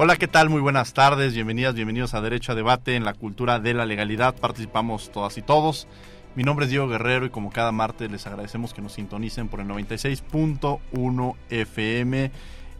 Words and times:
Hola, 0.00 0.14
¿qué 0.14 0.28
tal? 0.28 0.48
Muy 0.48 0.60
buenas 0.60 0.92
tardes, 0.92 1.34
bienvenidas, 1.34 1.74
bienvenidos 1.74 2.14
a 2.14 2.20
Derecho 2.20 2.52
a 2.52 2.54
Debate 2.54 2.94
en 2.94 3.04
la 3.04 3.14
cultura 3.14 3.58
de 3.58 3.74
la 3.74 3.84
legalidad. 3.84 4.36
Participamos 4.36 5.10
todas 5.10 5.36
y 5.38 5.42
todos. 5.42 5.88
Mi 6.36 6.44
nombre 6.44 6.66
es 6.66 6.70
Diego 6.70 6.86
Guerrero 6.86 7.26
y 7.26 7.30
como 7.30 7.50
cada 7.50 7.72
martes 7.72 8.08
les 8.08 8.24
agradecemos 8.28 8.72
que 8.72 8.80
nos 8.80 8.92
sintonicen 8.92 9.48
por 9.48 9.58
el 9.58 9.66
96.1 9.66 11.34
FM. 11.50 12.30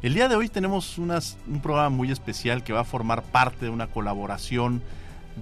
El 0.01 0.15
día 0.15 0.29
de 0.29 0.37
hoy 0.37 0.49
tenemos 0.49 0.97
un 0.97 1.61
programa 1.61 1.89
muy 1.89 2.13
especial 2.13 2.63
que 2.63 2.73
va 2.73 2.83
a 2.83 2.85
formar 2.85 3.25
parte 3.25 3.65
de 3.65 3.73
una 3.73 3.89
colaboración 3.89 4.81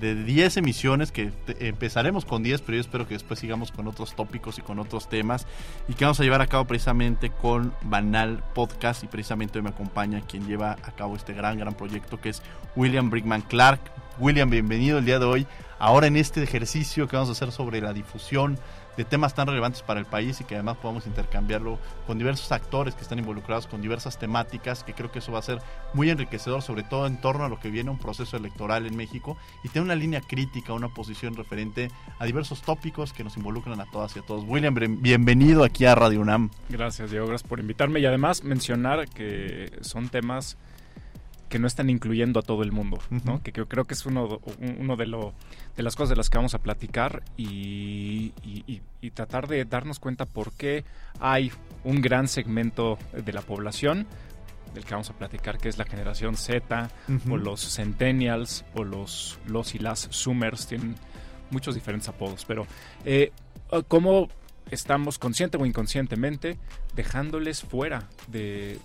de 0.00 0.14
10 0.14 0.58
emisiones, 0.58 1.12
que 1.12 1.32
empezaremos 1.60 2.24
con 2.24 2.42
10, 2.42 2.62
pero 2.62 2.76
yo 2.76 2.80
espero 2.80 3.06
que 3.06 3.14
después 3.14 3.40
sigamos 3.40 3.72
con 3.72 3.88
otros 3.88 4.14
tópicos 4.14 4.58
y 4.58 4.62
con 4.62 4.78
otros 4.78 5.08
temas, 5.08 5.46
y 5.88 5.94
que 5.94 6.04
vamos 6.04 6.20
a 6.20 6.22
llevar 6.22 6.42
a 6.42 6.46
cabo 6.46 6.64
precisamente 6.64 7.30
con 7.30 7.72
Banal 7.82 8.42
Podcast, 8.54 9.04
y 9.04 9.06
precisamente 9.06 9.58
hoy 9.58 9.62
me 9.62 9.70
acompaña 9.70 10.20
quien 10.22 10.46
lleva 10.46 10.72
a 10.72 10.92
cabo 10.92 11.16
este 11.16 11.32
gran, 11.32 11.58
gran 11.58 11.74
proyecto, 11.74 12.20
que 12.20 12.30
es 12.30 12.42
William 12.74 13.10
Brickman 13.10 13.42
Clark. 13.42 13.80
William, 14.18 14.48
bienvenido 14.48 14.98
el 14.98 15.04
día 15.04 15.18
de 15.18 15.26
hoy, 15.26 15.46
ahora 15.78 16.06
en 16.06 16.16
este 16.16 16.42
ejercicio 16.42 17.06
que 17.06 17.16
vamos 17.16 17.28
a 17.28 17.32
hacer 17.32 17.52
sobre 17.52 17.80
la 17.80 17.92
difusión 17.92 18.58
de 18.96 19.04
temas 19.04 19.34
tan 19.34 19.46
relevantes 19.46 19.82
para 19.82 20.00
el 20.00 20.06
país 20.06 20.40
y 20.40 20.44
que 20.44 20.54
además 20.54 20.76
podamos 20.78 21.06
intercambiarlo 21.06 21.78
con 22.06 22.18
diversos 22.18 22.50
actores 22.52 22.94
que 22.94 23.02
están 23.02 23.18
involucrados 23.18 23.66
con 23.66 23.82
diversas 23.82 24.18
temáticas, 24.18 24.84
que 24.84 24.94
creo 24.94 25.12
que 25.12 25.18
eso 25.18 25.32
va 25.32 25.38
a 25.38 25.42
ser 25.42 25.58
muy 25.94 26.10
enriquecedor, 26.10 26.62
sobre 26.62 26.82
todo 26.82 27.06
en 27.06 27.20
torno 27.20 27.44
a 27.44 27.48
lo 27.48 27.60
que 27.60 27.70
viene 27.70 27.90
un 27.90 27.98
proceso 27.98 28.36
electoral 28.36 28.86
en 28.86 28.96
México 28.96 29.36
y 29.62 29.68
tener 29.68 29.84
una 29.84 29.94
línea 29.94 30.20
crítica, 30.20 30.72
una 30.72 30.88
posición 30.88 31.34
referente 31.34 31.90
a 32.18 32.24
diversos 32.24 32.62
tópicos 32.62 33.12
que 33.12 33.24
nos 33.24 33.36
involucran 33.36 33.80
a 33.80 33.86
todas 33.90 34.16
y 34.16 34.20
a 34.20 34.22
todos. 34.22 34.44
William, 34.46 34.74
bienvenido 34.74 35.64
aquí 35.64 35.84
a 35.84 35.94
Radio 35.94 36.20
UNAM. 36.20 36.50
Gracias, 36.68 37.10
Diego, 37.10 37.26
gracias 37.26 37.48
por 37.48 37.60
invitarme 37.60 38.00
y 38.00 38.06
además 38.06 38.44
mencionar 38.44 39.08
que 39.08 39.70
son 39.82 40.08
temas 40.08 40.56
que 41.48 41.58
no 41.58 41.66
están 41.66 41.90
incluyendo 41.90 42.40
a 42.40 42.42
todo 42.42 42.62
el 42.62 42.72
mundo, 42.72 42.98
¿no? 43.24 43.42
Que, 43.42 43.52
creo 43.52 43.84
que 43.84 43.94
es 43.94 44.04
uno, 44.06 44.40
uno 44.78 44.96
de, 44.96 45.06
lo, 45.06 45.32
de 45.76 45.82
las 45.82 45.94
cosas 45.94 46.10
de 46.10 46.16
las 46.16 46.28
que 46.28 46.38
vamos 46.38 46.54
a 46.54 46.58
platicar 46.58 47.22
y, 47.36 48.32
tratar 49.14 49.46
de 49.46 49.64
darnos 49.64 50.00
cuenta 50.00 50.26
por 50.26 50.52
qué 50.52 50.84
hay 51.20 51.52
un 51.84 52.02
gran 52.02 52.26
segmento 52.26 52.98
de 53.12 53.32
la 53.32 53.40
población 53.40 54.06
del 54.74 54.84
que 54.84 54.90
vamos 54.90 55.08
a 55.08 55.14
platicar, 55.14 55.58
que 55.58 55.68
es 55.68 55.78
la 55.78 55.84
generación 55.84 56.36
Z, 56.36 56.90
o 57.30 57.36
los 57.36 57.76
centennials, 57.76 58.64
o 58.74 58.84
los, 58.84 59.38
los 59.46 59.74
y 59.74 59.78
las 59.78 60.08
zoomers, 60.12 60.66
tienen 60.66 60.96
muchos 61.50 61.74
diferentes 61.76 62.08
apodos, 62.08 62.44
pero 62.44 62.66
eh, 63.04 63.30
¿cómo 63.88 64.28
estamos 64.70 65.18
consciente 65.18 65.56
o 65.56 65.66
inconscientemente 65.66 66.58
dejándoles 66.94 67.62
fuera 67.62 68.08
de, 68.28 68.78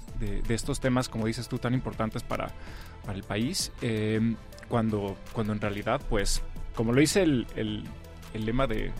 estos 0.50 0.80
temas, 0.80 1.09
como 1.09 1.25
dices 1.25 1.47
tú, 1.47 1.58
tan 1.58 1.74
importantes 1.74 2.24
para, 2.24 2.52
el 3.12 3.24
país, 3.24 3.72
em, 3.81 4.36
cuando, 4.69 5.18
cuando 5.34 5.53
en 5.53 5.62
realidad, 5.62 6.02
pues, 6.09 6.44
como 6.75 6.94
lo 6.94 7.02
dice 7.02 7.24
el, 7.24 7.47
el, 7.56 8.46
lema 8.46 8.68
de, 8.68 8.92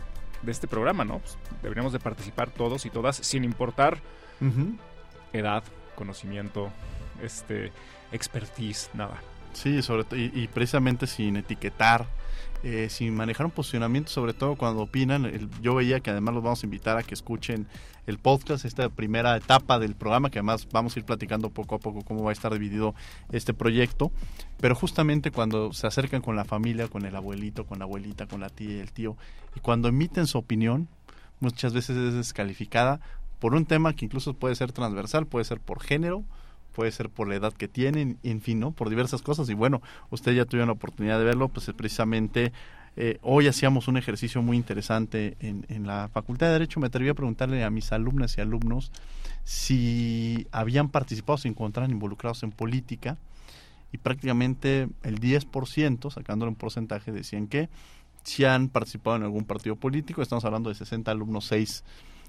este 0.48 0.68
programa, 0.68 1.06
¿no? 1.06 1.20
Pues, 1.20 1.38
deberíamos 1.62 1.94
de 1.94 2.00
participar 2.00 2.50
todos 2.50 2.86
y 2.86 2.90
todas 2.90 3.18
sin 3.18 3.44
importar 3.44 4.00
edad, 5.34 5.64
conocimiento, 5.96 6.72
este, 7.22 7.72
expertise, 8.12 8.90
nada. 8.96 9.22
Sí, 9.54 9.84
sobre 9.84 10.06
y 10.18 10.48
precisamente 10.48 11.06
sin 11.06 11.36
etiquetar 11.36 12.08
eh, 12.64 12.88
sin 12.90 13.16
manejar 13.16 13.46
un 13.46 13.52
posicionamiento, 13.52 14.12
sobre 14.12 14.34
todo 14.34 14.56
cuando 14.56 14.84
opinan. 14.84 15.50
yo 15.62 15.76
veía 15.76 16.00
que 16.00 16.12
además 16.12 16.36
los 16.36 16.44
vamos 16.44 16.64
a 16.64 16.66
invitar 16.66 16.98
a 16.98 17.04
que 17.04 17.14
escuchen 17.14 17.68
el 18.08 18.18
podcast, 18.18 18.66
esta 18.66 18.90
primera 18.90 19.36
etapa 19.36 19.80
del 19.80 19.96
programa, 19.96 20.30
que 20.30 20.40
además 20.40 20.68
vamos 20.72 20.96
a 20.96 21.00
ir 21.00 21.06
platicando 21.06 21.50
poco 21.50 21.76
a 21.76 21.80
poco 21.80 22.04
cómo 22.04 22.24
va 22.24 22.32
a 22.32 22.34
estar 22.34 22.54
dividido 22.54 22.96
este 23.32 23.54
proyecto. 23.54 24.12
Pero 24.60 24.76
justamente 24.76 25.32
cuando 25.32 25.74
se 25.74 25.88
acercan 25.88 26.22
con 26.22 26.36
la 26.36 26.46
familia, 26.46 26.88
con 26.88 27.06
el 27.06 27.16
abuelito, 27.16 27.66
con 27.66 27.80
la 27.80 27.86
abuelita, 27.86 28.28
con 28.28 28.42
la 28.42 28.50
tía 28.50 28.78
y 28.78 28.80
el 28.80 28.92
tío, 28.92 29.18
y 29.56 29.60
cuando 29.60 29.88
emiten 29.88 30.28
su 30.28 30.38
opinión, 30.38 30.88
muchas 31.40 31.74
veces 31.74 31.98
es 31.98 32.14
descalificada 32.14 33.00
por 33.40 33.56
un 33.56 33.66
tema 33.66 33.94
que 33.94 34.06
incluso 34.06 34.36
puede 34.36 34.54
ser 34.54 34.72
transversal, 34.72 35.26
puede 35.26 35.46
ser 35.46 35.60
por 35.60 35.82
género, 35.82 36.24
puede 36.72 36.92
ser 36.92 37.10
por 37.10 37.28
la 37.28 37.36
edad 37.36 37.54
que 37.54 37.68
tienen, 37.68 38.18
en 38.24 38.42
fin, 38.42 38.60
¿no? 38.60 38.72
Por 38.72 38.90
diversas 38.90 39.22
cosas. 39.22 39.50
Y 39.50 39.54
bueno, 39.54 39.82
usted 40.10 40.34
ya 40.34 40.46
tuvo 40.46 40.66
la 40.66 40.72
oportunidad 40.72 41.20
de 41.20 41.26
verlo, 41.26 41.50
pues 41.50 41.70
precisamente 41.76 42.52
eh, 42.98 43.20
hoy 43.22 43.48
hacíamos 43.48 43.88
un 43.88 43.98
ejercicio 43.98 44.42
muy 44.42 44.58
interesante 44.58 45.38
en, 45.40 45.66
en, 45.70 45.88
la 45.88 46.10
Facultad 46.10 46.48
de 46.48 46.54
Derecho. 46.54 46.80
Me 46.80 46.88
atreví 46.88 47.10
a 47.10 47.14
preguntarle 47.14 47.64
a 47.64 47.70
mis 47.70 47.92
alumnas 47.92 48.38
y 48.38 48.42
alumnos 48.42 48.92
si 49.44 50.48
habían 50.52 50.90
participado, 50.90 51.38
se 51.38 51.48
encontraban 51.48 51.92
involucrados 51.92 52.44
en 52.44 52.52
política. 52.52 53.18
Y 53.94 53.98
prácticamente 53.98 54.88
el 55.04 55.20
10%, 55.20 56.12
sacándole 56.12 56.50
un 56.50 56.56
porcentaje, 56.56 57.12
decían 57.12 57.48
que 57.48 57.70
si 58.24 58.46
han 58.46 58.70
participado 58.70 59.18
en 59.18 59.24
algún 59.24 59.46
partido 59.46 59.76
político. 59.76 60.22
Estamos 60.22 60.46
hablando 60.46 60.70
de 60.70 60.76
60 60.76 61.12
alumnos, 61.12 61.46
6 61.46 61.84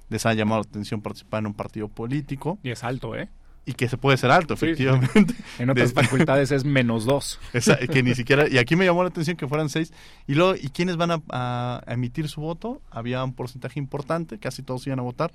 les 0.08 0.26
ha 0.26 0.34
llamado 0.34 0.62
la 0.62 0.68
atención 0.68 1.00
participar 1.00 1.40
en 1.40 1.46
un 1.46 1.54
partido 1.54 1.88
político. 1.88 2.58
Y 2.62 2.70
es 2.70 2.84
alto, 2.84 3.16
¿eh? 3.16 3.28
Y 3.64 3.74
que 3.74 3.88
se 3.88 3.96
puede 3.96 4.16
ser 4.16 4.30
alto, 4.30 4.54
efectivamente. 4.54 5.34
En 5.58 5.70
otras 5.70 5.92
facultades 5.92 6.50
es 6.50 6.64
menos 6.64 7.04
dos. 7.04 7.38
que 7.92 8.02
ni 8.02 8.14
siquiera, 8.14 8.48
y 8.48 8.58
aquí 8.58 8.74
me 8.74 8.84
llamó 8.84 9.02
la 9.02 9.10
atención 9.10 9.36
que 9.36 9.46
fueran 9.46 9.68
seis. 9.68 9.92
Y 10.26 10.34
luego, 10.34 10.56
¿y 10.56 10.68
quiénes 10.70 10.96
van 10.96 11.22
a, 11.30 11.82
emitir 11.86 12.28
su 12.28 12.40
voto? 12.40 12.82
Había 12.90 13.22
un 13.22 13.34
porcentaje 13.34 13.78
importante, 13.78 14.38
casi 14.38 14.62
todos 14.62 14.86
iban 14.86 14.98
a 14.98 15.02
votar, 15.02 15.32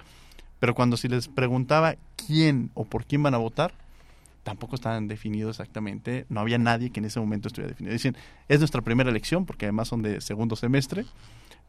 pero 0.59 0.75
cuando 0.75 0.97
si 0.97 1.07
les 1.07 1.27
preguntaba 1.27 1.95
quién 2.27 2.71
o 2.73 2.83
por 2.83 3.05
quién 3.05 3.23
van 3.23 3.33
a 3.33 3.37
votar, 3.37 3.73
tampoco 4.43 4.75
estaban 4.75 5.07
definidos 5.07 5.55
exactamente, 5.55 6.25
no 6.29 6.39
había 6.39 6.57
nadie 6.57 6.89
que 6.89 6.99
en 6.99 7.05
ese 7.05 7.19
momento 7.19 7.47
estuviera 7.47 7.69
definido. 7.69 7.93
Dicen, 7.93 8.16
es 8.47 8.59
nuestra 8.59 8.81
primera 8.81 9.09
elección, 9.09 9.45
porque 9.45 9.66
además 9.66 9.87
son 9.87 10.01
de 10.01 10.21
segundo 10.21 10.55
semestre, 10.55 11.05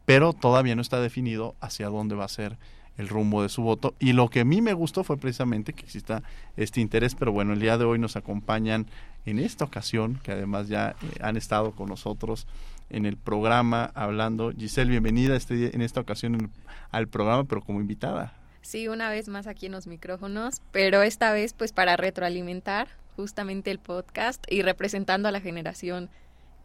pero 0.05 0.33
todavía 0.33 0.75
no 0.75 0.81
está 0.81 0.99
definido 0.99 1.55
hacia 1.61 1.87
dónde 1.87 2.15
va 2.15 2.25
a 2.25 2.29
ser 2.29 2.57
el 2.97 3.07
rumbo 3.07 3.41
de 3.43 3.49
su 3.49 3.61
voto. 3.61 3.95
Y 3.99 4.13
lo 4.13 4.29
que 4.29 4.41
a 4.41 4.45
mí 4.45 4.61
me 4.61 4.73
gustó 4.73 5.03
fue 5.03 5.17
precisamente 5.17 5.73
que 5.73 5.85
exista 5.85 6.23
este 6.57 6.81
interés, 6.81 7.15
pero 7.15 7.31
bueno, 7.31 7.53
el 7.53 7.59
día 7.59 7.77
de 7.77 7.85
hoy 7.85 7.99
nos 7.99 8.15
acompañan 8.15 8.87
en 9.25 9.39
esta 9.39 9.65
ocasión, 9.65 10.19
que 10.23 10.31
además 10.31 10.67
ya 10.67 10.95
eh, 11.01 11.19
han 11.21 11.37
estado 11.37 11.71
con 11.71 11.89
nosotros 11.89 12.47
en 12.89 13.05
el 13.05 13.17
programa 13.17 13.91
hablando. 13.95 14.51
Giselle, 14.51 14.89
bienvenida 14.89 15.35
este, 15.35 15.75
en 15.75 15.81
esta 15.81 16.01
ocasión 16.01 16.51
al 16.91 17.07
programa, 17.07 17.43
pero 17.43 17.61
como 17.61 17.79
invitada. 17.79 18.33
Sí, 18.61 18.87
una 18.87 19.09
vez 19.09 19.29
más 19.29 19.47
aquí 19.47 19.67
en 19.67 19.71
los 19.71 19.87
micrófonos, 19.87 20.61
pero 20.71 21.01
esta 21.01 21.31
vez 21.31 21.53
pues 21.53 21.71
para 21.71 21.97
retroalimentar 21.97 22.87
justamente 23.15 23.71
el 23.71 23.79
podcast 23.79 24.43
y 24.49 24.61
representando 24.61 25.27
a 25.27 25.31
la 25.31 25.41
generación 25.41 26.09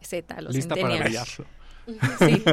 Z, 0.01 0.41
los 0.41 0.55
Lista 0.55 0.75
para 0.75 0.97
brillar. 0.97 1.27
Sí. 2.17 2.43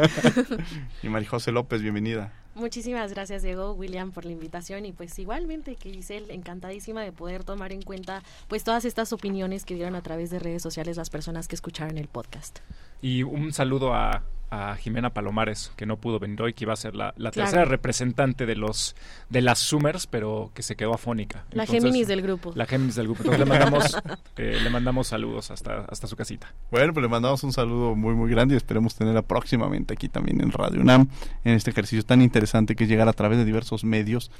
y 1.02 1.08
María 1.08 1.26
José 1.26 1.52
López, 1.52 1.80
bienvenida. 1.80 2.32
Muchísimas 2.54 3.12
gracias 3.12 3.42
Diego, 3.42 3.72
William 3.72 4.12
por 4.12 4.26
la 4.26 4.32
invitación 4.32 4.84
y 4.84 4.92
pues 4.92 5.18
igualmente 5.18 5.74
que 5.74 5.90
Giselle, 5.90 6.34
encantadísima 6.34 7.00
de 7.02 7.10
poder 7.10 7.44
tomar 7.44 7.72
en 7.72 7.80
cuenta 7.80 8.22
pues 8.48 8.62
todas 8.62 8.84
estas 8.84 9.12
opiniones 9.14 9.64
que 9.64 9.74
dieron 9.74 9.94
a 9.94 10.02
través 10.02 10.30
de 10.30 10.38
redes 10.38 10.62
sociales 10.62 10.98
las 10.98 11.08
personas 11.08 11.48
que 11.48 11.54
escucharon 11.54 11.96
el 11.96 12.08
podcast. 12.08 12.58
Y 13.00 13.22
un 13.22 13.52
saludo 13.52 13.94
a, 13.94 14.22
a 14.52 14.76
Jimena 14.76 15.14
Palomares, 15.14 15.72
que 15.76 15.86
no 15.86 15.96
pudo 15.96 16.18
venir 16.18 16.42
hoy, 16.42 16.52
que 16.52 16.64
iba 16.64 16.74
a 16.74 16.76
ser 16.76 16.94
la, 16.94 17.14
tercera 17.32 17.64
representante 17.64 18.44
de 18.44 18.54
los 18.54 18.94
de 19.30 19.40
las 19.40 19.58
Summers, 19.58 20.06
pero 20.06 20.50
que 20.52 20.62
se 20.62 20.76
quedó 20.76 20.92
afónica. 20.92 21.46
La 21.52 21.64
Géminis 21.64 22.06
del 22.06 22.20
grupo. 22.20 22.52
La 22.54 22.66
Géminis 22.66 22.96
del 22.96 23.06
grupo. 23.06 23.22
Entonces 23.22 23.40
le 23.40 23.46
mandamos, 23.46 23.96
eh, 24.36 24.58
le 24.62 24.68
mandamos 24.68 25.06
saludos 25.06 25.50
hasta, 25.50 25.86
hasta 25.86 26.06
su 26.06 26.16
casita. 26.16 26.52
Bueno, 26.70 26.92
pues 26.92 27.02
le 27.02 27.08
mandamos 27.08 27.42
un 27.44 27.54
saludo 27.54 27.94
muy, 27.96 28.14
muy 28.14 28.30
grande 28.30 28.54
y 28.54 28.58
esperemos 28.58 28.94
tenerla 28.94 29.22
próximamente 29.22 29.94
aquí 29.94 30.10
también 30.10 30.42
en 30.42 30.52
Radio 30.52 30.82
UNAM, 30.82 31.08
en 31.44 31.54
este 31.54 31.70
ejercicio 31.70 32.04
tan 32.04 32.20
interesante 32.20 32.76
que 32.76 32.84
es 32.84 32.90
llegar 32.90 33.08
a 33.08 33.14
través 33.14 33.38
de 33.38 33.46
diversos 33.46 33.84
medios 33.84 34.30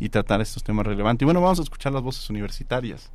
y 0.00 0.08
tratar 0.08 0.40
estos 0.40 0.64
temas 0.64 0.84
relevantes. 0.84 1.22
Y 1.22 1.26
bueno, 1.26 1.40
vamos 1.40 1.60
a 1.60 1.62
escuchar 1.62 1.92
las 1.92 2.02
voces 2.02 2.28
universitarias. 2.28 3.12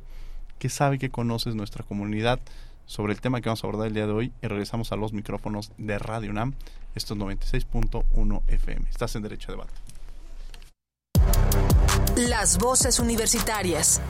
¿Qué 0.58 0.70
sabe, 0.70 0.98
que 0.98 1.10
conoces 1.10 1.54
nuestra 1.54 1.84
comunidad? 1.84 2.40
Sobre 2.86 3.12
el 3.12 3.20
tema 3.20 3.40
que 3.40 3.48
vamos 3.48 3.62
a 3.62 3.66
abordar 3.66 3.88
el 3.88 3.94
día 3.94 4.06
de 4.06 4.12
hoy 4.12 4.32
y 4.42 4.46
regresamos 4.46 4.92
a 4.92 4.96
los 4.96 5.12
micrófonos 5.12 5.72
de 5.76 5.98
Radio 5.98 6.30
UNAM. 6.30 6.54
Esto 6.94 7.14
es 7.14 7.20
96.1 7.20 8.42
FM. 8.46 8.88
Estás 8.88 9.16
en 9.16 9.22
Derecho 9.22 9.52
a 9.52 9.56
Debate. 9.56 9.72
Las 12.16 12.58
voces 12.58 12.98
universitarias. 12.98 14.00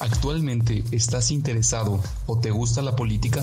¿Actualmente 0.00 0.84
estás 0.92 1.30
interesado 1.30 2.02
o 2.26 2.38
te 2.38 2.50
gusta 2.50 2.82
la 2.82 2.94
política? 2.94 3.42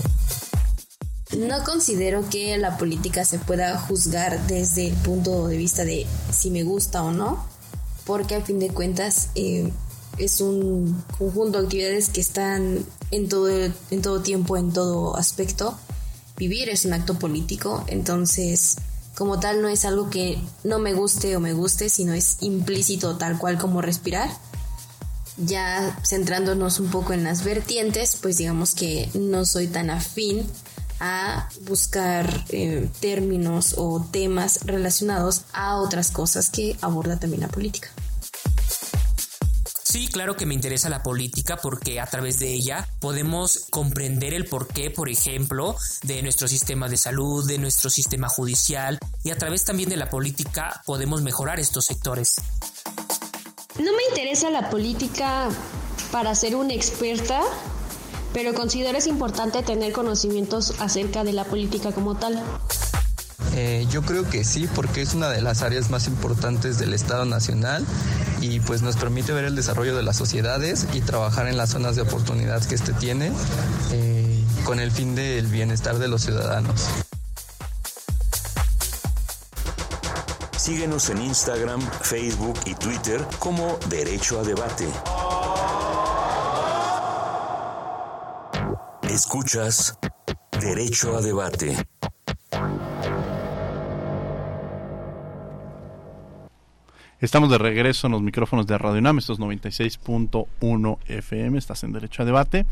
No 1.36 1.64
considero 1.64 2.30
que 2.30 2.58
la 2.58 2.78
política 2.78 3.26
se 3.26 3.40
pueda 3.40 3.78
juzgar 3.80 4.40
desde 4.48 4.88
el 4.88 4.94
punto 4.94 5.48
de 5.48 5.58
vista 5.58 5.84
de 5.84 6.06
si 6.32 6.52
me 6.52 6.64
gusta 6.64 7.02
o 7.02 7.12
no 7.12 7.55
porque 8.06 8.36
a 8.36 8.42
fin 8.42 8.60
de 8.60 8.70
cuentas 8.70 9.30
eh, 9.36 9.72
es 10.18 10.42
un 10.42 11.04
conjunto 11.18 11.60
de 11.60 11.66
actividades 11.66 12.10
que 12.10 12.22
están 12.22 12.86
en 13.12 13.30
todo, 13.30 13.50
en 13.50 14.02
todo 14.02 14.22
tiempo, 14.22 14.58
en 14.58 14.72
todo 14.72 15.16
aspecto. 15.18 15.78
Vivir 16.38 16.70
es 16.70 16.86
un 16.86 16.94
acto 16.94 17.18
político, 17.18 17.84
entonces 17.88 18.78
como 19.16 19.40
tal 19.40 19.62
no 19.62 19.70
es 19.70 19.86
algo 19.86 20.10
que 20.10 20.38
no 20.64 20.80
me 20.80 20.94
guste 20.94 21.36
o 21.38 21.40
me 21.40 21.54
guste, 21.54 21.90
sino 21.90 22.14
es 22.14 22.38
implícito 22.42 23.18
tal 23.18 23.38
cual 23.38 23.58
como 23.58 23.82
respirar. 23.82 24.30
Ya 25.38 25.98
centrándonos 26.06 26.80
un 26.80 26.90
poco 26.90 27.14
en 27.14 27.24
las 27.24 27.44
vertientes, 27.44 28.18
pues 28.22 28.38
digamos 28.38 28.74
que 28.74 29.10
no 29.14 29.46
soy 29.46 29.68
tan 29.68 29.90
afín 29.90 30.46
a 31.00 31.50
buscar 31.68 32.46
eh, 32.50 32.90
términos 33.02 33.76
o 33.78 34.06
temas 34.12 34.62
relacionados 34.66 35.42
a 35.52 35.78
otras 35.78 36.12
cosas 36.12 36.50
que 36.50 36.78
aborda 36.82 37.20
también 37.20 37.42
la 37.42 37.50
política. 37.50 37.90
Sí, 39.96 40.10
claro 40.10 40.36
que 40.36 40.46
me 40.46 40.54
interesa 40.54 40.90
la 40.90 41.04
política 41.04 41.56
porque 41.56 42.02
a 42.02 42.06
través 42.06 42.38
de 42.38 42.52
ella 42.52 42.86
podemos 43.00 43.68
comprender 43.70 44.34
el 44.34 44.44
porqué, 44.44 44.90
por 44.90 45.08
ejemplo, 45.08 45.78
de 46.04 46.22
nuestro 46.22 46.50
sistema 46.50 46.90
de 46.90 46.98
salud, 46.98 47.48
de 47.48 47.60
nuestro 47.60 47.90
sistema 47.90 48.28
judicial 48.28 49.00
y 49.24 49.30
a 49.30 49.38
través 49.38 49.64
también 49.64 49.88
de 49.88 49.96
la 49.96 50.10
política 50.10 50.82
podemos 50.86 51.22
mejorar 51.22 51.62
estos 51.62 51.86
sectores. 51.86 52.36
No 53.80 53.94
me 53.94 54.04
interesa 54.10 54.50
la 54.50 54.70
política 54.70 55.48
para 56.12 56.36
ser 56.36 56.58
una 56.58 56.74
experta, 56.74 57.40
pero 58.34 58.54
considero 58.54 58.98
es 58.98 59.08
importante 59.08 59.64
tener 59.64 59.94
conocimientos 59.94 60.74
acerca 60.82 61.24
de 61.24 61.32
la 61.32 61.46
política 61.46 61.94
como 61.94 62.16
tal. 62.16 62.44
Eh, 63.56 63.86
yo 63.90 64.02
creo 64.02 64.30
que 64.30 64.44
sí, 64.44 64.68
porque 64.76 65.02
es 65.02 65.14
una 65.14 65.30
de 65.30 65.42
las 65.42 65.62
áreas 65.62 65.90
más 65.90 66.08
importantes 66.08 66.78
del 66.78 66.94
Estado 66.94 67.26
Nacional 67.26 67.86
y 68.42 68.60
pues 68.60 68.82
nos 68.82 68.98
permite 68.98 69.32
ver 69.32 69.46
el 69.46 69.56
desarrollo 69.56 69.96
de 69.96 70.04
las 70.04 70.18
sociedades 70.18 70.88
y 70.94 71.02
trabajar 71.02 71.48
en 71.48 71.58
las 71.58 71.70
zonas 71.70 71.96
de 71.96 72.02
oportunidad 72.02 72.64
que 72.66 72.76
este 72.76 72.94
tiene 72.94 73.32
eh, 73.92 74.44
con 74.66 74.80
el 74.80 74.92
fin 74.92 75.16
del 75.16 75.48
bienestar 75.48 76.00
de 76.00 76.08
los 76.08 76.24
ciudadanos. 76.24 76.88
Síguenos 80.58 81.10
en 81.10 81.22
Instagram, 81.22 81.80
Facebook 82.02 82.60
y 82.66 82.74
Twitter 82.74 83.24
como 83.38 83.78
Derecho 83.88 84.40
a 84.40 84.44
Debate. 84.44 84.88
Escuchas 89.04 89.98
Derecho 90.60 91.16
a 91.16 91.22
Debate. 91.22 91.95
Estamos 97.22 97.50
de 97.50 97.58
regreso 97.58 98.08
en 98.08 98.12
los 98.12 98.22
micrófonos 98.22 98.68
de 98.68 98.78
Radio 98.78 99.00
UNAM, 99.00 99.20
estos 99.20 99.40
96.1 99.40 100.98
FM, 101.08 101.58
estás 101.58 101.86
en 101.86 101.94
Derecho 101.94 102.24
a 102.24 102.26
Debate. 102.26 102.66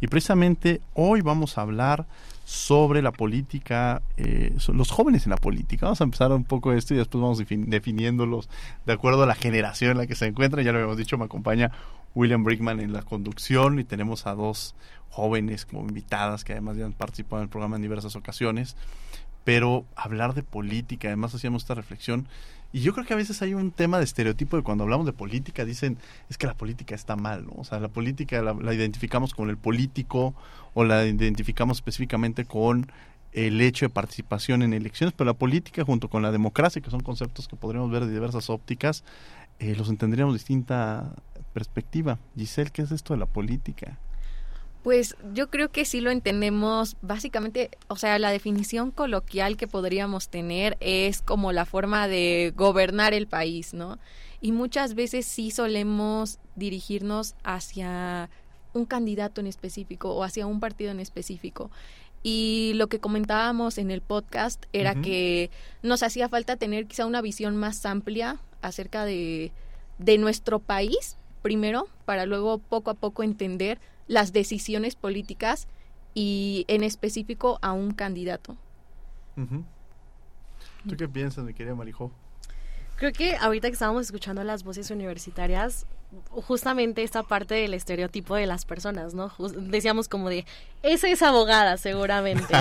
Y 0.00 0.06
precisamente 0.06 0.80
hoy 0.94 1.20
vamos 1.20 1.58
a 1.58 1.60
hablar 1.60 2.06
sobre 2.46 3.02
la 3.02 3.12
política, 3.12 4.00
eh, 4.16 4.56
los 4.72 4.90
jóvenes 4.90 5.26
en 5.26 5.30
la 5.30 5.36
política. 5.36 5.84
Vamos 5.84 6.00
a 6.00 6.04
empezar 6.04 6.32
un 6.32 6.44
poco 6.44 6.72
esto 6.72 6.94
y 6.94 6.96
después 6.96 7.20
vamos 7.20 7.44
definiéndolos 7.46 8.48
de 8.86 8.94
acuerdo 8.94 9.24
a 9.24 9.26
la 9.26 9.34
generación 9.34 9.90
en 9.90 9.98
la 9.98 10.06
que 10.06 10.14
se 10.14 10.24
encuentran. 10.24 10.64
Ya 10.64 10.72
lo 10.72 10.78
habíamos 10.78 10.96
dicho, 10.96 11.18
me 11.18 11.26
acompaña 11.26 11.70
William 12.14 12.42
Brickman 12.42 12.80
en 12.80 12.94
la 12.94 13.02
conducción 13.02 13.80
y 13.80 13.84
tenemos 13.84 14.26
a 14.26 14.34
dos 14.34 14.74
jóvenes 15.10 15.66
como 15.66 15.82
invitadas 15.82 16.42
que 16.42 16.52
además 16.52 16.78
ya 16.78 16.86
han 16.86 16.94
participado 16.94 17.42
en 17.42 17.44
el 17.44 17.50
programa 17.50 17.76
en 17.76 17.82
diversas 17.82 18.16
ocasiones. 18.16 18.76
Pero 19.44 19.84
hablar 19.94 20.34
de 20.34 20.42
política, 20.42 21.08
además 21.08 21.34
hacíamos 21.34 21.62
esta 21.62 21.74
reflexión 21.74 22.28
y 22.72 22.80
yo 22.80 22.92
creo 22.92 23.04
que 23.04 23.14
a 23.14 23.16
veces 23.16 23.42
hay 23.42 23.54
un 23.54 23.72
tema 23.72 23.98
de 23.98 24.04
estereotipo 24.04 24.56
de 24.56 24.62
cuando 24.62 24.84
hablamos 24.84 25.06
de 25.06 25.12
política, 25.12 25.64
dicen, 25.64 25.98
es 26.28 26.38
que 26.38 26.46
la 26.46 26.54
política 26.54 26.94
está 26.94 27.16
mal, 27.16 27.46
¿no? 27.46 27.52
O 27.56 27.64
sea, 27.64 27.80
la 27.80 27.88
política 27.88 28.40
la, 28.42 28.74
identificamos 28.74 29.34
con 29.34 29.50
el 29.50 29.56
político 29.56 30.34
o 30.74 30.84
la 30.84 31.04
identificamos 31.04 31.78
específicamente 31.78 32.44
con 32.44 32.90
el 33.32 33.60
hecho 33.60 33.86
de 33.86 33.90
participación 33.90 34.62
en 34.62 34.72
elecciones, 34.72 35.14
pero 35.16 35.26
la 35.26 35.34
política 35.34 35.84
junto 35.84 36.08
con 36.08 36.22
la 36.22 36.30
democracia, 36.30 36.80
que 36.80 36.90
son 36.90 37.00
conceptos 37.00 37.48
que 37.48 37.56
podríamos 37.56 37.90
ver 37.90 38.04
de 38.04 38.12
diversas 38.12 38.50
ópticas, 38.50 39.04
eh, 39.58 39.74
los 39.76 39.88
entenderíamos 39.88 40.34
distinta 40.34 41.12
perspectiva. 41.52 42.18
Giselle, 42.36 42.70
¿qué 42.70 42.82
es 42.82 42.92
esto 42.92 43.14
de 43.14 43.20
la 43.20 43.26
política? 43.26 43.98
Pues 44.82 45.14
yo 45.34 45.50
creo 45.50 45.70
que 45.70 45.84
sí 45.84 46.00
lo 46.00 46.10
entendemos 46.10 46.96
básicamente, 47.02 47.70
o 47.88 47.96
sea, 47.96 48.18
la 48.18 48.30
definición 48.30 48.90
coloquial 48.90 49.58
que 49.58 49.66
podríamos 49.66 50.30
tener 50.30 50.78
es 50.80 51.20
como 51.20 51.52
la 51.52 51.66
forma 51.66 52.08
de 52.08 52.54
gobernar 52.56 53.12
el 53.12 53.26
país, 53.26 53.74
¿no? 53.74 53.98
Y 54.40 54.52
muchas 54.52 54.94
veces 54.94 55.26
sí 55.26 55.50
solemos 55.50 56.38
dirigirnos 56.56 57.34
hacia 57.44 58.30
un 58.72 58.86
candidato 58.86 59.42
en 59.42 59.48
específico 59.48 60.14
o 60.14 60.24
hacia 60.24 60.46
un 60.46 60.60
partido 60.60 60.90
en 60.90 61.00
específico. 61.00 61.70
Y 62.22 62.72
lo 62.74 62.88
que 62.88 63.00
comentábamos 63.00 63.78
en 63.78 63.90
el 63.90 64.02
podcast 64.02 64.64
era 64.72 64.94
que 64.94 65.50
nos 65.82 66.02
hacía 66.02 66.28
falta 66.28 66.56
tener 66.56 66.86
quizá 66.86 67.06
una 67.06 67.22
visión 67.22 67.56
más 67.56 67.84
amplia 67.86 68.38
acerca 68.60 69.04
de, 69.06 69.52
de 69.98 70.18
nuestro 70.18 70.58
país, 70.58 71.16
primero, 71.40 71.88
para 72.04 72.26
luego 72.26 72.58
poco 72.58 72.90
a 72.90 72.94
poco 72.94 73.22
entender 73.22 73.78
las 74.10 74.32
decisiones 74.32 74.96
políticas 74.96 75.68
y 76.14 76.64
en 76.66 76.82
específico 76.82 77.60
a 77.62 77.70
un 77.70 77.92
candidato. 77.92 78.56
¿Tú 79.36 80.96
qué 80.96 81.08
piensas, 81.08 81.44
mi 81.44 81.54
querida 81.54 81.76
Marijo? 81.76 82.10
Creo 82.96 83.12
que 83.12 83.36
ahorita 83.36 83.68
que 83.68 83.74
estábamos 83.74 84.02
escuchando 84.02 84.42
las 84.42 84.64
voces 84.64 84.90
universitarias, 84.90 85.86
justamente 86.28 87.04
esta 87.04 87.22
parte 87.22 87.54
del 87.54 87.72
estereotipo 87.72 88.34
de 88.34 88.46
las 88.46 88.64
personas, 88.64 89.14
¿no? 89.14 89.32
decíamos 89.38 90.08
como 90.08 90.28
de, 90.28 90.44
esa 90.82 91.08
es 91.08 91.22
abogada 91.22 91.76
seguramente. 91.76 92.52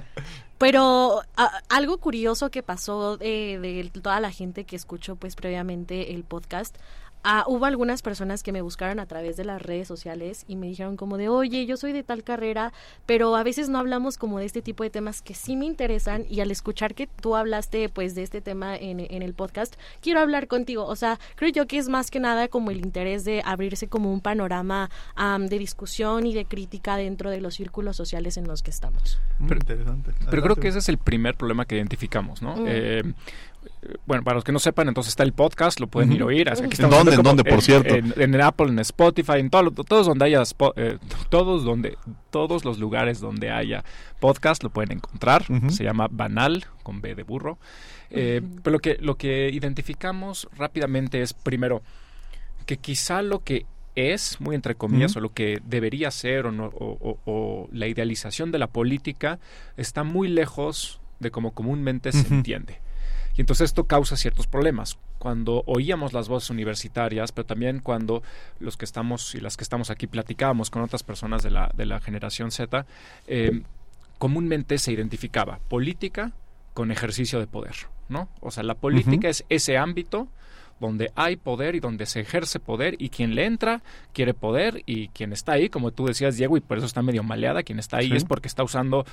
Pero 0.58 1.20
algo 1.68 1.98
curioso 1.98 2.50
que 2.50 2.62
pasó 2.62 3.18
de, 3.18 3.58
de, 3.60 3.90
toda 4.00 4.20
la 4.20 4.32
gente 4.32 4.64
que 4.64 4.74
escuchó 4.74 5.16
pues 5.16 5.36
previamente 5.36 6.14
el 6.14 6.24
podcast 6.24 6.76
Ah, 7.24 7.44
hubo 7.46 7.64
algunas 7.64 8.02
personas 8.02 8.42
que 8.42 8.52
me 8.52 8.62
buscaron 8.62 9.00
a 9.00 9.06
través 9.06 9.36
de 9.36 9.44
las 9.44 9.60
redes 9.60 9.88
sociales 9.88 10.44
y 10.48 10.56
me 10.56 10.66
dijeron 10.66 10.96
como 10.96 11.16
de, 11.16 11.28
oye, 11.28 11.66
yo 11.66 11.76
soy 11.76 11.92
de 11.92 12.02
tal 12.02 12.22
carrera, 12.22 12.72
pero 13.06 13.36
a 13.36 13.42
veces 13.42 13.68
no 13.68 13.78
hablamos 13.78 14.18
como 14.18 14.38
de 14.38 14.46
este 14.46 14.62
tipo 14.62 14.84
de 14.84 14.90
temas 14.90 15.22
que 15.22 15.34
sí 15.34 15.56
me 15.56 15.66
interesan 15.66 16.24
y 16.28 16.40
al 16.40 16.50
escuchar 16.50 16.94
que 16.94 17.06
tú 17.06 17.36
hablaste 17.36 17.88
pues 17.88 18.14
de 18.14 18.22
este 18.22 18.40
tema 18.40 18.76
en, 18.76 19.00
en 19.00 19.22
el 19.22 19.34
podcast, 19.34 19.74
quiero 20.00 20.20
hablar 20.20 20.48
contigo. 20.48 20.84
O 20.86 20.96
sea, 20.96 21.18
creo 21.36 21.50
yo 21.50 21.66
que 21.66 21.78
es 21.78 21.88
más 21.88 22.10
que 22.10 22.20
nada 22.20 22.48
como 22.48 22.70
el 22.70 22.78
interés 22.78 23.24
de 23.24 23.42
abrirse 23.44 23.88
como 23.88 24.12
un 24.12 24.20
panorama 24.20 24.90
de 25.38 25.58
discusión 25.58 26.26
y 26.26 26.34
de 26.34 26.44
crítica 26.44 26.96
dentro 26.96 27.30
de 27.30 27.40
los 27.40 27.54
círculos 27.54 27.96
sociales 27.96 28.36
en 28.36 28.46
los 28.46 28.62
que 28.62 28.70
estamos. 28.70 29.20
Pero, 29.46 29.60
interesante. 29.60 30.12
Pero 30.30 30.42
creo 30.42 30.56
que 30.56 30.68
ese 30.68 30.78
es 30.78 30.88
el 30.88 30.98
primer 30.98 31.36
problema 31.36 31.64
que 31.64 31.76
identificamos, 31.76 32.42
¿no? 32.42 32.56
Mm. 32.56 32.64
Eh, 32.66 33.02
bueno, 34.06 34.24
para 34.24 34.36
los 34.36 34.44
que 34.44 34.52
no 34.52 34.58
sepan, 34.58 34.88
entonces 34.88 35.10
está 35.10 35.22
el 35.22 35.32
podcast, 35.32 35.80
lo 35.80 35.86
pueden 35.86 36.12
ir 36.12 36.22
a 36.22 36.26
oír. 36.26 36.48
¿En 36.48 36.90
dónde? 36.90 37.14
¿En 37.14 37.22
dónde, 37.22 37.44
por 37.44 37.62
cierto? 37.62 37.94
En, 37.94 38.40
Apple, 38.40 38.68
en 38.68 38.78
Spotify, 38.80 39.38
en 39.38 39.50
todos 39.50 40.06
donde 40.06 40.24
haya, 40.24 40.42
eh, 40.76 40.98
todos 41.28 41.64
donde, 41.64 41.96
todos 42.30 42.64
los 42.64 42.78
lugares 42.78 43.20
donde 43.20 43.50
haya 43.50 43.84
podcast 44.20 44.62
lo 44.62 44.70
pueden 44.70 44.92
encontrar. 44.92 45.44
Se 45.68 45.84
llama 45.84 46.08
Banal, 46.10 46.66
con 46.82 47.00
B 47.00 47.14
de 47.14 47.22
burro. 47.22 47.58
Eh, 48.10 48.40
pero 48.62 48.74
lo 48.74 48.78
que, 48.80 48.96
lo 49.00 49.16
que 49.16 49.50
identificamos 49.52 50.48
rápidamente 50.56 51.20
es, 51.20 51.34
primero, 51.34 51.82
que 52.66 52.78
quizá 52.78 53.22
lo 53.22 53.44
que 53.44 53.66
es, 53.94 54.40
muy 54.40 54.54
entre 54.54 54.74
comillas, 54.74 55.16
o 55.16 55.20
lo 55.20 55.32
que 55.32 55.60
debería 55.64 56.10
ser, 56.10 56.46
o, 56.46 56.52
no, 56.52 56.70
o, 56.74 57.68
la 57.72 57.86
idealización 57.86 58.52
de 58.52 58.58
la 58.58 58.68
política, 58.68 59.38
está 59.76 60.04
muy 60.04 60.28
lejos 60.28 61.00
de 61.20 61.30
como 61.30 61.52
comúnmente 61.52 62.12
se 62.12 62.32
entiende. 62.32 62.80
Y 63.38 63.42
entonces 63.42 63.66
esto 63.66 63.84
causa 63.84 64.16
ciertos 64.16 64.48
problemas. 64.48 64.98
Cuando 65.20 65.62
oíamos 65.66 66.12
las 66.12 66.28
voces 66.28 66.50
universitarias, 66.50 67.30
pero 67.30 67.46
también 67.46 67.78
cuando 67.78 68.24
los 68.58 68.76
que 68.76 68.84
estamos 68.84 69.32
y 69.36 69.40
las 69.40 69.56
que 69.56 69.62
estamos 69.62 69.90
aquí 69.90 70.08
platicábamos 70.08 70.70
con 70.70 70.82
otras 70.82 71.04
personas 71.04 71.44
de 71.44 71.52
la, 71.52 71.70
de 71.76 71.86
la 71.86 72.00
generación 72.00 72.50
Z, 72.50 72.84
eh, 73.28 73.62
comúnmente 74.18 74.76
se 74.78 74.90
identificaba 74.90 75.60
política 75.68 76.32
con 76.74 76.90
ejercicio 76.90 77.38
de 77.38 77.46
poder, 77.46 77.76
¿no? 78.08 78.28
O 78.40 78.50
sea, 78.50 78.64
la 78.64 78.74
política 78.74 79.28
es 79.28 79.44
ese 79.48 79.78
ámbito 79.78 80.26
donde 80.80 81.10
hay 81.14 81.36
poder 81.36 81.74
y 81.74 81.80
donde 81.80 82.06
se 82.06 82.20
ejerce 82.20 82.60
poder 82.60 82.96
y 82.98 83.08
quien 83.10 83.34
le 83.34 83.46
entra 83.46 83.82
quiere 84.12 84.34
poder 84.34 84.82
y 84.86 85.08
quien 85.08 85.32
está 85.32 85.52
ahí, 85.52 85.68
como 85.68 85.90
tú 85.90 86.06
decías, 86.06 86.36
Diego, 86.36 86.56
y 86.56 86.60
por 86.60 86.78
eso 86.78 86.86
está 86.86 87.02
medio 87.02 87.22
maleada, 87.22 87.62
quien 87.62 87.78
está 87.78 87.98
ahí 87.98 88.12
es 88.12 88.24
porque 88.24 88.48
está 88.48 88.62
usando, 88.62 89.04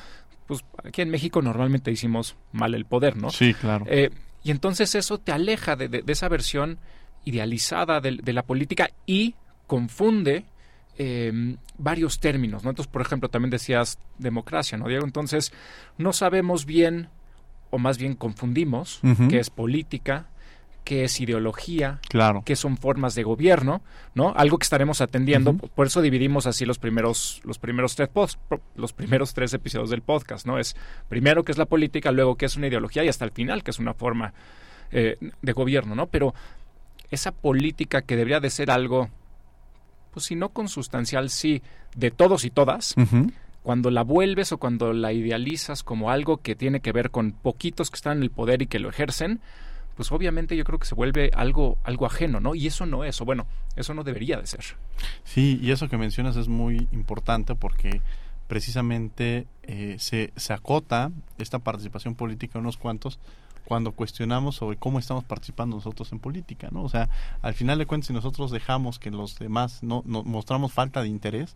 pues 0.48 0.64
aquí 0.84 1.02
en 1.02 1.10
México 1.10 1.42
normalmente 1.42 1.92
decimos 1.92 2.36
mal 2.52 2.74
el 2.76 2.86
poder, 2.86 3.18
¿no? 3.18 3.30
Sí, 3.30 3.54
claro. 3.54 3.86
Eh, 3.88 4.10
y 4.44 4.52
entonces 4.52 4.94
eso 4.96 5.18
te 5.18 5.32
aleja 5.32 5.76
de, 5.76 6.04
esa 6.06 6.30
versión 6.30 6.78
idealizada 7.24 8.00
de, 8.00 8.34
la 8.34 8.44
política 8.44 8.92
y 9.08 9.34
confunde 9.66 10.46
em, 10.98 11.58
varios 11.80 12.20
términos, 12.20 12.64
¿no? 12.64 12.70
Entonces, 12.70 12.92
por 12.92 13.02
ejemplo, 13.02 13.30
también 13.30 13.50
decías 13.50 13.98
democracia, 14.20 14.78
¿no, 14.78 14.88
Diego? 14.88 15.04
Entonces, 15.04 15.52
no 15.98 16.14
sabemos 16.14 16.68
bien, 16.68 17.10
o 17.72 17.80
más 17.80 17.98
bien 17.98 18.14
confundimos, 18.14 19.02
qué 19.30 19.40
es 19.40 19.50
política, 19.50 20.28
qué 20.86 21.04
es 21.04 21.20
ideología, 21.20 22.00
claro. 22.08 22.44
qué 22.46 22.56
son 22.56 22.78
formas 22.78 23.16
de 23.16 23.24
gobierno, 23.24 23.82
¿no? 24.14 24.34
Algo 24.38 24.58
que 24.58 24.64
estaremos 24.64 25.02
atendiendo, 25.02 25.54
por 25.54 25.88
eso 25.88 26.02
dividimos 26.02 26.46
así 26.46 26.64
los 26.64 26.80
primeros 26.80 27.42
los 27.44 27.60
primeros 27.60 27.96
tres 27.96 28.08
post, 28.08 28.40
los 28.76 28.94
primeros 28.94 29.34
tres 29.34 29.54
episodios 29.54 29.90
del 29.90 30.02
podcast, 30.02 30.46
¿no? 30.46 30.60
Es 30.60 30.78
primero 31.10 31.44
qué 31.44 31.52
es 31.52 31.58
la 31.58 31.66
política, 31.66 32.12
luego 32.12 32.36
qué 32.36 32.46
es 32.46 32.56
una 32.56 32.68
ideología 32.68 33.04
y 33.04 33.10
hasta 33.10 33.26
el 33.26 33.32
final 33.32 33.64
qué 33.64 33.72
es 33.72 33.80
una 33.80 33.94
forma 33.94 34.34
eh, 34.92 35.18
de 35.42 35.52
gobierno, 35.52 35.96
¿no? 35.96 36.08
Pero 36.08 36.34
esa 37.10 37.32
política 37.32 38.04
que 38.04 38.16
debería 38.16 38.40
de 38.40 38.52
ser 38.52 38.70
algo, 38.70 39.10
pues 40.14 40.28
si 40.28 40.36
no 40.36 40.50
consustancial, 40.50 41.30
sí, 41.30 41.62
de 41.96 42.12
todos 42.12 42.46
y 42.46 42.52
todas, 42.52 42.96
cuando 43.64 43.90
la 43.90 44.04
vuelves 44.04 44.52
o 44.52 44.60
cuando 44.60 44.94
la 44.94 45.12
idealizas 45.12 45.82
como 45.82 46.12
algo 46.12 46.38
que 46.38 46.56
tiene 46.56 46.82
que 46.82 46.92
ver 46.92 47.10
con 47.10 47.32
poquitos 47.32 47.90
que 47.90 47.96
están 47.96 48.18
en 48.18 48.24
el 48.24 48.30
poder 48.30 48.62
y 48.62 48.68
que 48.68 48.78
lo 48.78 48.90
ejercen, 48.90 49.42
pues 49.96 50.12
obviamente 50.12 50.56
yo 50.56 50.64
creo 50.64 50.80
que 50.80 50.86
se 50.86 50.96
vuelve 50.96 51.32
algo, 51.34 51.78
algo 51.84 52.06
ajeno, 52.06 52.40
¿no? 52.40 52.56
Y 52.56 52.68
eso 52.68 52.86
no 52.86 53.04
es, 53.04 53.20
o 53.22 53.26
bueno, 53.26 53.48
eso 53.76 53.94
no 53.94 54.04
debería 54.04 54.38
de 54.38 54.48
ser. 54.48 54.64
Sí, 55.24 55.60
y 55.62 55.72
eso 55.72 55.88
que 55.88 55.98
mencionas 55.98 56.36
es 56.36 56.48
muy 56.48 56.88
importante 56.92 57.56
porque 57.56 58.02
precisamente 58.48 59.48
eh, 59.64 59.96
se, 60.00 60.32
se 60.36 60.54
acota 60.54 61.12
esta 61.38 61.60
participación 61.60 62.16
política 62.16 62.60
a 62.60 62.62
unos 62.62 62.78
cuantos 62.78 63.20
cuando 63.66 63.94
cuestionamos 63.94 64.56
sobre 64.56 64.78
cómo 64.78 65.00
estamos 65.00 65.24
participando 65.24 65.76
nosotros 65.76 66.12
en 66.12 66.20
política, 66.20 66.70
¿no? 66.72 66.84
O 66.84 66.90
sea, 66.90 67.10
al 67.42 67.56
final 67.56 67.80
de 67.80 67.88
cuentas, 67.88 68.08
si 68.08 68.14
nosotros 68.14 68.52
dejamos 68.52 69.00
que 69.00 69.10
los 69.10 69.40
demás 69.40 69.82
no, 69.82 70.04
no 70.06 70.24
mostramos 70.24 70.72
falta 70.72 71.02
de 71.02 71.08
interés, 71.08 71.56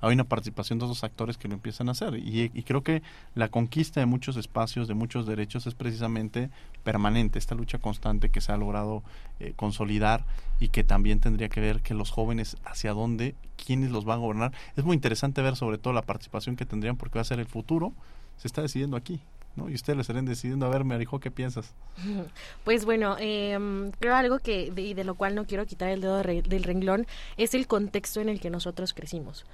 hay 0.00 0.14
una 0.14 0.24
participación 0.24 0.78
de 0.78 0.84
otros 0.84 1.04
actores 1.04 1.38
que 1.38 1.48
lo 1.48 1.54
empiezan 1.54 1.88
a 1.88 1.92
hacer. 1.92 2.14
Y, 2.16 2.48
creo 2.62 2.82
que 2.82 3.02
la 3.34 3.48
conquista 3.48 4.00
de 4.00 4.06
muchos 4.06 4.36
espacios, 4.36 4.88
de 4.88 4.94
muchos 4.94 5.26
derechos, 5.26 5.66
es 5.66 5.74
precisamente 5.74 6.50
permanente, 6.84 7.38
esta 7.38 7.54
lucha 7.54 7.78
constante 7.78 8.28
que 8.28 8.40
se 8.40 8.52
ha 8.52 8.56
logrado 8.56 9.02
eh, 9.40 9.52
consolidar 9.56 10.24
y 10.60 10.68
que 10.68 10.84
también 10.84 11.20
tendría 11.20 11.48
que 11.48 11.60
ver 11.60 11.80
que 11.80 11.94
los 11.94 12.10
jóvenes 12.10 12.56
hacia 12.64 12.92
dónde, 12.92 13.34
quiénes 13.64 13.90
los 13.90 14.04
van 14.04 14.18
a 14.18 14.20
gobernar. 14.20 14.52
Es 14.76 14.84
muy 14.84 14.94
interesante 14.94 15.42
ver 15.42 15.56
sobre 15.56 15.78
todo 15.78 15.92
la 15.92 16.02
participación 16.02 16.56
que 16.56 16.66
tendrían 16.66 16.96
porque 16.96 17.18
va 17.18 17.22
a 17.22 17.24
ser 17.24 17.40
el 17.40 17.46
futuro, 17.46 17.92
se 18.36 18.48
está 18.48 18.62
decidiendo 18.62 18.96
aquí. 18.96 19.20
¿No? 19.56 19.68
Y 19.68 19.74
ustedes 19.74 19.96
le 19.96 20.00
estarán 20.02 20.24
decidiendo, 20.24 20.66
a 20.66 20.68
ver, 20.68 20.84
Marijo, 20.84 21.20
¿qué 21.20 21.30
piensas? 21.30 21.74
Pues 22.64 22.84
bueno, 22.84 23.16
eh, 23.18 23.58
creo 24.00 24.14
algo 24.14 24.38
que, 24.38 24.70
de, 24.70 24.94
de, 24.94 25.04
lo 25.04 25.14
cual 25.14 25.34
no 25.34 25.46
quiero 25.46 25.66
quitar 25.66 25.88
el 25.88 26.00
dedo 26.00 26.22
del 26.22 26.62
renglón, 26.64 27.06
es 27.36 27.54
el 27.54 27.66
contexto 27.66 28.20
en 28.20 28.28
el 28.28 28.40
que 28.40 28.50
nosotros 28.50 28.92
crecimos. 28.92 29.44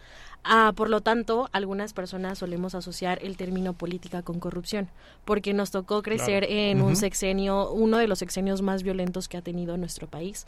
Ah, 0.44 0.72
por 0.74 0.90
lo 0.90 1.00
tanto, 1.00 1.48
algunas 1.52 1.92
personas 1.92 2.38
solemos 2.38 2.74
asociar 2.74 3.20
el 3.22 3.36
término 3.36 3.74
política 3.74 4.22
con 4.22 4.40
corrupción, 4.40 4.88
porque 5.24 5.52
nos 5.52 5.70
tocó 5.70 6.02
crecer 6.02 6.44
en 6.48 6.82
un 6.82 6.96
sexenio, 6.96 7.70
uno 7.70 7.98
de 7.98 8.08
los 8.08 8.18
sexenios 8.18 8.60
más 8.60 8.82
violentos 8.82 9.28
que 9.28 9.36
ha 9.36 9.42
tenido 9.42 9.76
nuestro 9.76 10.08
país. 10.08 10.46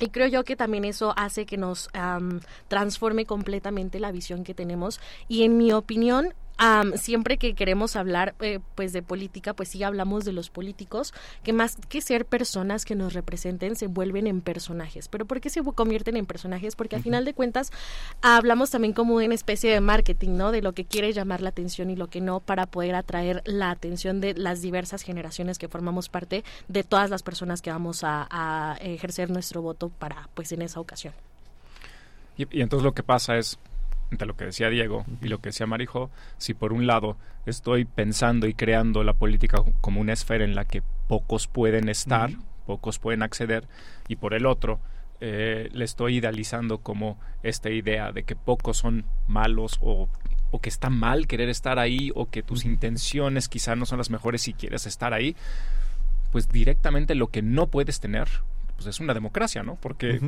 Y 0.00 0.08
creo 0.08 0.26
yo 0.26 0.42
que 0.42 0.56
también 0.56 0.84
eso 0.84 1.14
hace 1.16 1.46
que 1.46 1.56
nos 1.56 1.88
transforme 2.66 3.26
completamente 3.26 4.00
la 4.00 4.10
visión 4.10 4.42
que 4.42 4.54
tenemos. 4.54 5.00
Y 5.28 5.44
en 5.44 5.56
mi 5.56 5.72
opinión, 5.72 6.34
siempre 6.96 7.36
que 7.38 7.54
queremos 7.54 7.96
hablar 7.96 8.34
eh, 8.40 8.60
pues 8.74 8.92
de 8.92 9.02
política, 9.02 9.54
pues 9.54 9.68
sí 9.68 9.82
hablamos 9.82 10.24
de 10.24 10.32
los 10.32 10.50
políticos, 10.50 11.12
que 11.42 11.52
más 11.52 11.76
que 11.88 12.00
ser 12.00 12.26
personas 12.26 12.84
que 12.84 12.94
nos 12.94 13.12
representen, 13.12 13.76
se 13.76 13.86
vuelven 13.86 14.26
en 14.26 14.40
personajes. 14.40 15.08
¿Pero 15.08 15.26
por 15.26 15.40
qué 15.40 15.50
se 15.50 15.62
convierten 15.62 16.16
en 16.16 16.26
personajes? 16.26 16.76
Porque 16.76 16.96
al 16.96 17.02
final 17.02 17.24
de 17.24 17.34
cuentas 17.34 17.72
hablamos 18.22 18.70
también 18.70 18.92
como 18.92 19.14
una 19.14 19.34
especie 19.34 19.70
de 19.70 19.80
marketing, 19.80 20.36
¿no? 20.36 20.52
De 20.52 20.62
lo 20.62 20.72
que 20.72 20.84
quiere 20.84 21.12
llamar 21.12 21.40
la 21.40 21.50
atención 21.50 21.90
y 21.90 21.96
lo 21.96 22.08
que 22.08 22.20
no 22.20 22.40
para 22.40 22.66
poder 22.66 22.94
atraer 22.94 23.42
la 23.44 23.70
atención 23.70 24.20
de 24.20 24.34
las 24.34 24.62
diversas 24.62 25.02
generaciones 25.02 25.58
que 25.58 25.68
formamos 25.68 26.08
parte 26.08 26.44
de 26.68 26.84
todas 26.84 27.10
las 27.10 27.22
personas 27.22 27.62
que 27.62 27.70
vamos 27.70 28.04
a, 28.04 28.26
a 28.30 28.76
ejercer 28.80 29.30
nuestro 29.30 29.62
voto 29.62 29.88
para 29.88 30.28
pues 30.34 30.52
en 30.52 30.62
esa 30.62 30.80
ocasión. 30.80 31.14
Y, 32.36 32.46
y 32.56 32.62
entonces 32.62 32.84
lo 32.84 32.92
que 32.92 33.02
pasa 33.02 33.36
es 33.36 33.58
entre 34.14 34.26
lo 34.26 34.36
que 34.36 34.46
decía 34.46 34.70
Diego 34.70 35.04
y 35.20 35.28
lo 35.28 35.38
que 35.38 35.50
decía 35.50 35.66
Marijo, 35.66 36.10
si 36.38 36.54
por 36.54 36.72
un 36.72 36.86
lado 36.86 37.16
estoy 37.46 37.84
pensando 37.84 38.46
y 38.46 38.54
creando 38.54 39.04
la 39.04 39.14
política 39.14 39.62
como 39.80 40.00
una 40.00 40.12
esfera 40.12 40.44
en 40.44 40.54
la 40.54 40.64
que 40.64 40.82
pocos 41.08 41.46
pueden 41.46 41.88
estar, 41.88 42.30
pocos 42.66 42.98
pueden 42.98 43.22
acceder, 43.22 43.68
y 44.08 44.16
por 44.16 44.34
el 44.34 44.46
otro 44.46 44.80
eh, 45.20 45.68
le 45.72 45.84
estoy 45.84 46.16
idealizando 46.16 46.78
como 46.78 47.18
esta 47.42 47.70
idea 47.70 48.12
de 48.12 48.22
que 48.24 48.36
pocos 48.36 48.78
son 48.78 49.04
malos 49.26 49.78
o, 49.80 50.08
o 50.50 50.60
que 50.60 50.68
está 50.68 50.90
mal 50.90 51.26
querer 51.26 51.48
estar 51.48 51.78
ahí 51.78 52.10
o 52.14 52.30
que 52.30 52.42
tus 52.42 52.64
intenciones 52.64 53.48
quizá 53.48 53.76
no 53.76 53.86
son 53.86 53.98
las 53.98 54.10
mejores 54.10 54.42
si 54.42 54.54
quieres 54.54 54.86
estar 54.86 55.12
ahí, 55.12 55.36
pues 56.32 56.48
directamente 56.48 57.14
lo 57.14 57.28
que 57.28 57.42
no 57.42 57.66
puedes 57.66 58.00
tener 58.00 58.28
pues 58.74 58.86
es 58.86 59.00
una 59.00 59.14
democracia, 59.14 59.62
¿no? 59.62 59.76
Porque 59.76 60.20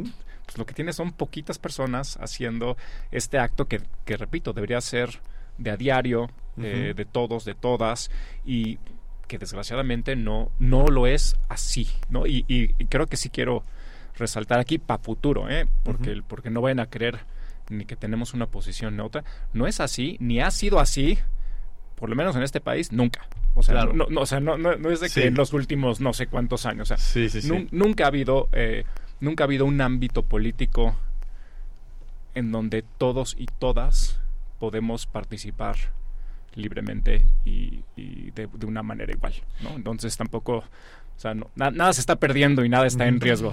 pues 0.46 0.58
lo 0.58 0.64
que 0.64 0.74
tiene 0.74 0.92
son 0.92 1.12
poquitas 1.12 1.58
personas 1.58 2.16
haciendo 2.20 2.76
este 3.10 3.38
acto 3.38 3.66
que, 3.66 3.82
que 4.04 4.16
repito, 4.16 4.52
debería 4.52 4.80
ser 4.80 5.20
de 5.58 5.70
a 5.70 5.76
diario, 5.76 6.30
eh, 6.58 6.94
de 6.96 7.04
todos, 7.04 7.44
de 7.44 7.54
todas, 7.54 8.10
y 8.44 8.78
que 9.26 9.38
desgraciadamente 9.38 10.16
no, 10.16 10.50
no 10.58 10.86
lo 10.86 11.06
es 11.06 11.34
así, 11.48 11.88
¿no? 12.08 12.26
Y, 12.26 12.44
y, 12.48 12.68
creo 12.86 13.06
que 13.06 13.16
sí 13.16 13.28
quiero 13.28 13.64
resaltar 14.16 14.60
aquí 14.60 14.78
para 14.78 15.02
futuro, 15.02 15.50
¿eh? 15.50 15.66
Porque, 15.82 16.22
porque 16.26 16.50
no 16.50 16.60
vayan 16.60 16.80
a 16.80 16.86
creer 16.86 17.18
ni 17.68 17.84
que 17.84 17.96
tenemos 17.96 18.32
una 18.34 18.46
posición 18.46 18.96
neutra. 18.96 19.24
No 19.52 19.66
es 19.66 19.80
así, 19.80 20.16
ni 20.20 20.40
ha 20.40 20.50
sido 20.50 20.78
así, 20.78 21.18
por 21.96 22.08
lo 22.08 22.14
menos 22.16 22.36
en 22.36 22.42
este 22.42 22.60
país, 22.60 22.92
nunca. 22.92 23.26
O 23.54 23.62
sea, 23.62 23.86
no, 23.86 24.06
no, 24.08 24.20
o 24.20 24.26
sea, 24.26 24.38
no, 24.38 24.56
no, 24.56 24.90
es 24.90 25.00
de 25.00 25.08
que 25.08 25.26
en 25.26 25.34
los 25.34 25.52
últimos 25.54 26.00
no 26.00 26.12
sé 26.12 26.26
cuántos 26.26 26.66
años. 26.66 26.90
O 26.90 26.96
sea, 26.96 27.68
nunca 27.72 28.04
ha 28.04 28.08
habido 28.08 28.48
eh, 28.52 28.84
nunca 29.20 29.44
ha 29.44 29.46
habido 29.46 29.64
un 29.64 29.80
ámbito 29.80 30.22
político 30.22 30.96
en 32.34 32.52
donde 32.52 32.82
todos 32.82 33.34
y 33.38 33.46
todas 33.46 34.18
podemos 34.58 35.06
participar 35.06 35.76
libremente 36.54 37.26
y, 37.44 37.82
de, 37.96 38.48
de, 38.52 38.66
una 38.66 38.82
manera 38.82 39.12
igual, 39.12 39.34
¿no? 39.62 39.70
Entonces 39.70 40.16
tampoco 40.16 40.64
o 41.16 41.20
sea, 41.20 41.34
nada 41.54 41.92
se 41.94 42.00
está 42.00 42.16
perdiendo 42.16 42.62
y 42.64 42.68
nada 42.68 42.86
está 42.86 43.06
en 43.06 43.20
riesgo. 43.20 43.52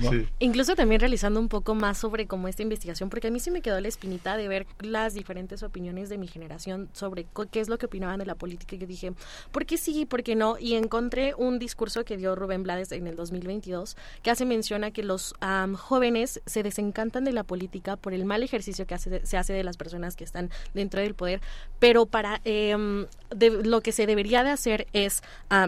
Incluso 0.40 0.74
también 0.74 1.00
realizando 1.00 1.38
un 1.38 1.48
poco 1.48 1.76
más 1.76 1.98
sobre 1.98 2.26
como 2.26 2.48
esta 2.48 2.62
investigación, 2.62 3.10
porque 3.10 3.28
a 3.28 3.30
mí 3.30 3.38
sí 3.38 3.52
me 3.52 3.62
quedó 3.62 3.80
la 3.80 3.86
espinita 3.86 4.36
de 4.36 4.48
ver 4.48 4.66
las 4.80 5.14
diferentes 5.14 5.62
opiniones 5.62 6.08
de 6.08 6.18
mi 6.18 6.26
generación 6.26 6.88
sobre 6.92 7.26
qué 7.50 7.60
es 7.60 7.68
lo 7.68 7.78
que 7.78 7.86
opinaban 7.86 8.18
de 8.18 8.26
la 8.26 8.34
política 8.34 8.74
y 8.74 8.78
que 8.80 8.86
dije, 8.86 9.12
¿por 9.52 9.66
qué 9.66 9.78
sí, 9.78 10.04
por 10.04 10.24
qué 10.24 10.34
no? 10.34 10.58
Y 10.58 10.74
encontré 10.74 11.34
un 11.36 11.60
discurso 11.60 12.04
que 12.04 12.16
dio 12.16 12.34
Rubén 12.34 12.64
Blades 12.64 12.90
en 12.90 13.06
el 13.06 13.14
2022 13.14 13.96
que 14.22 14.30
hace 14.32 14.44
mención 14.44 14.82
a 14.82 14.90
que 14.90 15.04
los 15.04 15.34
jóvenes 15.78 16.40
se 16.44 16.62
desencantan 16.64 17.24
de 17.24 17.32
la 17.32 17.44
política 17.44 17.96
por 17.96 18.14
el 18.14 18.24
mal 18.24 18.42
ejercicio 18.42 18.86
que 18.86 18.98
se 18.98 19.36
hace 19.36 19.52
de 19.52 19.62
las 19.62 19.76
personas 19.76 20.16
que 20.16 20.24
están 20.24 20.50
dentro 20.74 21.00
del 21.00 21.14
poder, 21.14 21.40
pero 21.78 22.06
para 22.06 22.40
em, 22.44 23.06
lo 23.40 23.80
que 23.80 23.92
se 23.92 24.06
debería 24.06 24.42
de 24.42 24.50
hacer 24.50 24.88
es 24.92 25.22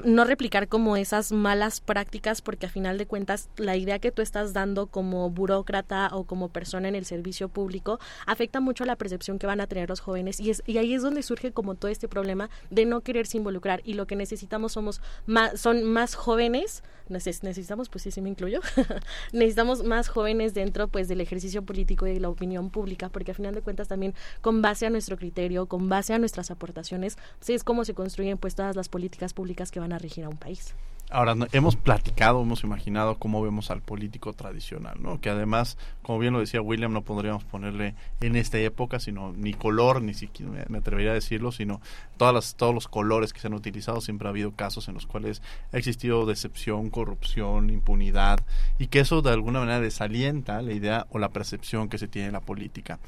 no 0.04 0.24
replicar 0.24 0.66
como 0.66 0.96
esas 0.96 1.27
malas 1.32 1.80
prácticas 1.80 2.42
porque 2.42 2.66
a 2.66 2.68
final 2.68 2.98
de 2.98 3.06
cuentas 3.06 3.48
la 3.56 3.76
idea 3.76 3.98
que 3.98 4.12
tú 4.12 4.22
estás 4.22 4.52
dando 4.52 4.86
como 4.86 5.30
burócrata 5.30 6.10
o 6.12 6.24
como 6.24 6.48
persona 6.48 6.88
en 6.88 6.94
el 6.94 7.04
servicio 7.04 7.48
público 7.48 7.98
afecta 8.26 8.60
mucho 8.60 8.84
a 8.84 8.86
la 8.86 8.96
percepción 8.96 9.38
que 9.38 9.46
van 9.46 9.60
a 9.60 9.66
tener 9.66 9.88
los 9.88 10.00
jóvenes 10.00 10.40
y, 10.40 10.50
es, 10.50 10.62
y 10.66 10.78
ahí 10.78 10.94
es 10.94 11.02
donde 11.02 11.22
surge 11.22 11.52
como 11.52 11.74
todo 11.74 11.90
este 11.90 12.08
problema 12.08 12.50
de 12.70 12.84
no 12.84 13.00
quererse 13.00 13.36
involucrar 13.36 13.80
y 13.84 13.94
lo 13.94 14.06
que 14.06 14.16
necesitamos 14.16 14.72
somos 14.72 15.00
más, 15.26 15.60
son 15.60 15.84
más 15.84 16.14
jóvenes 16.14 16.82
necesitamos, 17.10 17.88
pues 17.88 18.02
sí, 18.02 18.10
sí 18.10 18.20
me 18.20 18.28
incluyo, 18.28 18.60
necesitamos 19.32 19.82
más 19.82 20.08
jóvenes 20.08 20.54
dentro 20.54 20.88
pues 20.88 21.08
del 21.08 21.20
ejercicio 21.20 21.62
político 21.62 22.06
y 22.06 22.14
de 22.14 22.20
la 22.20 22.28
opinión 22.28 22.70
pública, 22.70 23.08
porque 23.08 23.32
a 23.32 23.34
final 23.34 23.54
de 23.54 23.62
cuentas 23.62 23.88
también 23.88 24.14
con 24.40 24.62
base 24.62 24.86
a 24.86 24.90
nuestro 24.90 25.16
criterio, 25.16 25.66
con 25.66 25.88
base 25.88 26.14
a 26.14 26.18
nuestras 26.18 26.50
aportaciones, 26.50 27.16
pues, 27.38 27.50
es 27.50 27.64
como 27.64 27.84
se 27.84 27.94
construyen 27.94 28.38
pues 28.38 28.54
todas 28.54 28.76
las 28.76 28.88
políticas 28.88 29.32
públicas 29.32 29.70
que 29.70 29.80
van 29.80 29.92
a 29.92 29.98
regir 29.98 30.24
a 30.24 30.28
un 30.28 30.36
país. 30.36 30.74
Ahora, 31.10 31.34
hemos 31.52 31.74
platicado, 31.76 32.42
hemos 32.42 32.64
imaginado 32.64 33.16
cómo 33.18 33.40
vemos 33.40 33.70
al 33.70 33.80
político 33.80 34.34
tradicional, 34.34 35.02
¿no? 35.02 35.22
Que 35.22 35.30
además, 35.30 35.78
como 36.02 36.18
bien 36.18 36.34
lo 36.34 36.40
decía 36.40 36.60
William, 36.60 36.92
no 36.92 37.00
podríamos 37.00 37.44
ponerle 37.44 37.94
en 38.20 38.36
esta 38.36 38.58
época, 38.58 39.00
sino 39.00 39.32
ni 39.32 39.54
color, 39.54 40.02
ni 40.02 40.12
siquiera 40.12 40.66
me 40.68 40.78
atrevería 40.78 41.12
a 41.12 41.14
decirlo, 41.14 41.50
sino 41.50 41.80
todas 42.18 42.34
las, 42.34 42.56
todos 42.56 42.74
los 42.74 42.88
colores 42.88 43.32
que 43.32 43.40
se 43.40 43.46
han 43.46 43.54
utilizado. 43.54 44.02
Siempre 44.02 44.28
ha 44.28 44.32
habido 44.32 44.52
casos 44.52 44.86
en 44.88 44.94
los 44.94 45.06
cuales 45.06 45.40
ha 45.72 45.78
existido 45.78 46.26
decepción, 46.26 46.90
corrupción, 46.90 47.70
impunidad, 47.70 48.40
y 48.78 48.88
que 48.88 49.00
eso 49.00 49.22
de 49.22 49.30
alguna 49.30 49.60
manera 49.60 49.80
desalienta 49.80 50.60
la 50.60 50.74
idea 50.74 51.06
o 51.08 51.18
la 51.18 51.30
percepción 51.30 51.88
que 51.88 51.96
se 51.96 52.08
tiene 52.08 52.26
de 52.26 52.32
la 52.32 52.40
política. 52.40 52.98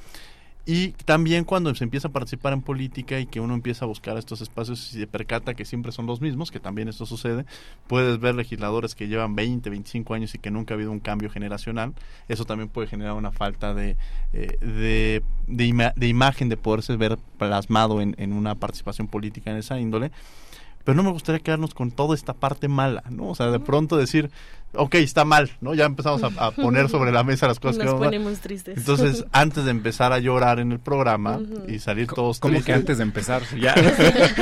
Y 0.73 0.93
también 1.05 1.43
cuando 1.43 1.75
se 1.75 1.83
empieza 1.83 2.07
a 2.07 2.13
participar 2.13 2.53
en 2.53 2.63
política 2.63 3.19
y 3.19 3.27
que 3.27 3.41
uno 3.41 3.55
empieza 3.55 3.87
a 3.87 3.89
buscar 3.89 4.17
estos 4.17 4.41
espacios 4.41 4.95
y 4.95 5.01
se 5.01 5.07
percata 5.09 5.55
que 5.55 5.65
siempre 5.65 5.91
son 5.91 6.07
los 6.07 6.21
mismos, 6.21 6.53
que 6.53 6.61
también 6.61 6.87
esto 6.87 7.07
sucede, 7.07 7.45
puedes 7.89 8.21
ver 8.21 8.37
legisladores 8.37 8.95
que 8.95 9.09
llevan 9.09 9.35
20, 9.35 9.69
25 9.69 10.15
años 10.15 10.33
y 10.37 10.39
que 10.39 10.53
nunca 10.53 10.73
ha 10.73 10.77
habido 10.77 10.93
un 10.93 11.01
cambio 11.01 11.29
generacional. 11.29 11.93
Eso 12.29 12.45
también 12.45 12.69
puede 12.69 12.87
generar 12.87 13.15
una 13.15 13.33
falta 13.33 13.75
de, 13.75 13.97
eh, 14.33 14.59
de, 14.61 15.25
de, 15.49 16.07
imagen 16.07 16.49
de 16.49 16.57
poderse 16.57 16.95
ver 16.95 17.19
plasmado 17.37 18.01
en, 18.01 18.15
en 18.17 18.33
una 18.33 18.55
participación 18.55 19.09
política 19.09 19.51
en 19.51 19.57
esa 19.57 19.81
índole 19.81 20.13
pero 20.85 20.97
no 20.97 21.03
me 21.03 21.11
gustaría 21.11 21.41
quedarnos 21.41 21.75
con 21.75 21.91
toda 21.91 22.15
esta 22.15 22.33
parte 22.33 22.67
mala, 22.67 23.03
¿no? 23.11 23.29
O 23.29 23.35
sea, 23.35 23.51
de 23.51 23.61
pronto 23.61 23.97
decir, 23.97 24.31
ok, 24.75 24.95
está 24.97 25.25
mal, 25.25 25.51
¿no? 25.61 25.75
Ya 25.75 25.85
empezamos 25.85 26.23
a, 26.23 26.51
poner 26.53 26.89
sobre 26.89 27.13
la 27.13 27.25
mesa 27.25 27.47
las 27.47 27.61
cosas 27.61 27.85
Nos 27.85 27.95
ponemos 27.95 28.39
tristes. 28.41 28.79
Entonces, 28.79 29.25
antes 29.33 29.65
de 29.65 29.71
empezar 29.71 30.13
a 30.13 30.19
llorar 30.19 30.61
en 30.61 30.73
el 30.73 30.79
programa 30.79 31.41
y 31.69 31.79
salir 31.79 32.07
todos 32.07 32.41
¿Cómo 32.41 32.63
que 32.63 32.73
antes 32.73 32.99
de 32.99 33.05
empezar? 33.05 33.43
Ya, 33.61 33.75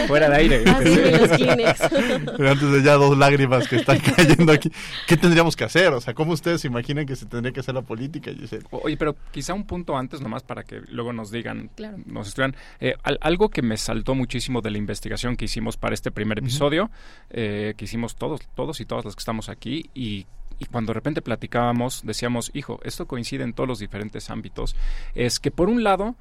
fuera 0.07 0.29
de 0.29 0.37
aire. 0.37 0.65
antes 0.69 2.73
de 2.73 2.83
ya 2.83 2.95
dos 2.95 3.19
lágrimas 3.19 3.67
que 3.67 3.77
están 3.77 3.99
cayendo 3.99 4.53
aquí. 4.53 4.71
¿Qué 5.07 5.17
tendríamos 5.17 5.57
que 5.57 5.65
hacer? 5.65 5.93
O 5.93 6.01
sea, 6.01 6.15
¿cómo 6.15 6.33
ustedes 6.33 6.61
se 6.61 6.69
imaginan 6.69 7.05
que 7.05 7.17
se 7.17 7.27
tendría 7.27 7.53
que 7.53 7.61
hacer 7.61 7.75
la 7.75 7.83
política? 7.83 8.31
Oye, 8.71 8.97
pero 8.97 9.17
quizá 9.33 9.55
un 9.55 9.65
punto 9.65 9.97
antes 9.97 10.21
nomás 10.21 10.43
para 10.43 10.63
que 10.63 10.81
luego 10.91 11.13
nos 11.13 11.31
digan, 11.31 11.71
nos 12.07 12.29
estudian. 12.29 12.55
Eh, 12.81 12.95
algo 13.21 13.49
que 13.49 13.63
me 13.63 13.77
saltó 13.77 14.15
muchísimo 14.15 14.61
de 14.61 14.71
la 14.71 14.79
investigación 14.79 15.37
que 15.37 15.47
hicimos 15.47 15.77
para 15.77 15.95
este 15.95 16.11
primer 16.11 16.39
episodio, 16.39 16.91
eh, 17.31 17.75
que 17.77 17.87
hicimos 17.87 18.15
todos, 18.15 18.41
todos 18.55 18.81
y 18.81 18.85
todas 18.85 19.05
las 19.05 19.17
que 19.17 19.21
estamos 19.21 19.49
aquí, 19.49 19.91
y 19.95 20.18
y, 20.59 20.67
cuando 20.67 20.91
de 20.91 20.95
repente 20.95 21.23
platicábamos, 21.23 22.03
decíamos, 22.05 22.51
hijo, 22.55 22.81
esto 22.85 23.07
coincide 23.07 23.45
en 23.45 23.53
todos 23.53 23.69
los 23.69 23.79
diferentes 23.79 24.31
ámbitos, 24.31 24.77
es 25.15 25.41
que 25.41 25.51
por 25.51 25.69
un 25.69 25.85
lado 25.85 26.17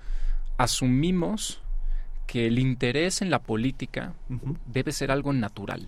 asumimos 0.57 1.61
que 2.27 2.47
el 2.47 2.59
interés 2.59 3.21
en 3.21 3.29
la 3.29 3.39
política 3.39 4.13
debe 4.65 4.91
ser 4.91 5.11
algo 5.11 5.33
natural. 5.33 5.87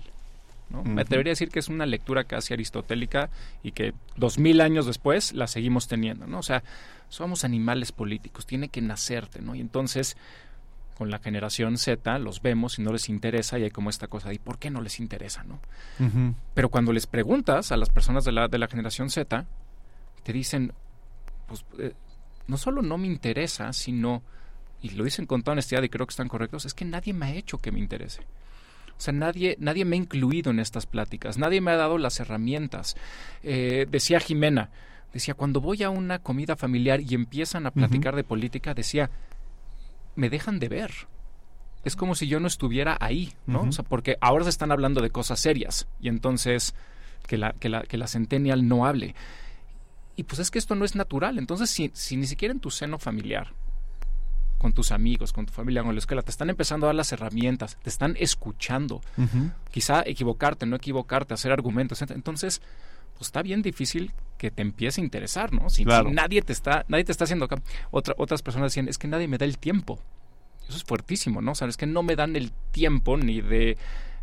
¿no? 0.69 0.83
Me 0.83 1.01
atrevería 1.01 1.31
a 1.31 1.33
decir 1.33 1.49
que 1.49 1.59
es 1.59 1.67
una 1.67 1.85
lectura 1.85 2.23
casi 2.23 2.53
aristotélica 2.53 3.29
y 3.63 3.71
que 3.71 3.93
dos 4.15 4.37
mil 4.37 4.61
años 4.61 4.85
después 4.85 5.33
la 5.33 5.47
seguimos 5.47 5.87
teniendo, 5.87 6.27
¿no? 6.27 6.39
O 6.39 6.43
sea, 6.43 6.63
somos 7.09 7.43
animales 7.43 7.91
políticos, 7.91 8.45
tiene 8.45 8.69
que 8.69 8.79
nacerte, 8.79 9.41
¿no? 9.41 9.55
Y 9.55 9.61
entonces 9.61 10.15
con 10.99 11.09
la 11.09 11.19
generación 11.19 11.77
Z 11.77 12.19
los 12.19 12.41
vemos 12.41 12.77
y 12.77 12.81
no 12.81 12.91
les 12.91 13.07
interesa 13.07 13.57
y 13.57 13.63
hay 13.63 13.71
como 13.71 13.89
esta 13.89 14.07
cosa 14.07 14.27
de 14.27 14.37
¿por 14.37 14.59
qué 14.59 14.69
no 14.69 14.81
les 14.81 14.99
interesa? 14.99 15.45
¿no? 15.45 15.61
Pero 16.53 16.67
cuando 16.67 16.91
les 16.91 17.07
preguntas 17.07 17.71
a 17.71 17.77
las 17.77 17.89
personas 17.89 18.25
de 18.25 18.33
la, 18.33 18.49
de 18.49 18.57
la 18.57 18.67
generación 18.67 19.09
Z, 19.09 19.45
te 20.23 20.33
dicen, 20.33 20.73
pues 21.47 21.63
eh, 21.77 21.93
no 22.47 22.57
solo 22.57 22.81
no 22.81 22.97
me 22.97 23.07
interesa, 23.07 23.71
sino, 23.71 24.23
y 24.81 24.89
lo 24.89 25.05
dicen 25.05 25.25
con 25.25 25.41
toda 25.41 25.53
honestidad 25.53 25.83
y 25.83 25.89
creo 25.89 26.05
que 26.05 26.11
están 26.11 26.27
correctos, 26.27 26.65
es 26.65 26.73
que 26.73 26.83
nadie 26.83 27.13
me 27.13 27.27
ha 27.27 27.33
hecho 27.33 27.59
que 27.59 27.71
me 27.71 27.79
interese. 27.79 28.23
O 28.89 29.01
sea, 29.01 29.13
nadie, 29.13 29.55
nadie 29.57 29.85
me 29.85 29.95
ha 29.95 29.99
incluido 29.99 30.51
en 30.51 30.59
estas 30.59 30.85
pláticas, 30.85 31.37
nadie 31.37 31.61
me 31.61 31.71
ha 31.71 31.77
dado 31.77 31.97
las 31.97 32.19
herramientas. 32.19 32.97
Eh, 33.41 33.87
decía 33.89 34.19
Jimena, 34.19 34.69
decía, 35.13 35.33
cuando 35.33 35.61
voy 35.61 35.81
a 35.83 35.91
una 35.91 36.19
comida 36.19 36.57
familiar 36.57 36.99
y 36.99 37.15
empiezan 37.15 37.67
a 37.67 37.71
platicar 37.71 38.17
de 38.17 38.25
política, 38.25 38.73
decía, 38.73 39.09
me 40.15 40.29
dejan 40.29 40.59
de 40.59 40.69
ver. 40.69 40.91
Es 41.83 41.95
como 41.95 42.13
si 42.15 42.27
yo 42.27 42.39
no 42.39 42.47
estuviera 42.47 42.97
ahí, 42.99 43.33
¿no? 43.47 43.61
O 43.61 43.71
sea, 43.71 43.85
porque 43.85 44.17
ahora 44.19 44.43
se 44.43 44.49
están 44.49 44.71
hablando 44.71 45.01
de 45.01 45.11
cosas 45.11 45.39
serias 45.39 45.87
y 46.01 46.09
entonces 46.09 46.75
que 47.25 47.37
la, 47.37 47.53
que 47.53 47.69
la, 47.69 47.83
que 47.83 47.97
la 47.97 48.07
centennial 48.07 48.67
no 48.67 48.85
hable. 48.85 49.15
Y 50.17 50.23
pues 50.23 50.39
es 50.39 50.51
que 50.51 50.59
esto 50.59 50.75
no 50.75 50.83
es 50.83 50.95
natural. 50.95 51.37
Entonces, 51.37 51.69
si, 51.69 51.91
si 51.93 52.17
ni 52.17 52.27
siquiera 52.27 52.51
en 52.51 52.59
tu 52.59 52.69
seno 52.69 52.99
familiar, 52.99 53.53
con 54.57 54.73
tus 54.73 54.91
amigos, 54.91 55.31
con 55.31 55.45
tu 55.45 55.53
familia, 55.53 55.81
con 55.81 55.95
la 55.95 55.99
escuela, 55.99 56.21
te 56.21 56.31
están 56.31 56.49
empezando 56.49 56.85
a 56.85 56.89
dar 56.89 56.95
las 56.95 57.11
herramientas, 57.13 57.77
te 57.81 57.89
están 57.89 58.15
escuchando. 58.19 59.01
Quizá 59.71 60.03
equivocarte, 60.05 60.65
no 60.65 60.75
equivocarte, 60.75 61.33
hacer 61.33 61.53
argumentos. 61.53 62.01
Entonces, 62.01 62.61
pues 63.19 63.27
está 63.27 63.43
bien 63.43 63.61
difícil 63.61 64.13
que 64.37 64.49
te 64.49 64.61
empiece 64.61 65.01
a 65.01 65.03
interesar, 65.03 65.51
¿no? 65.51 65.69
Si, 65.69 65.83
nadie 65.83 66.41
te 66.41 66.53
está, 66.53 66.85
nadie 66.87 67.03
te 67.03 67.11
está 67.11 67.25
haciendo 67.25 67.45
acá. 67.45 67.61
Otra, 67.91 68.15
otras 68.17 68.41
personas 68.41 68.71
decían, 68.71 68.87
es 68.87 68.97
que 68.97 69.09
nadie 69.09 69.27
me 69.27 69.37
da 69.37 69.45
el 69.45 69.57
tiempo. 69.57 69.99
Eso 70.69 70.77
es 70.77 70.85
fuertísimo, 70.85 71.41
¿no? 71.41 71.51
O 71.51 71.55
sea, 71.55 71.67
es 71.67 71.75
que 71.75 71.85
no 71.85 72.01
me 72.01 72.15
dan 72.15 72.37
el 72.37 72.53
tiempo 72.71 73.17
ni 73.17 73.41
de 73.41 73.77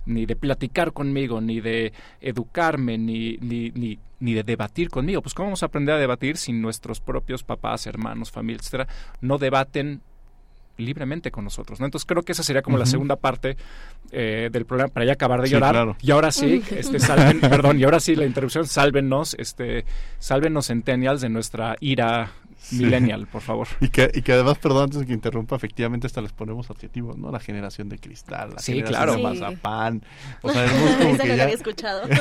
ni 0.06 0.24
de 0.24 0.36
platicar 0.36 0.92
conmigo, 0.92 1.40
ni 1.40 1.60
de 1.60 1.92
educarme, 2.20 2.96
ni, 2.96 3.36
ni, 3.38 3.70
ni, 3.72 3.98
ni 4.20 4.34
de 4.34 4.44
debatir 4.44 4.88
conmigo. 4.88 5.20
Pues 5.20 5.34
¿cómo 5.34 5.48
vamos 5.48 5.62
a 5.62 5.66
aprender 5.66 5.96
a 5.96 5.98
debatir 5.98 6.36
si 6.38 6.52
nuestros 6.52 7.00
propios 7.00 7.42
papás, 7.42 7.86
hermanos, 7.86 8.30
familia, 8.30 8.60
etcétera, 8.60 8.88
no 9.20 9.36
debaten 9.36 10.00
libremente 10.76 11.30
con 11.30 11.44
nosotros. 11.44 11.80
¿no? 11.80 11.86
Entonces 11.86 12.06
creo 12.06 12.22
que 12.22 12.32
esa 12.32 12.42
sería 12.42 12.62
como 12.62 12.78
la 12.78 12.86
segunda 12.86 13.16
parte 13.16 13.56
eh, 14.12 14.48
del 14.52 14.66
programa 14.66 14.92
para 14.92 15.06
ya 15.06 15.12
acabar 15.12 15.40
de 15.42 15.48
llorar. 15.48 15.96
Y 16.00 16.10
ahora 16.10 16.30
sí, 16.30 16.62
este, 16.70 17.00
salven, 17.00 17.40
perdón, 17.40 17.78
y 17.80 17.84
ahora 17.84 18.00
sí 18.00 18.16
la 18.16 18.26
interrupción, 18.26 18.66
sálvenos, 18.66 19.34
este, 19.38 19.84
sálvenos 20.18 20.66
centennials 20.66 21.20
de 21.20 21.28
nuestra 21.28 21.76
ira 21.80 22.30
millennial, 22.72 23.26
por 23.26 23.42
favor. 23.42 23.68
Y 23.80 23.88
que, 23.88 24.10
y 24.12 24.22
que 24.22 24.32
además, 24.32 24.58
perdón, 24.58 24.84
antes 24.84 25.00
de 25.00 25.06
que 25.06 25.12
interrumpa, 25.12 25.56
efectivamente 25.56 26.06
hasta 26.06 26.20
les 26.20 26.32
ponemos 26.32 26.70
adjetivos, 26.70 27.16
¿no? 27.16 27.30
La 27.30 27.40
generación 27.40 27.88
de 27.88 27.98
cristal, 27.98 28.50
la 28.54 28.58
sí, 28.58 28.72
generación 28.72 29.04
claro. 29.04 29.16
de 29.16 29.22
mazapán. 29.22 30.02
O 30.42 30.52
sea, 30.52 30.66
como 30.98 31.18
que 31.18 31.36
ya... 31.36 31.44
había 31.44 31.54
escuchado. 31.54 32.02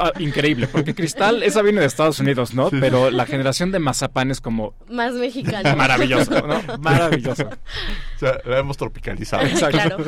Ah, 0.00 0.12
increíble, 0.18 0.66
porque 0.66 0.94
cristal, 0.94 1.42
esa 1.42 1.62
viene 1.62 1.80
de 1.80 1.86
Estados 1.86 2.20
Unidos, 2.20 2.54
¿no? 2.54 2.70
Pero 2.70 3.10
la 3.10 3.26
generación 3.26 3.70
de 3.70 3.80
mazapán 3.80 4.30
es 4.30 4.40
como... 4.40 4.74
Más 4.88 5.12
mexicana. 5.14 5.74
Maravilloso, 5.76 6.46
¿no? 6.46 6.78
Maravilloso. 6.78 7.46
O 7.46 8.18
sea, 8.18 8.38
la 8.44 8.58
hemos 8.58 8.76
tropicalizado. 8.76 9.42
Claro 9.70 9.98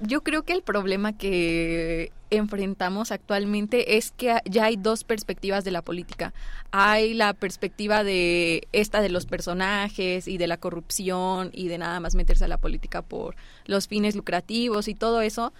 yo 0.00 0.22
creo 0.22 0.42
que 0.44 0.52
el 0.52 0.62
problema 0.62 1.12
que 1.12 2.12
enfrentamos 2.30 3.10
actualmente 3.10 3.96
es 3.96 4.12
que 4.12 4.38
ya 4.44 4.64
hay 4.64 4.76
dos 4.76 5.04
perspectivas 5.04 5.64
de 5.64 5.72
la 5.72 5.82
política. 5.82 6.32
Hay 6.70 7.14
la 7.14 7.34
perspectiva 7.34 8.04
de 8.04 8.68
esta 8.72 9.00
de 9.00 9.08
los 9.08 9.26
personajes 9.26 10.28
y 10.28 10.38
de 10.38 10.46
la 10.46 10.56
corrupción 10.56 11.50
y 11.52 11.68
de 11.68 11.78
nada 11.78 11.98
más 12.00 12.14
meterse 12.14 12.44
a 12.44 12.48
la 12.48 12.58
política 12.58 13.02
por 13.02 13.34
los 13.66 13.88
fines 13.88 14.14
lucrativos 14.14 14.86
y 14.88 14.94
todo 14.94 15.20
eso, 15.22 15.52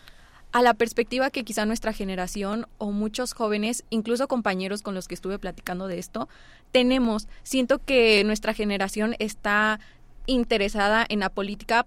a 0.53 0.63
la 0.63 0.75
perspectiva 0.75 1.31
que 1.31 1.45
quizá 1.45 1.65
nuestra 1.67 1.93
generación 1.93 2.67
o 2.79 2.91
muchos 2.91 3.35
jóvenes, 3.35 3.85
incluso 3.91 4.29
compañeros 4.29 4.83
con 4.83 4.95
los 4.95 5.07
que 5.07 5.15
estuve 5.15 5.39
platicando 5.39 5.87
de 5.87 5.99
esto, 5.99 6.29
tenemos. 6.73 7.29
Siento 7.43 7.79
que 7.79 8.23
nuestra 8.25 8.55
generación 8.55 9.17
está 9.19 9.81
interesada 10.27 11.05
en 11.09 11.21
la 11.21 11.31
política, 11.31 11.87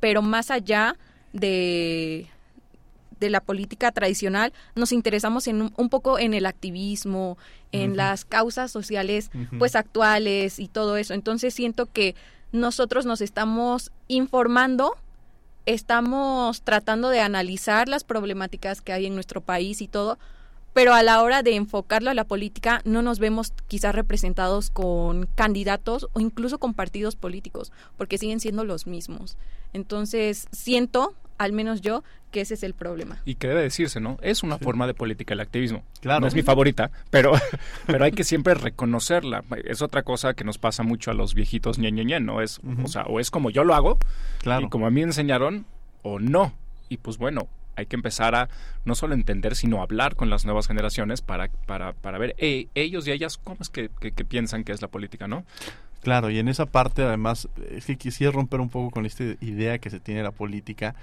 pero 0.00 0.22
más 0.22 0.50
allá 0.50 0.96
de, 1.32 2.26
de 3.20 3.30
la 3.30 3.40
política 3.40 3.92
tradicional, 3.92 4.52
nos 4.74 4.92
interesamos 4.92 5.46
en 5.46 5.72
un, 5.76 5.88
poco 5.88 6.18
en 6.18 6.34
el 6.34 6.46
activismo, 6.46 7.38
en 7.72 7.96
las 7.96 8.24
causas 8.24 8.70
sociales 8.70 9.30
pues 9.58 9.76
actuales 9.76 10.58
y 10.58 10.68
todo 10.68 10.96
eso. 10.96 11.14
Entonces 11.14 11.54
siento 11.54 11.86
que 11.86 12.14
nosotros 12.52 13.06
nos 13.06 13.20
estamos 13.20 13.90
informando, 14.08 14.96
estamos 15.66 16.62
tratando 16.62 17.08
de 17.08 17.20
analizar 17.20 17.88
las 17.88 18.04
problemáticas 18.04 18.80
que 18.80 18.92
hay 18.92 19.06
en 19.06 19.14
nuestro 19.14 19.40
país 19.40 19.80
y 19.80 19.88
todo, 19.88 20.18
pero 20.76 20.92
a 20.92 21.02
la 21.02 21.22
hora 21.22 21.42
de 21.42 21.56
enfocarlo 21.56 22.10
a 22.10 22.14
la 22.14 22.24
política 22.24 22.82
no 22.84 23.00
nos 23.00 23.18
vemos 23.18 23.54
quizás 23.66 23.94
representados 23.94 24.68
con 24.68 25.24
candidatos 25.34 26.06
o 26.12 26.20
incluso 26.20 26.58
con 26.58 26.74
partidos 26.74 27.16
políticos, 27.16 27.72
porque 27.96 28.18
siguen 28.18 28.40
siendo 28.40 28.62
los 28.62 28.86
mismos. 28.86 29.38
Entonces, 29.72 30.48
siento 30.52 31.14
al 31.38 31.54
menos 31.54 31.80
yo, 31.80 32.04
que 32.30 32.42
ese 32.42 32.52
es 32.52 32.62
el 32.62 32.74
problema. 32.74 33.22
Y 33.24 33.36
que 33.36 33.48
debe 33.48 33.62
decirse, 33.62 34.00
¿no? 34.00 34.18
Es 34.20 34.42
una 34.42 34.58
forma 34.58 34.86
de 34.86 34.92
política 34.92 35.32
el 35.32 35.40
activismo. 35.40 35.82
Claro. 36.02 36.20
No 36.20 36.26
es 36.26 36.34
mi 36.34 36.42
favorita, 36.42 36.90
pero, 37.08 37.32
pero 37.86 38.04
hay 38.04 38.12
que 38.12 38.24
siempre 38.24 38.52
reconocerla. 38.52 39.44
Es 39.64 39.80
otra 39.80 40.02
cosa 40.02 40.34
que 40.34 40.44
nos 40.44 40.58
pasa 40.58 40.82
mucho 40.82 41.10
a 41.10 41.14
los 41.14 41.32
viejitos 41.32 41.78
ñe, 41.78 41.90
ñe, 41.90 42.04
ñe, 42.04 42.20
¿no? 42.20 42.42
Es, 42.42 42.60
o 42.84 42.88
sea, 42.88 43.04
o 43.04 43.18
es 43.18 43.30
como 43.30 43.48
yo 43.48 43.64
lo 43.64 43.74
hago, 43.74 43.98
Claro. 44.42 44.66
y 44.66 44.68
como 44.68 44.86
a 44.86 44.90
mí 44.90 45.00
enseñaron, 45.00 45.64
o 46.02 46.18
no. 46.18 46.52
Y 46.90 46.98
pues 46.98 47.16
bueno, 47.16 47.48
hay 47.76 47.86
que 47.86 47.96
empezar 47.96 48.34
a 48.34 48.48
no 48.84 48.94
solo 48.94 49.14
entender, 49.14 49.54
sino 49.54 49.82
hablar 49.82 50.16
con 50.16 50.30
las 50.30 50.44
nuevas 50.44 50.66
generaciones 50.66 51.20
para, 51.20 51.48
para, 51.66 51.92
para 51.92 52.18
ver 52.18 52.34
ellos 52.74 53.06
y 53.06 53.12
ellas 53.12 53.38
cómo 53.38 53.58
es 53.60 53.68
que, 53.70 53.90
que- 54.00 54.12
piensan 54.24 54.64
que 54.64 54.72
es 54.72 54.82
la 54.82 54.88
política, 54.88 55.28
¿no? 55.28 55.44
Claro, 56.02 56.30
y 56.30 56.38
en 56.38 56.48
esa 56.48 56.66
parte 56.66 57.02
además 57.02 57.48
es 57.70 57.84
quisiera 57.96 58.32
romper 58.32 58.60
un 58.60 58.68
poco 58.68 58.90
con 58.90 59.06
esta 59.06 59.24
idea 59.40 59.78
que 59.78 59.90
se 59.90 60.00
tiene 60.00 60.22
la 60.22 60.30
política, 60.30 60.94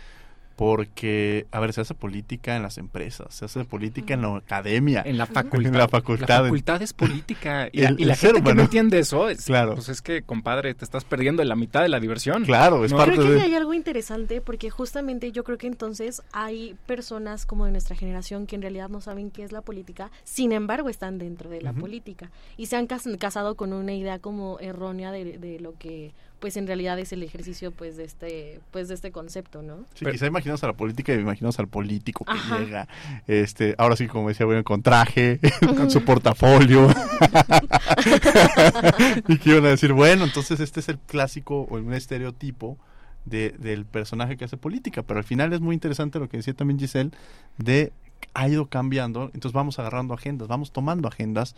porque, 0.56 1.46
a 1.52 1.60
ver, 1.60 1.74
se 1.74 1.82
hace 1.82 1.94
política 1.94 2.56
en 2.56 2.64
las 2.64 2.78
empresas, 2.78 3.34
se 3.36 3.46
hace 3.46 3.64
política 3.66 4.14
en 4.14 4.22
la 4.22 4.38
academia, 4.38 5.02
En 5.06 5.18
la 5.18 5.26
facultad. 5.26 5.72
en 5.72 5.78
la 5.78 5.88
facultad. 5.88 6.28
La 6.28 6.44
facultad 6.44 6.82
es 6.82 6.94
política. 6.94 7.70
Y, 7.72 7.82
El- 7.84 8.00
y 8.00 8.06
la 8.06 8.16
gente 8.16 8.42
que 8.42 8.54
no 8.54 8.62
entiende 8.64 9.00
eso, 9.00 9.30
es, 9.30 9.46
Claro. 9.46 9.76
pues 9.76 9.90
es 9.90 10.02
que, 10.02 10.22
compadre, 10.24 10.74
te 10.74 10.86
estás 10.86 11.04
perdiendo 11.04 11.44
la 11.44 11.56
mitad 11.56 11.82
de 11.82 11.90
la 11.90 12.00
diversión. 12.00 12.46
Claro, 12.46 12.86
es 12.86 12.92
¿no? 12.92 12.98
parte 12.98 13.14
Creo 13.16 13.28
que 13.28 13.34
de... 13.34 13.42
hay 13.42 13.56
algo 13.56 13.74
interesante 13.74 14.42
porque 14.42 14.70
justamente 14.70 15.32
yo 15.32 15.44
creo 15.44 15.58
que 15.58 15.68
entonces 15.68 16.22
hay 16.32 16.76
personas 16.86 17.46
como 17.46 17.66
de 17.66 17.72
nuestra 17.72 17.96
generación 17.96 18.48
que 18.48 18.56
en 18.56 18.62
realidad 18.62 18.90
no 18.90 19.02
saben 19.02 19.32
qué 19.32 19.44
es 19.44 19.52
la 19.52 19.62
política, 19.62 20.12
sin 20.24 20.52
embargo 20.52 20.90
están 20.90 21.18
dentro 21.18 21.50
de 21.50 21.62
la 21.62 21.74
política 21.74 22.32
y 22.58 22.68
se 22.68 22.76
han 22.78 22.88
cas- 22.88 23.08
casado 23.20 23.56
con 23.56 23.74
una 23.74 23.94
idea 23.94 24.20
como 24.20 24.60
errónea 24.60 25.12
de, 25.12 25.38
de 25.38 25.60
lo 25.60 25.74
que 25.78 26.14
pues 26.44 26.58
en 26.58 26.68
realidad 26.68 27.00
es 27.00 27.14
el 27.14 27.24
ejercicio 27.24 27.72
pues 27.72 27.96
de 27.96 28.04
este 28.04 28.60
pues 28.70 28.90
de 28.90 28.96
este 28.96 29.14
concepto, 29.14 29.62
¿no? 29.62 29.86
Sí, 29.94 30.06
quizá 30.06 30.26
imaginamos 30.26 30.62
a 30.66 30.68
la 30.68 30.74
política 30.74 31.14
y 31.14 31.20
imaginamos 31.20 31.58
al 31.58 31.70
político 31.70 32.26
que 32.26 32.34
Ajá. 32.34 32.60
llega, 32.60 32.88
este, 33.28 33.76
ahora 33.78 33.96
sí, 33.96 34.08
como 34.08 34.28
decía, 34.28 34.46
bueno, 34.46 34.62
con 34.66 34.84
traje, 34.84 35.40
con 35.78 35.90
su 35.90 36.04
portafolio. 36.04 36.90
y 39.30 39.38
que 39.38 39.52
iban 39.52 39.66
a 39.68 39.70
decir, 39.70 39.94
bueno, 39.94 40.26
entonces 40.26 40.60
este 40.60 40.82
es 40.82 40.90
el 40.90 41.00
clásico 41.00 41.62
o 41.62 41.78
un 41.78 41.94
estereotipo 41.94 42.78
de, 43.24 43.56
del 43.58 43.86
personaje 43.86 44.36
que 44.36 44.44
hace 44.44 44.58
política. 44.58 45.02
Pero 45.02 45.20
al 45.20 45.24
final 45.24 45.54
es 45.54 45.62
muy 45.62 45.74
interesante 45.74 46.20
lo 46.20 46.28
que 46.28 46.36
decía 46.36 46.54
también 46.54 46.78
Giselle, 46.78 47.12
de 47.58 47.94
ha 48.34 48.48
ido 48.48 48.68
cambiando, 48.68 49.26
entonces 49.34 49.54
vamos 49.54 49.80
agarrando 49.80 50.14
agendas, 50.14 50.48
vamos 50.48 50.72
tomando 50.72 51.08
agendas 51.08 51.56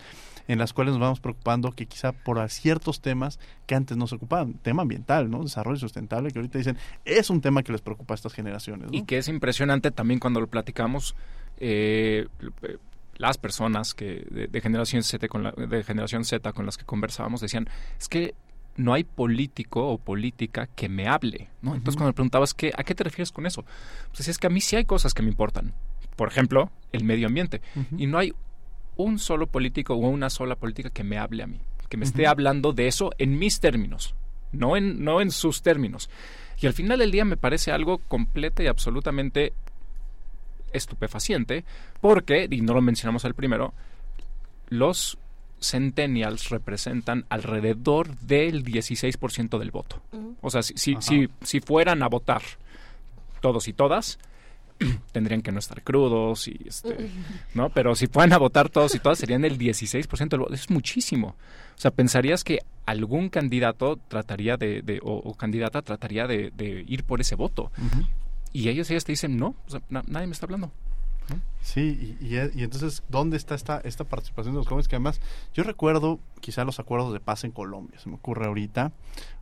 en 0.47 0.59
las 0.59 0.73
cuales 0.73 0.93
nos 0.93 1.01
vamos 1.01 1.19
preocupando 1.19 1.71
que 1.71 1.85
quizá 1.85 2.11
por 2.11 2.47
ciertos 2.49 3.01
temas 3.01 3.39
que 3.65 3.75
antes 3.75 3.97
no 3.97 4.07
se 4.07 4.15
ocupaban, 4.15 4.53
tema 4.53 4.83
ambiental, 4.83 5.29
¿no? 5.29 5.43
Desarrollo 5.43 5.79
sustentable, 5.79 6.31
que 6.31 6.39
ahorita 6.39 6.57
dicen, 6.57 6.77
es 7.03 7.29
un 7.29 7.41
tema 7.41 7.63
que 7.63 7.71
les 7.71 7.81
preocupa 7.81 8.13
a 8.13 8.15
estas 8.15 8.33
generaciones, 8.33 8.91
¿no? 8.91 8.97
Y 8.97 9.03
que 9.03 9.17
es 9.17 9.27
impresionante 9.27 9.91
también 9.91 10.19
cuando 10.19 10.39
lo 10.39 10.47
platicamos, 10.47 11.15
eh, 11.57 12.27
las 13.17 13.37
personas 13.37 13.93
que 13.93 14.25
de, 14.29 14.47
de 14.47 14.61
generación 14.61 15.03
Z 15.03 15.27
con 15.27 15.43
la, 15.43 15.51
de 15.51 15.83
generación 15.83 16.25
Z 16.25 16.51
con 16.53 16.65
las 16.65 16.77
que 16.77 16.85
conversábamos 16.85 17.41
decían, 17.41 17.67
es 17.97 18.07
que 18.07 18.35
no 18.77 18.93
hay 18.93 19.03
político 19.03 19.87
o 19.87 19.97
política 19.97 20.67
que 20.67 20.89
me 20.89 21.07
hable, 21.07 21.49
¿no? 21.61 21.75
Entonces 21.75 21.95
Ujú. 21.95 21.99
cuando 21.99 22.09
le 22.09 22.13
preguntabas 22.13 22.53
qué, 22.53 22.73
a 22.75 22.83
qué 22.83 22.93
te 22.93 23.03
refieres 23.03 23.31
con 23.31 23.45
eso, 23.45 23.63
pues 24.07 24.19
decías 24.19 24.37
que 24.37 24.47
a 24.47 24.49
mí 24.49 24.61
sí 24.61 24.75
hay 24.75 24.85
cosas 24.85 25.13
que 25.13 25.21
me 25.21 25.29
importan. 25.29 25.73
Por 26.15 26.27
ejemplo, 26.27 26.71
el 26.91 27.03
medio 27.03 27.27
ambiente. 27.27 27.61
Y 27.97 28.07
no 28.07 28.17
hay 28.17 28.33
un 28.95 29.19
solo 29.19 29.47
político 29.47 29.93
o 29.93 29.97
una 29.97 30.29
sola 30.29 30.55
política 30.55 30.89
que 30.89 31.03
me 31.03 31.17
hable 31.17 31.43
a 31.43 31.47
mí, 31.47 31.59
que 31.89 31.97
me 31.97 32.05
esté 32.05 32.27
hablando 32.27 32.73
de 32.73 32.87
eso 32.87 33.11
en 33.17 33.37
mis 33.37 33.59
términos, 33.59 34.15
no 34.51 34.77
en, 34.77 35.03
no 35.03 35.21
en 35.21 35.31
sus 35.31 35.61
términos. 35.61 36.09
Y 36.59 36.67
al 36.67 36.73
final 36.73 36.99
del 36.99 37.11
día 37.11 37.25
me 37.25 37.37
parece 37.37 37.71
algo 37.71 37.97
completa 37.97 38.63
y 38.63 38.67
absolutamente 38.67 39.53
estupefaciente, 40.71 41.65
porque, 42.01 42.47
y 42.49 42.61
no 42.61 42.73
lo 42.73 42.81
mencionamos 42.81 43.25
al 43.25 43.33
primero, 43.33 43.73
los 44.69 45.17
centennials 45.61 46.49
representan 46.49 47.25
alrededor 47.29 48.15
del 48.19 48.63
16% 48.63 49.57
del 49.57 49.71
voto. 49.71 50.01
O 50.41 50.49
sea, 50.49 50.63
si, 50.63 50.73
si, 50.75 51.29
si 51.41 51.59
fueran 51.59 52.03
a 52.03 52.07
votar 52.07 52.41
todos 53.41 53.67
y 53.67 53.73
todas, 53.73 54.19
tendrían 55.11 55.41
que 55.41 55.51
no 55.51 55.59
estar 55.59 55.81
crudos 55.83 56.47
y 56.47 56.59
este, 56.65 57.09
¿no? 57.53 57.69
Pero 57.69 57.95
si 57.95 58.07
fueran 58.07 58.33
a 58.33 58.37
votar 58.37 58.69
todos 58.69 58.93
y 58.95 58.99
todas 58.99 59.17
serían 59.19 59.45
el 59.45 59.57
16% 59.57 60.29
del 60.29 60.39
voto. 60.41 60.53
Es 60.53 60.69
muchísimo. 60.69 61.35
O 61.77 61.79
sea, 61.79 61.91
pensarías 61.91 62.43
que 62.43 62.59
algún 62.85 63.29
candidato 63.29 63.97
trataría 64.07 64.57
de, 64.57 64.81
de- 64.81 64.99
o, 65.03 65.13
o 65.15 65.33
candidata 65.35 65.81
trataría 65.81 66.27
de, 66.27 66.51
de 66.55 66.83
ir 66.87 67.03
por 67.03 67.21
ese 67.21 67.35
voto. 67.35 67.71
Ujú. 67.77 68.05
Y 68.53 68.69
ellos 68.69 68.89
y 68.89 68.93
ellas 68.93 69.03
te 69.05 69.11
dicen, 69.11 69.37
no, 69.37 69.55
o 69.67 69.69
sea, 69.69 69.81
na- 69.89 70.03
nadie 70.07 70.27
me 70.27 70.33
está 70.33 70.45
hablando. 70.45 70.71
Sí, 71.61 72.15
y, 72.21 72.25
y- 72.35 72.51
y 72.53 72.63
entonces, 72.63 73.01
¿dónde 73.09 73.35
está 73.37 73.55
esta, 73.55 73.79
esta 73.83 74.03
participación 74.03 74.53
de 74.53 74.59
los 74.59 74.67
jóvenes? 74.67 74.87
Que 74.87 74.95
además, 74.95 75.19
yo 75.55 75.63
recuerdo 75.63 76.19
quizá 76.39 76.63
los 76.63 76.79
acuerdos 76.79 77.11
de 77.13 77.19
paz 77.19 77.43
en 77.43 77.51
Colombia, 77.51 77.97
se 77.99 78.09
me 78.09 78.15
ocurre 78.15 78.45
ahorita, 78.45 78.91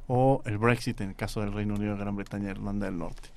o 0.08 0.41
el 0.46 0.58
Brexit 0.58 1.02
en 1.02 1.10
el 1.10 1.15
caso 1.15 1.41
del 1.41 1.52
Reino 1.52 1.76
Unido, 1.76 1.98
Gran 1.98 2.15
Bretaña 2.15 2.48
y 2.48 2.52
Irlanda 2.52 2.86
del 2.86 2.98
Norte. 2.98 3.30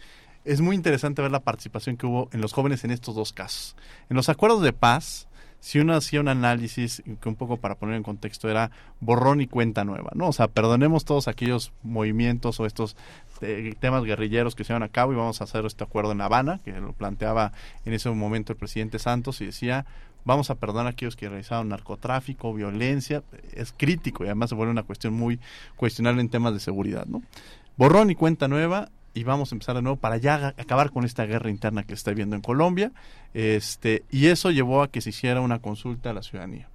Es 0.47 0.61
muy 0.61 0.77
interesante 0.77 1.23
ver 1.23 1.33
la 1.33 1.41
participación 1.41 1.97
que 1.97 2.07
hubo 2.07 2.29
en 2.33 2.41
los 2.41 2.53
jóvenes 2.53 2.85
en 2.85 2.93
estos 2.93 3.17
dos 3.17 3.33
casos. 3.33 3.75
En 4.09 4.17
los 4.17 4.29
acuerdos 4.29 4.63
de 4.63 4.73
paz, 4.73 5.27
si 5.59 5.81
uno 5.81 5.93
hacía 5.93 6.21
un 6.21 6.29
análisis, 6.29 7.03
que 7.21 7.29
un 7.29 7.35
poco 7.35 7.57
para 7.57 7.75
poner 7.75 7.97
en 7.97 8.05
contexto 8.05 8.49
era 8.49 8.71
borrón 9.01 9.41
y 9.41 9.49
cuenta 9.49 9.85
nueva, 9.85 10.13
¿no? 10.15 10.29
O 10.29 10.33
sea, 10.33 10.47
perdonemos 10.47 11.05
todos 11.05 11.27
aquellos 11.27 11.73
movimientos 11.83 12.61
o 12.61 12.67
estos 12.67 12.97
eh, 13.41 13.75
temas 13.81 14.05
guerrilleros 14.05 14.55
que 14.55 14.63
se 14.63 14.69
llevan 14.69 14.85
a 14.85 14.89
cabo 14.89 15.13
y 15.13 15.17
vamos 15.17 15.41
a 15.41 15.45
hacer 15.45 15.67
este 15.67 15.83
acuerdo 15.83 16.13
en 16.13 16.21
Habana, 16.21 16.61
que 16.65 16.71
lo 16.71 16.93
planteaba 16.93 17.51
en 17.85 17.93
ese 17.93 18.09
momento 18.11 18.53
el 18.53 18.59
presidente 18.59 19.01
Santos 19.01 19.41
y 19.41 19.47
decía, 19.47 19.85
vamos 20.25 20.51
a 20.51 20.55
perdonar 20.55 20.87
a 20.87 20.91
aquellos 20.91 21.17
que 21.17 21.29
realizaron 21.29 21.71
narcotráfico, 21.71 22.55
violencia, 22.55 23.25
es 23.53 23.75
crítico 23.77 24.23
y 24.23 24.29
además 24.29 24.51
se 24.51 24.55
vuelve 24.55 24.71
una 24.71 24.85
cuestión 24.85 25.13
muy 25.13 25.41
cuestionable 25.75 26.21
en 26.21 26.29
temas 26.29 26.55
de 26.55 26.61
seguridad, 26.61 27.07
¿no? 27.07 27.23
Borrón 27.77 28.11
y 28.11 28.15
cuenta 28.15 28.47
nueva 28.47 28.91
y 29.17 29.25
vamos 29.25 29.51
a 29.51 29.55
empezar 29.55 29.75
de 29.75 29.83
nuevo 29.83 29.97
para 29.97 30.19
ya 30.19 30.55
acabar 30.59 30.91
con 30.91 31.05
esta 31.05 31.25
guerra 31.25 31.49
interna 31.49 31.83
que 31.83 31.89
se 31.89 31.95
está 31.95 32.13
viendo 32.13 32.37
en 32.37 32.43
Colombia, 32.43 32.93
este 33.33 34.05
y 34.11 34.27
eso 34.27 34.51
llevó 34.51 34.83
a 34.83 34.91
que 34.91 35.01
se 35.01 35.09
hiciera 35.09 35.41
una 35.41 35.59
consulta 35.59 36.11
a 36.11 36.13
la 36.13 36.23
ciudadanía. 36.23 36.69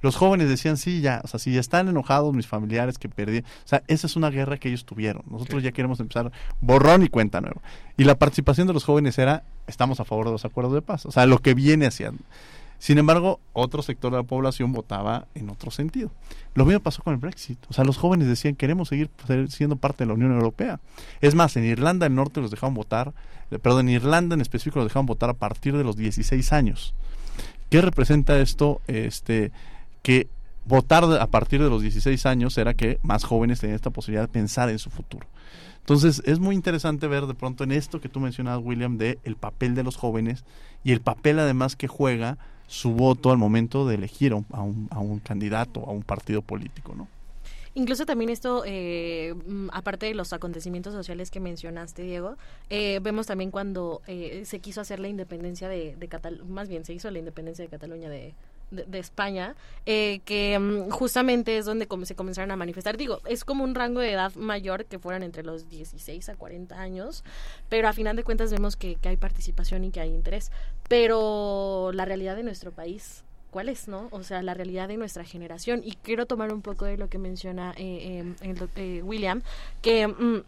Los 0.00 0.16
jóvenes 0.16 0.48
decían, 0.48 0.76
sí, 0.76 1.00
ya, 1.00 1.20
o 1.24 1.28
sea, 1.28 1.38
si 1.38 1.56
están 1.56 1.88
enojados 1.88 2.34
mis 2.34 2.46
familiares 2.46 2.98
que 2.98 3.08
perdí, 3.08 3.38
o 3.38 3.44
sea, 3.64 3.82
esa 3.86 4.06
es 4.06 4.16
una 4.16 4.30
guerra 4.30 4.58
que 4.58 4.68
ellos 4.68 4.84
tuvieron. 4.84 5.22
Nosotros 5.30 5.62
ya 5.62 5.70
queremos 5.70 6.00
empezar 6.00 6.32
borrón 6.60 7.04
y 7.04 7.08
cuenta 7.08 7.40
nueva. 7.40 7.60
Y 7.96 8.04
la 8.04 8.16
participación 8.16 8.66
de 8.66 8.72
los 8.72 8.84
jóvenes 8.84 9.18
era, 9.18 9.44
estamos 9.66 10.00
a 10.00 10.04
favor 10.04 10.26
de 10.26 10.32
los 10.32 10.44
acuerdos 10.44 10.74
de 10.74 10.82
paz, 10.82 11.06
o 11.06 11.10
sea, 11.10 11.26
lo 11.26 11.38
que 11.38 11.54
viene 11.54 11.86
hacia... 11.86 12.12
Sin 12.82 12.98
embargo, 12.98 13.38
otro 13.52 13.80
sector 13.80 14.10
de 14.10 14.16
la 14.16 14.22
población 14.24 14.72
votaba 14.72 15.28
en 15.36 15.48
otro 15.50 15.70
sentido. 15.70 16.10
Lo 16.54 16.64
mismo 16.64 16.80
pasó 16.80 17.00
con 17.00 17.12
el 17.12 17.20
Brexit. 17.20 17.56
O 17.68 17.72
sea, 17.72 17.84
los 17.84 17.96
jóvenes 17.96 18.26
decían, 18.26 18.56
queremos 18.56 18.88
seguir 18.88 19.08
siendo 19.50 19.76
parte 19.76 20.02
de 20.02 20.08
la 20.08 20.14
Unión 20.14 20.32
Europea. 20.32 20.80
Es 21.20 21.36
más, 21.36 21.56
en 21.56 21.64
Irlanda 21.64 22.06
del 22.06 22.16
Norte 22.16 22.40
los 22.40 22.50
dejaban 22.50 22.74
votar, 22.74 23.14
eh, 23.52 23.60
perdón, 23.60 23.88
en 23.88 23.94
Irlanda 23.94 24.34
en 24.34 24.40
específico 24.40 24.80
los 24.80 24.88
dejaban 24.88 25.06
votar 25.06 25.30
a 25.30 25.34
partir 25.34 25.76
de 25.76 25.84
los 25.84 25.96
16 25.96 26.52
años. 26.52 26.92
¿Qué 27.70 27.80
representa 27.80 28.40
esto? 28.40 28.80
Este, 28.88 29.52
que 30.02 30.26
votar 30.64 31.04
a 31.04 31.26
partir 31.28 31.62
de 31.62 31.70
los 31.70 31.82
16 31.82 32.26
años 32.26 32.58
era 32.58 32.74
que 32.74 32.98
más 33.02 33.22
jóvenes 33.22 33.60
tenían 33.60 33.76
esta 33.76 33.90
posibilidad 33.90 34.24
de 34.24 34.32
pensar 34.32 34.70
en 34.70 34.80
su 34.80 34.90
futuro. 34.90 35.28
Entonces, 35.78 36.20
es 36.26 36.40
muy 36.40 36.56
interesante 36.56 37.06
ver 37.06 37.26
de 37.26 37.34
pronto 37.34 37.62
en 37.62 37.70
esto 37.70 38.00
que 38.00 38.08
tú 38.08 38.18
mencionabas, 38.18 38.64
William, 38.64 38.98
de 38.98 39.20
el 39.22 39.36
papel 39.36 39.76
de 39.76 39.84
los 39.84 39.94
jóvenes 39.94 40.44
y 40.82 40.90
el 40.90 41.00
papel 41.00 41.38
además 41.38 41.76
que 41.76 41.86
juega 41.86 42.38
su 42.72 42.92
voto 42.94 43.30
al 43.30 43.36
momento 43.36 43.86
de 43.86 43.96
elegir 43.96 44.32
a 44.32 44.36
un, 44.36 44.46
a 44.50 44.62
un, 44.62 44.88
a 44.90 44.98
un 44.98 45.18
candidato, 45.18 45.84
a 45.86 45.90
un 45.90 46.02
partido 46.02 46.40
político, 46.40 46.94
¿no? 46.94 47.06
Incluso 47.74 48.06
también 48.06 48.30
esto, 48.30 48.62
eh, 48.64 49.34
mm, 49.46 49.68
aparte 49.72 50.06
de 50.06 50.14
los 50.14 50.32
acontecimientos 50.32 50.94
sociales 50.94 51.30
que 51.30 51.38
mencionaste, 51.38 52.02
Diego, 52.02 52.36
eh, 52.70 52.98
vemos 53.02 53.26
también 53.26 53.50
cuando 53.50 54.00
eh, 54.06 54.44
se 54.46 54.60
quiso 54.60 54.80
hacer 54.80 55.00
la 55.00 55.08
independencia 55.08 55.68
de, 55.68 55.96
de 55.96 56.08
Cataluña, 56.08 56.44
más 56.48 56.70
bien 56.70 56.86
se 56.86 56.94
hizo 56.94 57.10
la 57.10 57.18
independencia 57.18 57.62
de 57.62 57.68
Cataluña 57.68 58.08
de, 58.08 58.32
de, 58.72 58.84
de 58.84 58.98
España, 58.98 59.54
eh, 59.86 60.20
que 60.24 60.58
mm, 60.58 60.90
justamente 60.90 61.58
es 61.58 61.66
donde 61.66 61.86
se 62.04 62.16
comenzaron 62.16 62.50
a 62.50 62.56
manifestar. 62.56 62.96
Digo, 62.96 63.20
es 63.26 63.44
como 63.44 63.64
un 63.64 63.74
rango 63.74 64.00
de 64.00 64.12
edad 64.12 64.34
mayor 64.34 64.84
que 64.86 64.98
fueran 64.98 65.22
entre 65.22 65.42
los 65.42 65.68
16 65.68 66.28
a 66.28 66.34
40 66.36 66.80
años, 66.80 67.22
pero 67.68 67.88
a 67.88 67.92
final 67.92 68.16
de 68.16 68.24
cuentas 68.24 68.50
vemos 68.50 68.76
que, 68.76 68.96
que 68.96 69.08
hay 69.08 69.16
participación 69.16 69.84
y 69.84 69.90
que 69.90 70.00
hay 70.00 70.10
interés. 70.10 70.50
Pero 70.88 71.90
la 71.92 72.04
realidad 72.04 72.36
de 72.36 72.42
nuestro 72.42 72.72
país 72.72 73.24
cuál 73.52 73.68
es, 73.68 73.86
¿no? 73.86 74.08
O 74.10 74.22
sea, 74.24 74.42
la 74.42 74.54
realidad 74.54 74.88
de 74.88 74.96
nuestra 74.96 75.24
generación. 75.24 75.82
Y 75.84 75.92
quiero 76.02 76.26
tomar 76.26 76.52
un 76.52 76.62
poco 76.62 76.86
de 76.86 76.96
lo 76.96 77.08
que 77.08 77.18
menciona 77.18 77.74
eh, 77.76 78.24
eh, 78.40 78.48
el 78.50 78.68
eh, 78.76 79.02
William, 79.02 79.42
que... 79.82 80.08
mm, 80.08 80.42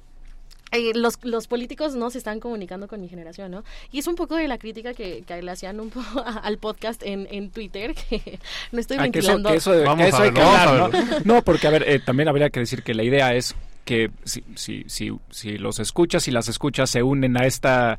eh, 0.76 0.92
los, 0.94 1.18
los 1.22 1.46
políticos 1.46 1.94
no 1.94 2.10
se 2.10 2.18
están 2.18 2.40
comunicando 2.40 2.88
con 2.88 3.00
mi 3.00 3.08
generación, 3.08 3.50
¿no? 3.50 3.64
Y 3.92 3.98
es 3.98 4.06
un 4.06 4.14
poco 4.14 4.36
de 4.36 4.48
la 4.48 4.58
crítica 4.58 4.94
que, 4.94 5.22
que 5.26 5.42
le 5.42 5.50
hacían 5.50 5.80
un 5.80 5.90
poco 5.90 6.20
a- 6.20 6.38
al 6.44 6.58
podcast 6.58 7.02
en, 7.04 7.26
en 7.30 7.50
Twitter, 7.50 7.94
que 8.10 8.38
no 8.72 8.78
estoy 8.80 8.96
Ah, 9.00 9.08
que 9.10 9.18
eso, 9.20 9.28
ventilando. 9.28 9.50
que 9.50 9.56
eso, 9.56 9.72
que 9.72 9.78
Vamos 9.84 10.06
eso 10.06 10.16
a 10.16 10.22
hay 10.22 10.32
que 10.32 10.40
vamos 10.40 10.58
hablar, 10.58 10.96
a 10.96 11.20
¿no? 11.24 11.42
porque, 11.42 11.66
a 11.66 11.70
ver, 11.70 11.88
eh, 11.88 11.98
también 12.00 12.28
habría 12.28 12.50
que 12.50 12.60
decir 12.60 12.82
que 12.82 12.94
la 12.94 13.02
idea 13.04 13.34
es 13.34 13.54
que 13.84 14.10
si, 14.24 14.42
si, 14.54 14.84
si, 14.86 15.12
si 15.28 15.58
los 15.58 15.78
escuchas 15.78 16.26
y 16.26 16.30
las 16.30 16.48
escuchas 16.48 16.88
se 16.88 17.02
unen 17.02 17.36
a 17.36 17.44
esta 17.44 17.98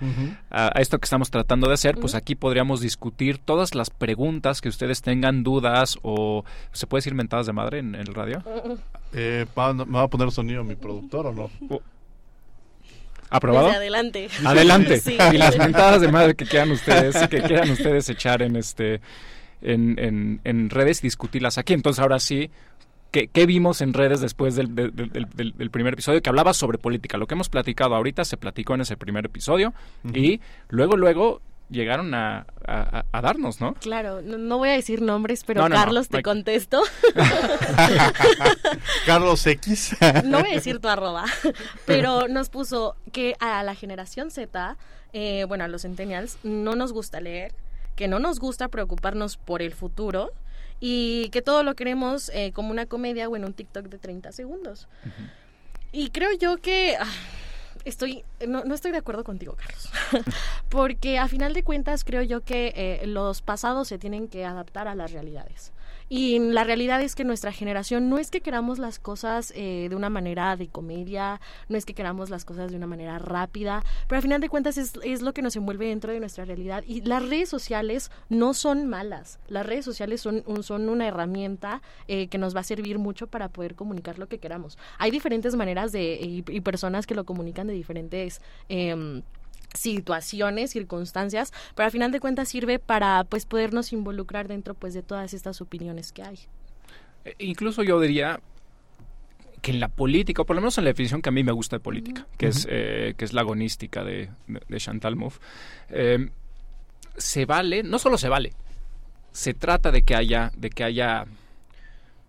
a, 0.50 0.68
esto 0.80 0.98
que 0.98 1.06
estamos 1.06 1.30
tratando 1.30 1.68
de 1.68 1.76
hacer, 1.76 1.96
pues 1.98 2.16
aquí 2.16 2.34
podríamos 2.34 2.82
discutir 2.82 3.38
todas 3.38 3.76
las 3.76 3.92
preguntas 3.92 4.62
que 4.62 4.70
ustedes 4.70 5.04
tengan 5.04 5.44
dudas 5.44 6.00
o 6.02 6.44
se 6.72 6.88
puede 6.88 7.02
decir 7.02 7.14
mentadas 7.14 7.46
de 7.46 7.54
madre 7.54 7.78
en, 7.80 7.94
el 7.94 8.16
radio. 8.16 8.42
Eh, 9.14 9.46
¿Me 9.56 9.84
va 10.00 10.02
a 10.02 10.08
poner 10.08 10.32
sonido 10.32 10.64
mi 10.64 10.74
productor 10.76 11.28
o 11.28 11.34
no? 11.34 11.52
¿Aprobado? 13.36 13.70
adelante. 13.70 14.30
Adelante. 14.46 15.02
Y 15.34 15.38
las 15.38 15.58
mentadas 15.58 16.02
de 16.02 16.12
madre 16.12 16.36
que 16.36 16.46
quieran 16.46 16.72
ustedes, 16.72 17.16
que 17.28 17.42
quieran 17.42 17.70
ustedes 17.72 18.10
echar 18.10 18.42
en 18.42 18.56
este 18.56 19.02
en, 19.62 19.98
en, 20.00 20.42
en 20.44 20.70
redes 20.70 21.00
y 21.00 21.08
discutirlas 21.08 21.58
aquí. 21.58 21.74
Entonces 21.74 22.02
ahora 22.02 22.20
sí, 22.20 22.52
¿Qué, 23.32 23.46
vimos 23.46 23.80
en 23.80 23.94
redes 23.94 24.20
después 24.20 24.56
del, 24.56 24.76
del, 24.76 25.70
primer 25.72 25.94
episodio 25.94 26.22
que 26.22 26.30
hablaba 26.30 26.54
sobre 26.54 26.78
política? 26.78 27.18
Lo 27.18 27.28
que 27.28 27.36
hemos 27.36 27.48
platicado 27.48 27.96
ahorita 27.96 28.26
se 28.26 28.36
platicó 28.36 28.76
en 28.76 28.82
ese 28.82 28.98
primer 28.98 29.26
episodio 29.26 29.74
y 30.14 30.42
luego, 30.68 30.98
luego 30.98 31.42
llegaron 31.70 32.14
a, 32.14 32.46
a, 32.66 33.22
darnos, 33.22 33.60
¿no? 33.60 33.74
Claro, 33.76 34.22
no, 34.22 34.58
voy 34.58 34.70
a 34.70 34.74
decir 34.74 35.02
nombres, 35.02 35.44
pero 35.46 35.68
Carlos, 35.68 36.10
te 36.10 36.22
contesto. 36.22 36.82
Carlos 39.06 39.46
X. 39.46 39.96
no 40.24 40.42
voy 40.42 40.52
a 40.52 40.56
decir 40.56 40.80
tu 40.80 40.88
arroba, 40.88 41.26
pero 41.86 42.28
nos 42.28 42.50
puso 42.50 42.96
que 43.12 43.36
a 43.40 43.64
la 43.64 43.76
generación 43.76 44.32
Z, 44.32 44.78
eh, 45.14 45.46
bueno, 45.48 45.64
a 45.64 45.68
los 45.68 45.84
centennials, 45.84 46.38
no 46.44 46.76
nos 46.76 46.94
gusta 46.94 47.20
leer, 47.20 47.54
que 47.96 48.08
no 48.08 48.20
nos 48.20 48.40
gusta 48.40 48.68
preocuparnos 48.68 49.38
por 49.38 49.62
el 49.62 49.74
futuro 49.74 50.32
y 50.80 51.30
que 51.30 51.42
todo 51.42 51.64
lo 51.64 51.76
queremos 51.76 52.30
eh, 52.34 52.52
como 52.54 52.72
una 52.72 52.86
comedia 52.86 53.28
o 53.30 53.36
en 53.36 53.46
un 53.46 53.54
TikTok 53.54 53.86
de 53.88 53.98
30 53.98 54.32
segundos. 54.32 54.88
Y 55.92 56.10
creo 56.10 56.32
yo 56.38 56.58
que... 56.58 56.98
Ah, 57.00 57.06
estoy 57.86 58.24
no, 58.48 58.64
no, 58.66 58.76
estoy 58.76 58.92
de 58.92 58.98
acuerdo 58.98 59.24
contigo, 59.24 59.56
Carlos. 59.56 59.90
Porque 60.70 61.18
a 61.18 61.28
final 61.28 61.54
de 61.54 61.64
cuentas 61.64 62.04
creo 62.04 62.22
yo 62.22 62.42
que 62.42 62.74
eh, 62.76 63.08
los 63.08 63.42
pasados 63.42 63.88
se 63.88 63.98
tienen 63.98 64.28
que 64.28 64.46
adaptar 64.46 64.88
a 64.88 64.96
las 64.96 65.12
realidades. 65.12 65.72
Y 66.08 66.38
la 66.40 66.64
realidad 66.64 67.02
es 67.02 67.16
que 67.16 67.24
nuestra 67.24 67.52
generación 67.52 68.10
no 68.10 68.20
es 68.20 68.30
que 68.30 68.42
queramos 68.42 68.78
las 68.78 69.00
cosas 69.00 69.52
eh, 69.56 69.88
de 69.90 69.96
una 69.96 70.10
manera 70.10 70.56
de 70.56 70.68
comedia, 70.68 71.42
no 71.68 71.78
es 71.78 71.86
que 71.86 71.96
queramos 71.96 72.30
las 72.30 72.46
cosas 72.46 72.70
de 72.72 72.78
una 72.78 72.86
manera 72.86 73.18
rápida, 73.18 73.84
pero 74.08 74.18
al 74.18 74.22
final 74.22 74.40
de 74.40 74.50
cuentas 74.50 74.78
es, 74.78 74.94
es 75.04 75.22
lo 75.22 75.34
que 75.34 75.42
nos 75.42 75.56
envuelve 75.56 75.88
dentro 75.88 76.14
de 76.14 76.20
nuestra 76.20 76.46
realidad. 76.46 76.84
Y 76.86 77.02
las 77.02 77.28
redes 77.28 77.50
sociales 77.50 78.12
no 78.30 78.54
son 78.54 78.86
malas, 78.86 79.40
las 79.48 79.66
redes 79.66 79.86
sociales 79.86 80.22
son, 80.22 80.44
son 80.62 80.90
una 80.90 81.08
herramienta 81.08 81.82
eh, 82.08 82.28
que 82.28 82.38
nos 82.38 82.56
va 82.56 82.60
a 82.60 82.64
servir 82.64 83.00
mucho 83.00 83.28
para 83.28 83.50
poder 83.50 83.76
comunicar 83.76 84.20
lo 84.20 84.28
que 84.28 84.38
queramos. 84.38 84.78
Hay 85.00 85.10
diferentes 85.10 85.56
maneras 85.56 85.92
de, 85.92 86.20
y, 86.22 86.44
y 86.48 86.62
personas 86.62 87.08
que 87.08 87.16
lo 87.16 87.26
comunican 87.26 87.68
de 87.68 87.74
diferentes... 87.74 88.42
Eh, 88.70 89.24
situaciones, 89.76 90.72
circunstancias, 90.72 91.54
pero 91.76 91.86
al 91.86 91.92
final 91.92 92.12
de 92.12 92.20
cuentas 92.20 92.50
sirve 92.50 92.80
para 92.80 93.24
pues 93.24 93.46
podernos 93.46 93.94
involucrar 93.94 94.48
dentro 94.48 94.74
pues 94.74 94.94
de 94.94 95.04
todas 95.04 95.34
estas 95.34 95.62
opiniones 95.62 96.12
que 96.12 96.24
hay. 96.24 96.40
E, 97.24 97.36
incluso 97.40 97.84
yo 97.84 98.00
diría 98.00 98.40
que 99.62 99.72
en 99.72 99.80
la 99.80 99.88
política, 99.88 100.44
o 100.44 100.46
por 100.46 100.56
lo 100.56 100.62
menos 100.62 100.78
en 100.78 100.84
la 100.84 100.90
definición 100.90 101.22
que 101.22 101.30
a 101.30 101.32
mí 101.32 101.44
me 101.44 101.52
gusta 101.52 101.78
de 101.78 101.80
política, 101.80 102.28
que, 102.38 102.48
es, 102.48 102.68
eh, 102.70 103.16
que 103.18 103.26
es 103.26 103.34
la 103.34 103.42
agonística 103.42 104.04
de, 104.04 104.30
de, 104.48 104.78
Chantal 104.78 105.16
Mouffe, 105.16 105.40
em, 105.90 106.30
se 107.18 107.46
vale, 107.46 107.82
no 107.82 107.98
solo 107.98 108.20
se 108.20 108.30
vale, 108.30 108.54
se 109.32 109.54
trata 109.56 109.92
de 109.92 110.04
que 110.04 110.16
haya, 110.16 110.52
de 110.56 110.70
que 110.70 110.84
haya 110.84 111.26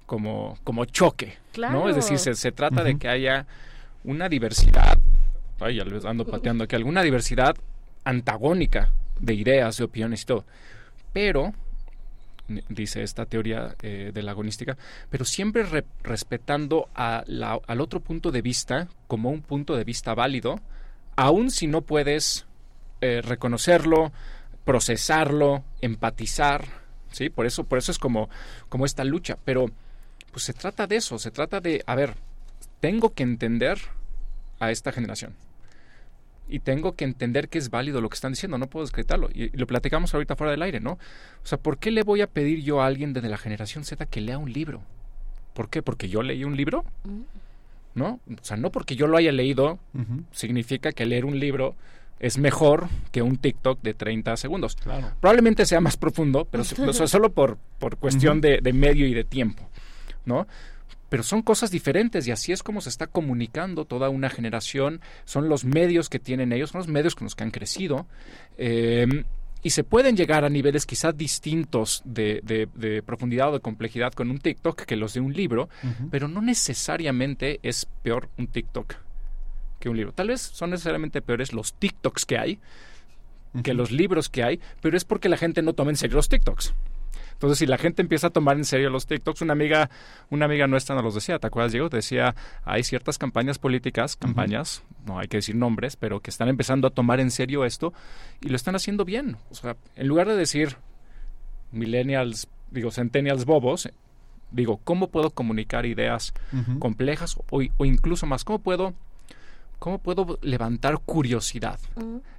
como, 0.07 0.59
como 0.65 0.87
choque, 0.87 1.37
¿no? 1.59 1.89
Es 1.89 1.97
decir, 1.97 2.19
se, 2.19 2.53
trata 2.53 2.83
de 2.83 2.97
que 2.97 3.09
haya 3.09 3.47
una 4.05 4.29
diversidad 4.29 4.99
ay, 5.61 5.77
ya 5.77 5.85
les 5.85 6.05
ando 6.05 6.27
pateando 6.27 6.65
aquí, 6.65 6.77
alguna 6.77 7.03
diversidad 7.03 7.57
antagónica 8.05 8.93
de 9.19 9.35
ideas, 9.35 9.77
de 9.77 9.85
opiniones 9.85 10.23
y 10.23 10.27
todo. 10.27 10.45
Pero, 11.13 11.53
dice 12.69 13.03
esta 13.03 13.27
teoría 13.27 13.75
eh, 13.83 14.11
de 14.13 14.23
la 14.23 14.33
agonística, 14.33 14.77
pero 15.11 15.25
siempre 15.25 15.65
respetando 16.03 16.89
al 16.95 17.81
otro 17.81 18.01
punto 18.01 18.31
de 18.31 18.43
vista 18.43 18.89
como 19.09 19.31
un 19.31 19.43
punto 19.43 19.77
de 19.77 19.85
vista 19.85 20.15
válido, 20.15 20.61
aun 21.17 21.51
si 21.51 21.67
no 21.67 21.83
puedes 21.83 22.47
eh, 23.01 23.23
reconocerlo, 23.23 24.13
procesarlo, 24.65 25.65
empatizar, 25.81 26.65
¿sí? 27.11 27.31
Por 27.31 27.47
eso, 27.47 27.65
por 27.65 27.79
eso 27.79 27.93
es 27.93 27.99
como, 27.99 28.29
como 28.69 28.85
esta 28.85 29.05
lucha. 29.05 29.39
Pero, 29.45 29.67
pues 30.31 30.45
se 30.45 30.53
trata 30.53 30.87
de 30.87 30.97
eso, 30.97 31.19
se 31.19 31.31
trata 31.31 31.61
de, 31.61 31.83
a 31.87 31.95
ver, 31.95 32.15
tengo 32.81 33.15
que 33.15 33.23
entender 33.23 33.79
a 34.61 34.71
esta 34.71 34.93
generación 34.93 35.35
y 36.49 36.61
tengo 36.61 36.93
que 36.93 37.05
entender 37.05 37.49
que 37.49 37.59
es 37.59 37.71
válido 37.71 38.01
lo 38.01 38.09
que 38.09 38.15
están 38.15 38.33
diciendo, 38.33 38.59
no 38.59 38.69
puedo 38.69 38.85
descretarlo. 38.85 39.29
Y, 39.33 39.57
lo 39.57 39.67
platicamos 39.67 40.15
ahorita 40.15 40.37
fuera 40.37 40.53
del 40.53 40.63
aire, 40.63 40.81
¿no? 40.81 40.93
O 40.93 41.47
sea, 41.47 41.59
¿por 41.59 41.79
qué 41.79 41.91
le 41.91 42.03
voy 42.03 42.21
a 42.21 42.27
pedir 42.27 42.63
yo 42.63 42.81
a 42.81 42.87
alguien 42.87 43.13
de 43.13 43.23
la 43.23 43.37
generación 43.37 43.85
Z 43.85 44.07
que 44.07 44.21
lea 44.21 44.39
un 44.39 44.53
libro? 44.53 44.83
¿Por 45.55 45.69
qué? 45.69 45.83
¿Porque 45.83 46.09
yo 46.09 46.23
leí 46.23 46.45
un 46.45 46.57
libro? 46.57 46.85
Mm. 47.05 47.21
¿No? 47.95 48.21
O 48.29 48.45
sea, 48.45 48.57
no 48.57 48.71
porque 48.71 48.95
yo 48.95 49.07
lo 49.07 49.17
haya 49.17 49.33
leído 49.33 49.79
significa 50.31 50.93
que 50.93 51.07
leer 51.07 51.25
un 51.25 51.41
libro 51.41 51.75
es 52.21 52.39
mejor 52.39 52.89
que 53.11 53.23
un 53.23 53.39
TikTok 53.39 53.81
de 53.83 53.95
30 53.95 54.37
segundos. 54.37 54.77
Claro. 54.77 55.13
Probablemente 55.21 55.65
sea 55.65 55.81
más 55.81 55.97
profundo, 55.97 56.47
pero 56.51 56.63
solo 56.93 57.31
por, 57.31 57.57
por 57.79 57.97
cuestión 57.97 58.41
de, 58.41 58.61
de 58.63 58.73
medio 58.75 59.07
y 59.07 59.15
de 59.15 59.25
tiempo, 59.25 59.69
¿no? 60.27 60.47
Pero 61.09 61.23
son 61.23 61.43
cosas 61.43 61.71
diferentes 61.71 62.27
y 62.27 62.33
así 62.33 62.53
es 62.53 62.63
como 62.63 62.81
se 62.81 62.89
está 62.89 63.07
comunicando 63.07 63.85
toda 63.85 64.09
una 64.09 64.31
generación, 64.31 65.01
son 65.25 65.49
los 65.49 65.65
medios 65.65 66.09
que 66.09 66.19
tienen 66.19 66.53
ellos, 66.53 66.71
son 66.71 66.81
los 66.81 66.89
medios 66.89 67.15
con 67.15 67.27
los 67.27 67.35
que 67.35 67.45
han 67.45 67.51
crecido. 67.51 68.07
Em, 68.59 69.25
y 69.63 69.71
se 69.71 69.83
pueden 69.83 70.17
llegar 70.17 70.45
a 70.45 70.49
niveles 70.49 70.87
quizás 70.87 71.17
distintos 71.17 72.03
de, 72.05 72.41
de, 72.45 73.03
profundidad 73.03 73.51
o 73.51 73.55
de 73.55 73.61
complejidad 73.61 74.13
con 74.13 74.31
un 74.31 74.39
TikTok 74.39 74.83
que 74.83 74.95
los 74.95 75.15
de 75.15 75.21
un 75.21 75.33
libro, 75.33 75.69
pero 76.11 76.29
no 76.29 76.41
necesariamente 76.41 77.59
es 77.65 77.87
peor 78.03 78.29
un 78.39 78.47
TikTok 78.47 78.95
que 79.81 79.89
un 79.89 79.97
libro. 79.97 80.13
Tal 80.13 80.29
vez 80.29 80.41
son 80.41 80.71
necesariamente 80.71 81.21
peores 81.21 81.53
los 81.53 81.75
TikToks 81.75 82.27
que 82.27 82.39
hay 82.39 82.61
que 83.63 83.75
los 83.75 83.91
libros 83.91 84.29
que 84.29 84.43
hay, 84.43 84.61
pero 84.81 84.97
es 84.97 85.05
porque 85.05 85.29
la 85.29 85.37
gente 85.37 85.63
no 85.63 85.73
toma 85.73 85.91
en 85.91 85.97
serio 85.97 86.17
los 86.17 86.29
TikToks. 86.29 86.75
Entonces, 87.33 87.59
si 87.59 87.67
la 87.67 87.79
gente 87.79 88.03
empieza 88.03 88.29
a 88.29 88.31
tomar 88.31 88.57
en 88.57 88.65
serio 88.65 88.91
los 88.91 89.07
TikToks, 89.07 89.43
una 89.43 89.53
amiga, 89.53 89.91
una 90.31 90.47
amiga 90.47 90.67
nuestra 90.67 90.95
nos 90.95 91.05
los 91.05 91.15
decía, 91.15 91.39
¿te 91.39 91.47
acuerdas, 91.47 91.73
Diego? 91.73 91.89
Decía, 91.89 92.35
hay 92.65 92.83
ciertas 92.83 93.19
campañas 93.19 93.59
políticas, 93.59 94.17
campañas, 94.17 94.83
no 95.07 95.19
hay 95.19 95.29
que 95.29 95.39
decir 95.39 95.55
nombres, 95.55 95.97
pero 95.97 96.21
que 96.21 96.31
están 96.31 96.49
empezando 96.49 96.89
a 96.89 96.91
tomar 96.91 97.21
en 97.21 97.31
serio 97.31 97.65
esto 97.65 97.93
y 98.41 98.49
lo 98.49 98.57
están 98.57 98.75
haciendo 98.75 99.05
bien. 99.05 99.37
O 99.51 99.55
sea, 99.55 99.77
en 99.95 100.07
lugar 100.09 100.29
de 100.29 100.37
decir 100.37 100.77
millennials, 101.73 102.49
digo, 102.71 102.91
centennials 102.91 103.45
bobos, 103.45 103.89
digo, 104.51 104.81
¿cómo 104.85 105.09
puedo 105.09 105.31
comunicar 105.31 105.87
ideas 105.87 106.33
complejas 106.79 107.37
o, 107.51 107.63
o, 107.77 107.85
incluso 107.85 108.27
más? 108.27 108.45
¿Cómo 108.45 108.61
puedo, 108.61 108.95
cómo 109.79 109.99
puedo 109.99 110.39
levantar 110.43 110.99
curiosidad? 111.05 111.79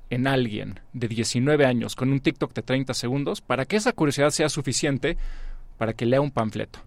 en 0.10 0.28
alguien 0.28 0.80
de 0.94 1.08
19 1.08 1.66
años 1.66 1.96
con 1.96 2.12
un 2.12 2.20
TikTok 2.20 2.54
de 2.54 2.62
30 2.62 2.94
segundos 2.94 3.42
para 3.42 3.66
que 3.66 3.76
esa 3.76 3.92
curiosidad 3.92 4.30
sea 4.30 4.50
suficiente 4.50 5.18
para 5.78 5.94
que 5.94 6.06
lea 6.06 6.22
un 6.22 6.32
panfleto. 6.32 6.80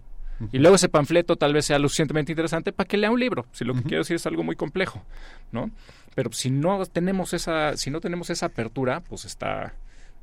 Y 0.51 0.57
luego 0.57 0.75
ese 0.75 0.89
panfleto 0.89 1.35
tal 1.35 1.53
vez 1.53 1.65
sea 1.65 1.77
lo 1.77 1.87
suficientemente 1.87 2.31
interesante 2.31 2.73
para 2.73 2.87
que 2.87 2.97
lea 2.97 3.11
un 3.11 3.19
libro, 3.19 3.45
si 3.51 3.63
lo 3.63 3.75
que 3.75 3.83
quiero 3.83 3.99
decir 3.99 4.15
es 4.15 4.25
algo 4.25 4.43
muy 4.43 4.55
complejo, 4.55 5.03
¿no? 5.51 5.69
Pero 6.15 6.31
si 6.33 6.49
no 6.49 6.83
tenemos 6.87 7.33
esa, 7.33 7.77
si 7.77 7.91
no 7.91 7.99
tenemos 7.99 8.31
esa 8.31 8.47
apertura, 8.47 9.01
pues 9.01 9.25
está, 9.25 9.75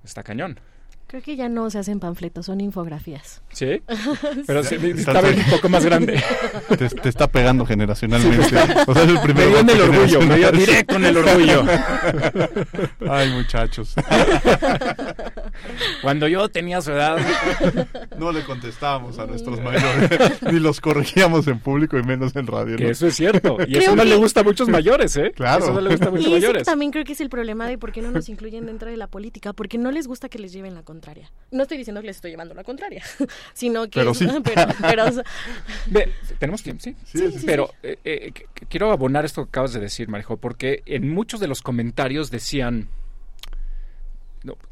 está 0.02 0.24
cañón. 0.24 0.58
Creo 1.08 1.22
que 1.22 1.36
ya 1.36 1.48
no 1.48 1.70
se 1.70 1.78
hacen 1.78 2.00
panfletos, 2.00 2.44
son 2.44 2.60
infografías. 2.60 3.40
¿Sí? 3.50 3.80
Pero 4.46 4.62
sí, 4.62 4.74
está 4.74 5.20
un 5.20 5.50
poco 5.50 5.70
más 5.70 5.82
grande. 5.82 6.22
Te, 7.02 7.08
está 7.08 7.26
pegando 7.28 7.64
generacionalmente. 7.64 8.44
O 8.86 8.94
sea, 8.94 9.04
es 9.04 9.08
el 9.08 9.20
primer 9.22 9.46
me 9.46 9.50
dio 9.50 9.60
en 9.60 9.70
el 9.70 9.80
orgullo, 9.80 10.20
me 10.20 10.36
dio 10.36 10.52
directo 10.52 10.96
en 10.96 11.04
el 11.06 11.16
orgullo. 11.16 11.64
Ay, 13.10 13.30
muchachos. 13.30 13.94
Cuando 16.02 16.28
yo 16.28 16.46
tenía 16.50 16.82
su 16.82 16.92
edad... 16.92 17.16
No 18.18 18.30
le 18.30 18.44
contestábamos 18.44 19.18
a 19.18 19.26
nuestros 19.26 19.62
mayores, 19.62 20.42
ni 20.42 20.60
los 20.60 20.78
corregíamos 20.78 21.46
en 21.46 21.58
público 21.58 21.98
y 21.98 22.02
menos 22.02 22.36
en 22.36 22.46
radio. 22.46 22.76
Que 22.76 22.90
eso 22.90 23.06
es 23.06 23.16
cierto. 23.16 23.56
Y 23.66 23.78
eso 23.78 23.96
no 23.96 24.04
le 24.04 24.16
gusta 24.16 24.40
a 24.40 24.44
muchos 24.44 24.68
mayores, 24.68 25.16
¿eh? 25.16 25.32
Claro. 25.34 25.64
Eso 25.64 25.72
no 25.72 25.80
le 25.80 25.88
gusta 25.88 26.08
a 26.08 26.10
muchos 26.10 26.26
y 26.26 26.30
mayores. 26.32 26.64
también 26.64 26.92
creo 26.92 27.04
que 27.04 27.14
es 27.14 27.20
el 27.22 27.30
problema 27.30 27.66
de 27.66 27.78
por 27.78 27.92
qué 27.92 28.02
no 28.02 28.10
nos 28.10 28.28
incluyen 28.28 28.66
dentro 28.66 28.90
de 28.90 28.98
la 28.98 29.06
política, 29.06 29.54
porque 29.54 29.78
no 29.78 29.90
les 29.90 30.06
gusta 30.06 30.28
que 30.28 30.38
les 30.38 30.52
lleven 30.52 30.74
la 30.74 30.82
contraria. 30.98 31.30
No 31.50 31.62
estoy 31.62 31.78
diciendo 31.78 32.00
que 32.00 32.08
les 32.08 32.16
estoy 32.16 32.32
llevando 32.32 32.54
la 32.54 32.64
contraria, 32.64 33.04
sino 33.54 33.84
que... 33.84 34.00
Pero 34.00 34.14
sí. 34.14 34.26
pero, 34.80 35.04
¿Tenemos 36.38 36.62
tiempo? 36.62 36.82
Sí. 36.82 36.94
pero 37.46 37.70
eh, 37.82 37.98
eh, 38.04 38.32
quiero 38.68 38.90
abonar 38.90 39.24
esto 39.24 39.44
que 39.44 39.48
acabas 39.48 39.72
de 39.72 39.80
decir, 39.80 40.08
Marijo, 40.08 40.36
porque 40.36 40.82
en 40.86 41.10
muchos 41.10 41.40
de 41.40 41.46
los 41.46 41.62
comentarios 41.62 42.30
decían... 42.30 42.88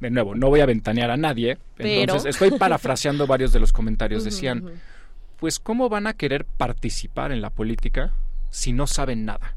de 0.01 0.11
nuevo, 0.11 0.35
no 0.35 0.49
voy 0.49 0.61
a 0.61 0.67
ventanear 0.67 1.11
a 1.11 1.17
nadie, 1.17 1.59
entonces 1.79 2.35
estoy 2.35 2.59
parafraseando 2.59 3.27
varios 3.27 3.53
de 3.53 3.61
los 3.61 3.73
comentarios. 3.73 4.25
Decían, 4.25 4.81
pues, 5.39 5.61
¿cómo 5.61 5.89
van 5.89 6.07
a 6.07 6.15
querer 6.15 6.45
participar 6.45 7.31
en 7.31 7.41
la 7.41 7.51
política 7.51 8.13
si 8.51 8.73
no 8.73 8.87
saben 8.87 9.25
nada 9.25 9.55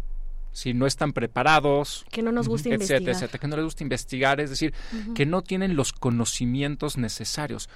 si 0.52 0.74
no 0.74 0.88
están 0.88 1.14
preparados, 1.14 2.06
que 2.12 2.22
no 2.22 2.32
nos 2.32 2.48
gusta 2.48 2.70
etcétera, 2.70 2.84
investigar, 2.84 3.16
etcétera, 3.16 3.40
que 3.40 3.48
no 3.48 3.56
les 3.56 3.66
gusta 3.66 3.84
investigar, 3.84 4.42
es 4.42 4.50
decir, 4.50 4.74
que 5.16 5.26
no 5.26 5.42
tienen 5.42 5.76
los 5.76 5.94
conocimientos 5.94 6.98
necesarios. 6.98 7.70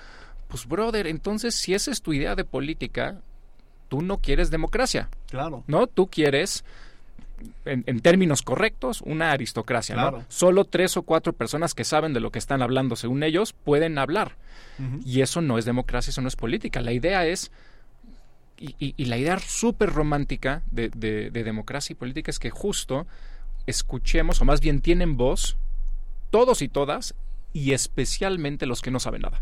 Pues 0.47 0.67
brother, 0.67 1.07
entonces 1.07 1.55
si 1.55 1.73
esa 1.73 1.91
es 1.91 2.01
tu 2.01 2.13
idea 2.13 2.35
de 2.35 2.43
política, 2.45 3.21
tú 3.89 4.01
no 4.01 4.17
quieres 4.17 4.51
democracia. 4.51 5.09
Claro. 5.29 5.63
¿No? 5.67 5.87
Tú 5.87 6.07
quieres 6.07 6.63
en, 7.65 7.83
en, 7.87 7.99
términos 7.99 8.41
correctos, 8.41 9.01
una 9.01 9.31
aristocracia, 9.31 9.95
Claro. 9.95 10.19
¿no? 10.19 10.25
Solo 10.29 10.65
tres 10.65 10.97
o 10.97 11.03
cuatro 11.03 11.33
personas 11.33 11.73
que 11.73 11.83
saben 11.83 12.13
de 12.13 12.19
lo 12.19 12.31
que 12.31 12.39
están 12.39 12.61
hablando, 12.61 12.95
según 12.95 13.23
ellos, 13.23 13.53
pueden 13.53 13.97
hablar. 13.97 14.35
Y 15.05 15.21
eso 15.21 15.41
no 15.41 15.59
es 15.59 15.65
democracia, 15.65 16.09
eso 16.09 16.21
no 16.21 16.27
es 16.27 16.35
política. 16.35 16.81
La 16.81 16.91
idea 16.93 17.27
es, 17.27 17.51
y, 18.63 18.75
y- 18.79 18.93
y 18.97 19.05
la 19.05 19.17
idea 19.17 19.37
súper 19.39 19.89
romántica 19.91 20.63
de, 20.71 20.89
de- 20.89 21.29
de 21.31 21.43
democracia 21.43 21.93
y 21.93 21.95
política 21.95 22.31
es 22.31 22.39
que 22.39 22.49
justo 22.49 23.05
escuchemos, 23.67 24.41
o 24.41 24.45
más 24.45 24.61
bien 24.61 24.81
tienen 24.81 25.17
voz, 25.17 25.57
todos 26.31 26.61
y 26.61 26.67
todas, 26.69 27.13
y 27.53 27.73
especialmente 27.73 28.65
los 28.65 28.81
que 28.81 28.91
no 28.91 28.99
saben 28.99 29.21
nada. 29.23 29.41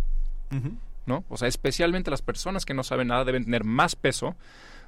¿no? 1.06 1.24
O 1.30 1.38
sea, 1.38 1.48
especialmente 1.48 2.12
las 2.12 2.22
personas 2.22 2.66
que 2.66 2.74
no 2.74 2.84
saben 2.84 3.08
nada 3.08 3.24
deben 3.26 3.46
tener 3.46 3.64
más 3.64 3.96
peso, 3.96 4.36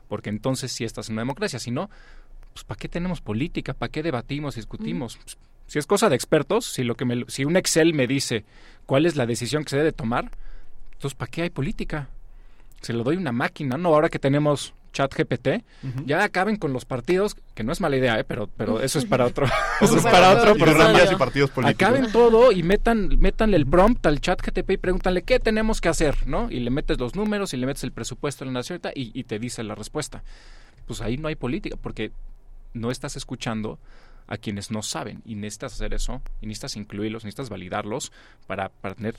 porque 0.10 0.30
entonces 0.30 0.72
sí 0.72 0.84
estás 0.84 1.10
en 1.10 1.14
una 1.14 1.22
democracia. 1.22 1.58
Si 1.60 1.72
no, 1.72 1.90
pues 2.54 2.64
¿para 2.66 2.78
qué 2.78 2.88
tenemos 2.90 3.22
política? 3.22 3.74
¿Para 3.74 3.92
qué 3.92 4.04
debatimos, 4.04 4.56
discutimos? 4.56 5.18
Pues, 5.18 5.38
si 5.68 5.80
es 5.80 5.88
cosa 5.88 6.10
de 6.10 6.16
expertos, 6.16 6.66
si 6.66 6.84
lo 6.84 6.96
que 6.96 7.06
me- 7.06 7.26
si 7.30 7.46
un 7.46 7.56
Excel 7.56 7.94
me 7.94 8.06
dice 8.06 8.46
cuál 8.86 9.06
es 9.06 9.16
la 9.16 9.26
decisión 9.26 9.64
que 9.64 9.70
se 9.72 9.78
debe 9.78 9.92
tomar, 9.94 10.30
entonces 10.94 11.16
¿para 11.16 11.32
qué 11.32 11.44
hay 11.44 11.50
política? 11.50 12.10
Se 12.84 12.94
lo 12.94 13.04
doy 13.04 13.18
una 13.18 13.32
máquina, 13.32 13.78
¿no? 13.78 13.90
Ahora 13.90 14.10
que 14.10 14.20
tenemos 14.20 14.76
chat 14.94 15.12
GPT, 15.14 15.64
ya 16.06 16.24
acaben 16.24 16.56
con 16.56 16.72
los 16.72 16.86
partidos, 16.86 17.36
que 17.56 17.64
no 17.64 17.74
es 17.74 17.82
mala 17.82 17.98
idea, 17.98 18.20
¿eh? 18.20 18.24
pero, 18.24 18.48
pero 18.56 18.80
eso 18.80 19.00
es 19.00 19.06
para 19.06 19.26
otro, 19.26 19.48
Eso 19.82 19.98
es 19.98 20.04
para 20.04 20.32
otro 20.32 20.56
programa. 20.56 21.00
y 21.12 21.16
partidos 21.16 21.50
políticos. 21.50 21.88
Acaben 21.88 22.12
todo 22.12 22.52
y 22.52 22.62
metan, 22.62 23.10
métanle 23.20 23.58
el 23.58 23.66
prompt 23.66 24.06
al 24.06 24.22
chat 24.22 24.40
GTP 24.40 24.72
y 24.72 24.78
pregúntale 24.78 25.24
qué 25.24 25.40
tenemos 25.40 25.82
que 25.82 25.90
hacer, 25.90 26.28
¿no? 26.28 26.50
Y 26.52 26.60
le 26.60 26.70
metes 26.70 27.00
los 27.00 27.16
números 27.16 27.54
y 27.54 27.58
le 27.58 27.66
metes 27.66 27.84
el 27.84 27.92
presupuesto 27.92 28.46
de 28.46 28.52
la 28.52 28.60
nación 28.60 28.80
y, 28.94 29.20
y 29.20 29.24
te 29.24 29.40
dice 29.40 29.64
la 29.64 29.74
respuesta. 29.74 30.24
Pues 30.86 31.02
ahí 31.02 31.18
no 31.18 31.28
hay 31.28 31.36
política, 31.36 31.76
porque 31.82 32.12
no 32.74 32.92
estás 32.92 33.16
escuchando 33.16 33.80
a 34.28 34.38
quienes 34.38 34.72
no 34.72 34.84
saben 34.84 35.22
y 35.26 35.36
necesitas 35.36 35.74
hacer 35.74 35.94
eso, 35.94 36.22
y 36.42 36.48
necesitas 36.48 36.78
incluirlos, 36.78 37.24
necesitas 37.24 37.50
validarlos 37.50 38.12
para, 38.48 38.70
para 38.70 38.96
tener 38.96 39.16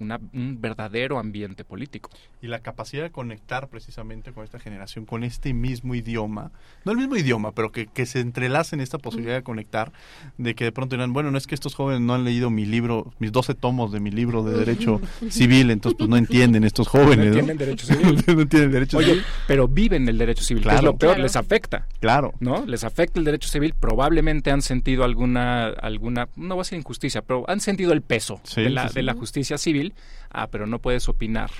una- 0.00 0.20
un 0.32 0.60
verdadero 0.60 1.18
ambiente 1.18 1.64
político. 1.64 2.10
Y 2.40 2.46
la 2.48 2.60
capacidad 2.60 3.02
de 3.02 3.10
conectar 3.10 3.68
precisamente 3.68 4.32
con 4.32 4.44
esta 4.44 4.58
generación, 4.58 5.04
con 5.06 5.24
este 5.24 5.52
mismo 5.54 5.94
idioma, 5.94 6.52
no 6.84 6.92
el 6.92 6.98
mismo 6.98 7.16
idioma, 7.16 7.52
pero 7.52 7.72
que, 7.72 7.86
que 7.86 8.06
se 8.06 8.20
entrelacen 8.20 8.80
esta 8.80 8.98
posibilidad 8.98 9.34
de 9.36 9.42
conectar, 9.42 9.92
de 10.36 10.54
que 10.54 10.64
de 10.64 10.72
pronto 10.72 10.96
dirán, 10.96 11.12
bueno, 11.12 11.30
no 11.30 11.38
es 11.38 11.46
que 11.46 11.54
estos 11.54 11.74
jóvenes 11.74 12.00
no 12.02 12.14
han 12.14 12.24
leído 12.24 12.50
mi 12.50 12.64
libro, 12.64 13.12
mis 13.18 13.32
12 13.32 13.54
tomos 13.54 13.92
de 13.92 14.00
mi 14.00 14.10
libro 14.10 14.42
de 14.44 14.56
derecho 14.58 15.00
civil, 15.30 15.70
entonces 15.70 15.96
pues 15.98 16.08
no 16.10 16.16
entienden 16.16 16.64
estos 16.64 16.88
jóvenes. 16.88 17.18
No 17.18 17.24
¿no? 17.24 17.28
entienden 17.38 17.58
derecho 17.58 17.86
civil. 17.86 18.04
no 18.26 18.40
entienden 18.42 18.70
derecho 18.72 18.98
Oye, 18.98 19.06
civil. 19.08 19.22
pero 19.46 19.68
viven 19.68 20.08
el 20.08 20.18
derecho 20.18 20.44
civil, 20.44 20.62
que 20.62 20.68
es 20.68 20.72
Claro. 20.74 20.86
lo 20.92 20.96
peor, 20.98 21.12
Claro. 21.12 21.22
les 21.22 21.36
afecta. 21.36 21.86
Claro. 22.00 22.34
¿no? 22.40 22.64
Les 22.66 22.84
afecta 22.84 23.18
el 23.18 23.24
derecho 23.24 23.48
civil, 23.48 23.74
probablemente 23.78 24.50
han 24.50 24.62
sentido 24.62 25.04
alguna, 25.04 25.66
alguna, 25.68 26.28
no 26.36 26.54
voy 26.54 26.60
a 26.60 26.64
decir 26.64 26.78
injusticia, 26.78 27.22
pero 27.22 27.44
han 27.48 27.60
sentido 27.60 27.92
el 27.92 28.02
peso 28.02 28.40
Sí, 28.44 28.62
de, 28.62 28.70
la, 28.70 28.82
sí, 28.84 28.88
sí. 28.90 28.94
de 28.94 29.02
la 29.02 29.14
justicia 29.14 29.58
civil. 29.58 29.87
Ah, 30.30 30.48
pero 30.48 30.66
no 30.66 30.80
puedes 30.80 31.08
opinar 31.08 31.50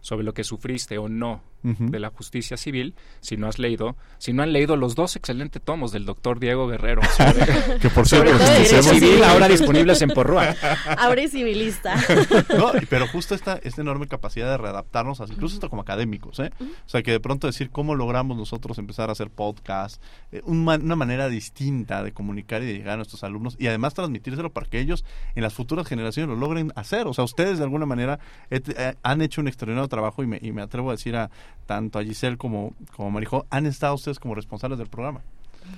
sobre 0.00 0.24
lo 0.24 0.34
que 0.34 0.44
sufriste 0.44 0.98
o 0.98 1.08
no 1.08 1.42
De 1.62 2.00
la 2.00 2.08
justicia 2.10 2.56
civil 2.56 2.94
si 3.20 3.36
no 3.36 3.46
has 3.46 3.58
leído, 3.58 3.94
si 4.18 4.32
no 4.32 4.42
han 4.42 4.52
leído 4.52 4.76
los 4.76 4.94
dos 4.94 5.16
excelentes 5.16 5.60
tomos 5.62 5.92
del 5.92 6.06
doctor 6.06 6.40
Diego 6.40 6.66
Guerrero 6.68 7.02
sobre, 7.16 7.78
Que 7.80 7.90
por 7.90 8.08
sobre 8.08 8.30
cierto, 8.30 8.44
derecho 8.52 8.82
civil, 8.82 9.00
civil. 9.00 9.24
ahora 9.24 9.48
disponibles 9.48 10.00
en 10.02 10.08
Porrúa. 10.10 10.54
Abre 10.98 11.28
civilista. 11.28 11.96
No, 12.56 12.72
y- 12.80 12.86
pero 12.86 13.06
justo 13.08 13.34
esta, 13.34 13.58
esta 13.62 13.80
enorme 13.82 14.06
capacidad 14.08 14.50
de 14.50 14.56
readaptarnos, 14.56 15.20
así, 15.20 15.32
incluso 15.34 15.54
hasta 15.56 15.68
como 15.68 15.82
académicos, 15.82 16.38
¿eh? 16.40 16.50
O 16.60 16.88
sea, 16.88 17.02
que 17.02 17.10
de 17.12 17.20
pronto 17.20 17.46
decir 17.46 17.70
cómo 17.70 17.94
logramos 17.94 18.36
nosotros 18.36 18.78
empezar 18.78 19.08
a 19.08 19.12
hacer 19.12 19.30
podcast, 19.30 20.02
eh, 20.32 20.40
un 20.44 20.64
ma- 20.64 20.76
una 20.76 20.96
manera 20.96 21.28
distinta 21.28 22.02
de 22.02 22.12
comunicar 22.12 22.62
y 22.62 22.66
de 22.66 22.72
llegar 22.74 22.94
a 22.94 22.96
nuestros 22.96 23.22
alumnos 23.24 23.56
y 23.58 23.66
además 23.66 23.94
transmitírselo 23.94 24.50
para 24.52 24.66
que 24.66 24.80
ellos 24.80 25.04
en 25.34 25.42
las 25.42 25.52
futuras 25.54 25.86
generaciones 25.86 26.30
lo 26.30 26.36
logren 26.40 26.72
hacer. 26.74 27.06
O 27.06 27.14
sea, 27.14 27.24
ustedes 27.24 27.58
de 27.58 27.64
alguna 27.64 27.86
manera 27.86 28.18
eh, 28.50 28.94
han 29.02 29.20
hecho 29.22 29.40
un 29.40 29.48
extraordinario 29.48 29.88
trabajo 29.88 30.22
y 30.22 30.26
me, 30.26 30.38
y 30.40 30.52
me 30.52 30.62
atrevo 30.62 30.90
a 30.90 30.92
decir 30.94 31.16
a 31.16 31.30
tanto 31.66 31.98
a 31.98 32.04
Giselle 32.04 32.36
como, 32.36 32.72
como 32.96 33.08
a 33.08 33.10
Marijó, 33.12 33.46
han 33.50 33.66
estado 33.66 33.94
ustedes 33.94 34.18
como 34.18 34.34
responsables 34.34 34.78
del 34.78 34.88
programa 34.88 35.22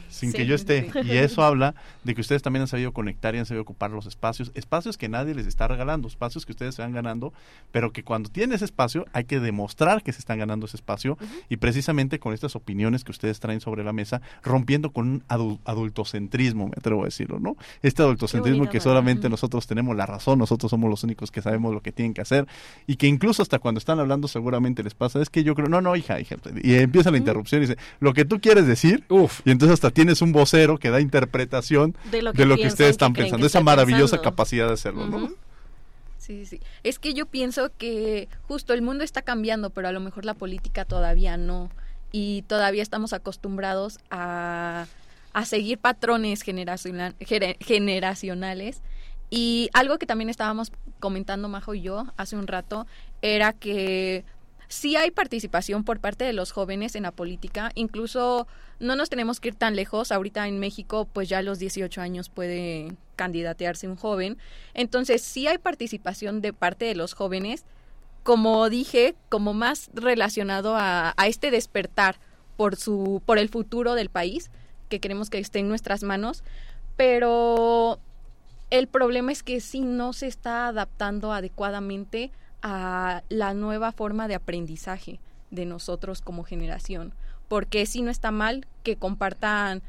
sin 0.09 0.31
Sí, 0.33 0.37
que 0.37 0.47
yo 0.47 0.55
esté. 0.55 0.91
sí. 0.93 0.99
Y 1.05 1.13
eso 1.17 1.43
habla 1.43 1.75
de 2.05 2.15
que 2.15 2.21
ustedes 2.21 2.43
también 2.43 2.63
han 2.63 2.69
sabido 2.69 2.93
conectar 2.93 3.35
y 3.35 3.39
han 3.39 3.47
sabido 3.47 3.63
ocupar 3.63 3.91
los 3.91 4.07
espacios, 4.07 4.51
espacios 4.55 4.97
que 4.99 5.09
nadie 5.09 5.35
les 5.35 5.47
está 5.47 5.69
regalando, 5.69 6.09
espacios 6.09 6.45
que 6.47 6.53
ustedes 6.53 6.75
se 6.75 6.83
van 6.83 6.93
ganando, 6.93 7.33
pero 7.71 7.93
que 7.93 8.03
cuando 8.05 8.29
tienen 8.31 8.55
ese 8.55 8.65
espacio 8.65 9.07
hay 9.13 9.25
que 9.25 9.41
demostrar 9.41 10.03
que 10.03 10.13
se 10.13 10.19
están 10.19 10.39
ganando 10.39 10.67
ese 10.67 10.77
espacio 10.77 11.17
y 11.49 11.57
precisamente 11.57 12.19
con 12.19 12.33
estas 12.35 12.57
opiniones 12.57 13.05
que 13.05 13.11
ustedes 13.13 13.41
traen 13.41 13.61
sobre 13.61 13.85
la 13.85 13.93
mesa, 13.93 14.21
rompiendo 14.43 14.91
con 14.93 15.09
un 15.09 15.23
adu- 15.29 15.61
adultocentrismo, 15.65 16.67
me 16.67 16.75
atrevo 16.77 17.03
a 17.03 17.05
decirlo, 17.07 17.39
¿no? 17.39 17.57
Este 17.83 18.03
adultocentrismo 18.03 18.69
que 18.69 18.81
solamente 18.81 19.29
nosotros 19.29 19.67
tenemos 19.67 19.97
la 19.97 20.07
razón, 20.07 20.39
nosotros 20.39 20.71
somos 20.71 20.91
los 20.91 21.05
únicos 21.05 21.31
que 21.31 21.43
sabemos 21.43 21.73
lo 21.73 21.81
que 21.81 21.93
tienen 21.93 22.15
que 22.15 22.21
hacer 22.21 22.47
y 22.87 22.97
que 22.97 23.07
incluso 23.07 23.43
hasta 23.43 23.59
cuando 23.59 23.79
están 23.79 23.99
hablando 24.01 24.29
seguramente 24.29 24.83
les 24.83 24.95
pasa, 24.95 25.21
es 25.23 25.31
que 25.31 25.45
yo 25.45 25.55
creo, 25.55 25.69
no, 25.69 25.81
no, 25.81 25.97
hija, 25.97 26.21
hija, 26.21 26.37
y 26.63 26.75
empieza 26.75 27.11
la 27.11 27.19
interrupción 27.19 27.63
y 27.63 27.67
dice, 27.67 27.79
lo 28.01 28.13
que 28.15 28.25
tú 28.25 28.41
quieres 28.41 28.67
decir, 28.67 29.05
Uf, 29.09 29.41
y 29.45 29.51
entonces 29.51 29.72
hasta 29.73 29.91
tienes 29.91 30.23
un 30.23 30.33
vocero 30.33 30.79
que 30.79 30.91
da 30.91 31.01
interpretación 31.01 31.97
De 32.11 32.23
lo 32.23 32.33
que, 32.33 32.39
de 32.39 32.47
lo 32.47 32.55
que 32.55 32.63
piensan, 32.63 32.75
ustedes 32.75 32.91
están 32.91 33.13
pensando, 33.13 33.47
esa 33.47 33.61
maravillosa 33.61 34.17
pensando. 34.17 34.23
capacidad 34.23 34.67
de 34.69 34.75
hacerlo, 34.75 35.07
¿no? 35.07 35.29
Sí, 36.19 36.19
sí, 36.19 36.47
sí. 36.47 36.61
Es 36.85 36.99
que 36.99 37.15
yo 37.15 37.27
pienso 37.27 37.71
que 37.77 38.29
justo 38.47 38.75
el 38.75 38.83
mundo 38.83 39.05
está 39.05 39.23
cambiando, 39.23 39.71
pero 39.71 39.89
a 39.89 39.93
lo 39.93 40.01
mejor 40.01 40.25
la 40.25 40.35
política 40.35 40.85
todavía 40.85 41.37
no. 41.37 41.71
Y 42.13 42.43
todavía 42.43 42.83
estamos 42.83 43.13
acostumbrados 43.13 43.99
a, 44.11 44.87
a 45.33 45.45
seguir 45.45 45.79
patrones 45.79 46.43
generacionales. 46.43 48.83
Y 49.31 49.71
algo 49.73 49.99
que 49.99 50.07
también 50.07 50.29
estábamos 50.29 50.73
comentando 51.01 51.49
Majo 51.49 51.75
y 51.75 51.83
yo 51.83 52.07
hace 52.17 52.37
un 52.37 52.47
rato 52.47 52.87
era 53.23 53.53
que 53.53 54.25
sí 54.73 54.97
hay 54.97 55.11
participación 55.11 55.85
por 55.85 56.01
parte 56.01 56.25
de 56.25 56.33
los 56.33 56.51
jóvenes 56.51 56.95
en 56.97 57.03
la 57.03 57.11
política, 57.11 57.71
incluso 57.75 58.47
no 58.81 58.97
nos 58.97 59.11
tenemos 59.11 59.39
que 59.39 59.49
ir 59.49 59.55
tan 59.55 59.77
lejos, 59.77 60.11
ahorita 60.11 60.49
en 60.49 60.61
México 60.61 61.07
pues 61.13 61.29
ya 61.29 61.39
a 61.39 61.43
los 61.43 61.59
18 61.59 62.01
años 62.01 62.31
puede 62.31 62.97
candidatearse 63.15 63.87
un 63.87 63.97
joven, 63.97 64.39
entonces 64.73 65.21
sí 65.21 65.47
hay 65.47 65.59
participación 65.59 66.41
de 66.41 66.55
parte 66.55 66.87
de 66.87 66.95
los 66.95 67.13
jóvenes, 67.13 67.65
como 68.23 68.71
dije, 68.71 69.15
como 69.29 69.53
más 69.53 69.91
relacionado 69.93 70.75
a, 70.75 71.15
este 71.27 71.51
despertar 71.51 72.17
por 72.57 72.77
su, 72.77 73.21
por 73.27 73.39
el 73.39 73.51
futuro 73.51 73.95
del 73.95 74.09
país, 74.09 74.51
que 74.89 75.01
queremos 75.01 75.29
que 75.29 75.39
esté 75.39 75.59
en 75.59 75.69
nuestras 75.69 76.03
manos, 76.03 76.45
pero 76.97 77.99
el 78.71 78.87
problema 78.87 79.33
es 79.33 79.43
que 79.43 79.61
sí 79.61 79.83
no 79.83 80.15
se 80.15 80.29
está 80.29 80.69
adaptando 80.69 81.35
adecuadamente 81.35 82.31
a 82.63 83.23
la 83.29 83.55
nueva 83.55 83.93
forma 83.93 84.29
de 84.29 84.35
aprendizaje 84.35 85.21
de 85.51 85.67
nosotros 85.67 86.23
como 86.23 86.45
generación. 86.45 87.15
Porque 87.49 87.87
sí 87.87 88.03
no 88.03 88.11
está 88.11 88.31
mal 88.31 88.67
que 88.83 88.97
compartan 88.97 89.83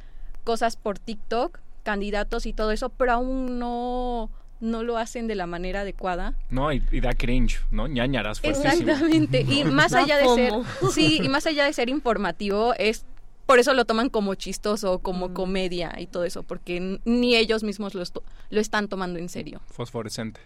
cosas 0.43 0.75
por 0.75 0.99
TikTok, 0.99 1.59
candidatos 1.83 2.45
y 2.45 2.53
todo 2.53 2.71
eso, 2.71 2.89
pero 2.89 3.13
aún 3.13 3.59
no, 3.59 4.29
no 4.59 4.83
lo 4.83 4.97
hacen 4.97 5.27
de 5.27 5.35
la 5.35 5.47
manera 5.47 5.81
adecuada. 5.81 6.33
¿no? 6.49 6.71
Y, 6.73 6.83
y 6.91 6.99
da 6.99 7.13
cringe, 7.13 7.61
¿no? 7.71 7.87
ñañaras 7.87 8.41
fuertísimo. 8.41 8.91
Exactamente. 8.91 9.41
Y 9.41 9.63
más 9.65 9.93
allá 9.93 10.17
de 10.17 10.27
ser, 10.29 10.53
sí, 10.91 11.19
y 11.23 11.29
más 11.29 11.45
allá 11.45 11.65
de 11.65 11.73
ser 11.73 11.89
informativo, 11.89 12.73
es 12.77 13.05
por 13.45 13.59
eso 13.59 13.73
lo 13.73 13.85
toman 13.85 14.09
como 14.09 14.35
chistoso, 14.35 14.99
como 14.99 15.33
comedia 15.33 15.93
y 15.97 16.07
todo 16.07 16.23
eso, 16.23 16.43
porque 16.43 16.99
ni 17.05 17.35
ellos 17.35 17.63
mismos 17.63 17.93
lo, 17.93 18.03
lo 18.49 18.59
están 18.59 18.87
tomando 18.87 19.19
en 19.19 19.29
serio. 19.29 19.61
Fosforescente. 19.65 20.39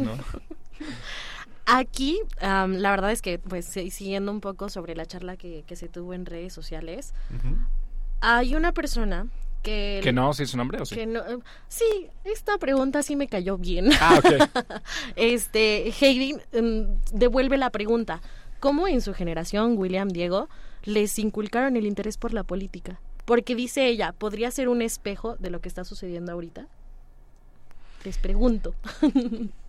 ¿No? 0.00 0.12
Aquí, 1.66 2.20
la 2.40 2.90
verdad 2.90 3.10
es 3.10 3.22
que, 3.22 3.38
pues, 3.38 3.64
siguiendo 3.66 4.30
un 4.30 4.40
poco 4.40 4.68
sobre 4.68 4.94
la 4.94 5.06
charla 5.06 5.36
que, 5.36 5.64
que 5.66 5.76
se 5.76 5.88
tuvo 5.88 6.12
en 6.12 6.26
redes 6.26 6.52
sociales, 6.52 7.14
hay 8.20 8.54
una 8.54 8.72
persona 8.72 9.28
que... 9.62 10.00
¿Que 10.02 10.12
no? 10.12 10.34
¿Sí 10.34 10.42
es 10.42 10.50
su 10.50 10.58
nombre 10.58 10.78
o 10.80 10.84
sí? 10.84 10.94
que 10.94 11.06
no- 11.06 11.20
eh, 11.20 11.38
sí, 11.68 12.08
esta 12.24 12.58
pregunta 12.58 13.02
sí 13.02 13.16
me 13.16 13.28
cayó 13.28 13.56
bien. 13.56 13.88
Ah, 13.98 14.18
ok. 14.18 14.48
este, 15.16 15.90
Heidi 16.00 16.36
em, 16.52 16.98
devuelve 17.12 17.56
la 17.56 17.70
pregunta. 17.70 18.20
¿Cómo 18.60 18.86
en 18.86 19.00
su 19.00 19.14
generación, 19.14 19.78
William, 19.78 20.08
Diego, 20.08 20.48
les 20.84 21.18
inculcaron 21.18 21.76
el 21.76 21.86
interés 21.86 22.18
por 22.18 22.34
la 22.34 22.44
política? 22.44 23.00
Porque 23.24 23.54
dice 23.54 23.86
ella, 23.86 24.12
¿podría 24.12 24.50
ser 24.50 24.68
un 24.68 24.82
espejo 24.82 25.36
de 25.36 25.48
lo 25.48 25.60
que 25.62 25.68
está 25.68 25.84
sucediendo 25.84 26.32
ahorita? 26.32 26.66
Les 28.04 28.18
pregunto. 28.18 28.74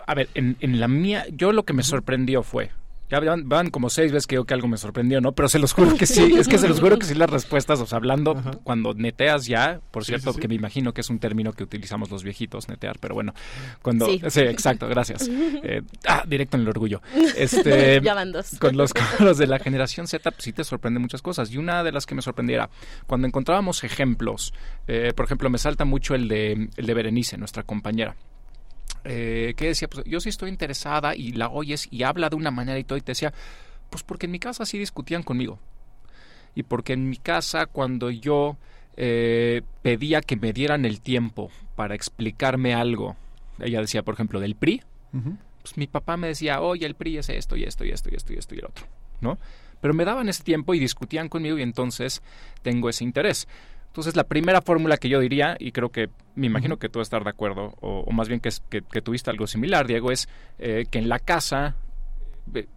A 0.06 0.14
ver, 0.14 0.30
en, 0.34 0.58
en 0.60 0.80
la 0.80 0.88
mía, 0.88 1.26
yo 1.32 1.52
lo 1.52 1.64
que 1.64 1.74
me 1.74 1.84
sorprendió 1.84 2.44
fue, 2.44 2.70
Ya 3.10 3.20
van, 3.20 3.48
van 3.48 3.70
como 3.70 3.90
seis 3.90 4.12
veces 4.12 4.26
que 4.26 4.36
digo 4.36 4.46
que 4.46 4.54
algo 4.54 4.68
me 4.68 4.78
sorprendió, 4.78 5.22
¿no? 5.22 5.34
Pero 5.34 5.48
se 5.48 5.60
los 5.60 5.74
juro 5.74 5.96
que 5.96 6.06
sí, 6.08 6.34
es 6.38 6.48
que 6.48 6.58
se 6.58 6.68
los 6.68 6.80
juro 6.80 6.98
que 6.98 7.06
sí 7.06 7.14
las 7.14 7.30
respuestas, 7.30 7.80
o 7.80 7.86
sea, 7.86 7.98
hablando, 7.98 8.36
cuando 8.64 8.94
neteas 8.94 9.46
ya, 9.46 9.80
por 9.92 10.04
Sí, 10.04 10.12
cierto, 10.12 10.32
sí, 10.32 10.36
sí. 10.36 10.42
que 10.42 10.48
me 10.48 10.56
imagino 10.56 10.94
que 10.94 11.02
es 11.02 11.10
un 11.10 11.20
término 11.20 11.54
que 11.54 11.64
utilizamos 11.64 12.10
los 12.10 12.24
viejitos, 12.24 12.68
netear, 12.68 12.98
pero 13.00 13.14
bueno, 13.14 13.34
cuando... 13.82 14.08
Sí. 14.08 14.22
Exacto, 14.42 14.88
gracias. 14.88 15.30
Eh, 15.68 15.82
ah, 16.08 16.24
directo 16.28 16.58
en 16.58 16.64
el 16.64 16.70
orgullo. 16.70 17.02
Este, 17.38 18.00
Ya 18.04 18.14
van 18.14 18.32
dos. 18.32 18.58
Con 18.60 18.78
los, 18.78 18.94
con 18.94 19.26
los 19.26 19.38
de 19.38 19.48
la 19.48 19.58
generación 19.58 20.06
Z, 20.06 20.30
pues 20.32 20.44
sí 20.44 20.54
te 20.54 20.64
sorprenden 20.64 21.02
muchas 21.02 21.22
cosas. 21.22 21.52
Y 21.52 21.58
una 21.58 21.84
de 21.84 21.92
las 21.92 22.06
que 22.06 22.14
me 22.14 22.22
sorprendiera, 22.22 22.70
cuando 23.08 23.26
encontrábamos 23.28 23.84
ejemplos, 23.84 24.54
eh, 24.88 25.14
por 25.16 25.26
ejemplo, 25.26 25.50
me 25.50 25.58
salta 25.58 25.86
mucho 25.86 26.14
el 26.14 26.28
de, 26.28 26.70
el 26.76 26.86
de 26.86 26.94
Berenice, 26.94 27.38
nuestra 27.38 27.64
compañera 27.64 28.16
eh, 29.06 29.54
que 29.56 29.68
decía, 29.68 29.88
pues 29.88 30.04
yo 30.06 30.20
sí 30.20 30.30
estoy 30.30 30.50
interesada 30.50 31.16
y 31.16 31.32
la 31.32 31.50
oyes 31.50 31.88
y 31.92 32.04
habla 32.04 32.30
de 32.30 32.36
una 32.36 32.52
manera 32.52 32.80
y 32.80 32.84
todo, 32.84 32.98
y 32.98 33.02
te 33.02 33.12
decía, 33.12 33.34
pues 33.90 34.04
porque 34.04 34.26
en 34.26 34.32
mi 34.32 34.40
casa 34.40 34.66
sí 34.66 34.78
discutían 34.80 35.24
conmigo. 35.24 35.60
Y 36.56 36.64
porque 36.64 36.94
en 36.94 37.10
mi 37.10 37.18
casa 37.18 37.68
cuando 37.68 38.10
yo 38.10 38.58
eh, 38.98 39.62
pedía 39.82 40.22
que 40.22 40.36
me 40.38 40.54
dieran 40.54 40.86
el 40.86 41.02
tiempo 41.02 41.52
para 41.76 41.96
explicarme 41.96 42.74
algo, 42.74 43.16
ella 43.60 43.82
decía, 43.82 44.04
por 44.04 44.16
ejemplo, 44.16 44.40
del 44.40 44.56
PRI, 44.56 44.82
pues 45.62 45.78
mi 45.78 45.88
papá 45.88 46.18
me 46.18 46.28
decía, 46.28 46.62
oye, 46.62 46.86
el 46.86 46.96
PRI 46.96 47.20
es 47.20 47.30
esto 47.30 47.56
y 47.56 47.64
esto 47.64 47.86
y 47.86 47.92
esto 47.92 48.10
y 48.12 48.16
esto 48.16 48.34
y 48.34 48.38
esto 48.38 48.56
y 48.56 48.60
el 48.60 48.66
otro, 48.66 48.86
¿no? 49.22 49.38
Pero 49.82 49.94
me 49.94 50.06
daban 50.06 50.30
ese 50.30 50.44
tiempo 50.44 50.74
y 50.74 50.80
discutían 50.80 51.30
conmigo 51.30 51.58
y 51.58 51.62
entonces 51.62 52.24
tengo 52.64 52.90
ese 52.90 53.04
interés. 53.04 53.48
Entonces, 53.96 54.18
la 54.18 54.26
primera 54.26 54.62
fórmula 54.62 54.98
que 54.98 55.08
yo 55.08 55.22
diría, 55.22 55.56
y 55.58 55.72
creo 55.72 55.90
que 55.90 56.10
me 56.36 56.48
imagino 56.48 56.76
que 56.78 56.90
tú 56.90 57.00
vas 57.00 57.06
a 57.06 57.08
estar 57.08 57.24
de 57.24 57.30
acuerdo, 57.30 57.76
o, 57.80 58.02
o 58.06 58.12
más 58.12 58.28
bien 58.28 58.42
que, 58.42 58.50
es- 58.50 58.62
que, 58.70 58.82
que 58.82 59.02
tuviste 59.02 59.30
algo 59.30 59.48
similar, 59.48 59.88
Diego, 59.88 60.12
es 60.12 60.28
eh, 60.60 60.84
que 60.92 61.00
en 61.00 61.08
la 61.08 61.18
casa 61.20 61.76
eh, 62.54 62.68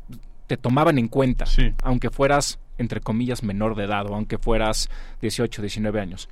te 0.47 0.57
tomaban 0.57 0.97
en 0.97 1.09
cuenta, 1.09 1.45
aunque 1.83 2.11
fueras, 2.11 2.61
entre 2.79 3.01
comillas, 3.01 3.43
menor 3.43 3.75
de 3.75 3.87
edad, 3.87 4.07
o 4.09 4.15
aunque 4.15 4.39
fueras 4.39 4.89
18, 5.21 5.61
19 5.61 6.01
años. 6.01 6.29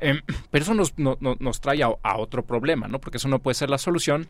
Em, 0.00 0.20
pero 0.50 0.64
eso 0.64 0.74
nos, 0.74 0.98
no- 0.98 1.16
no- 1.20 1.36
nos 1.40 1.62
trae 1.62 1.82
a, 1.82 1.88
a 2.02 2.18
otro 2.18 2.44
problema, 2.44 2.88
¿no? 2.88 2.98
Porque 3.00 3.16
eso 3.16 3.28
no 3.28 3.38
puede 3.38 3.54
ser 3.54 3.70
la 3.70 3.78
solución, 3.78 4.28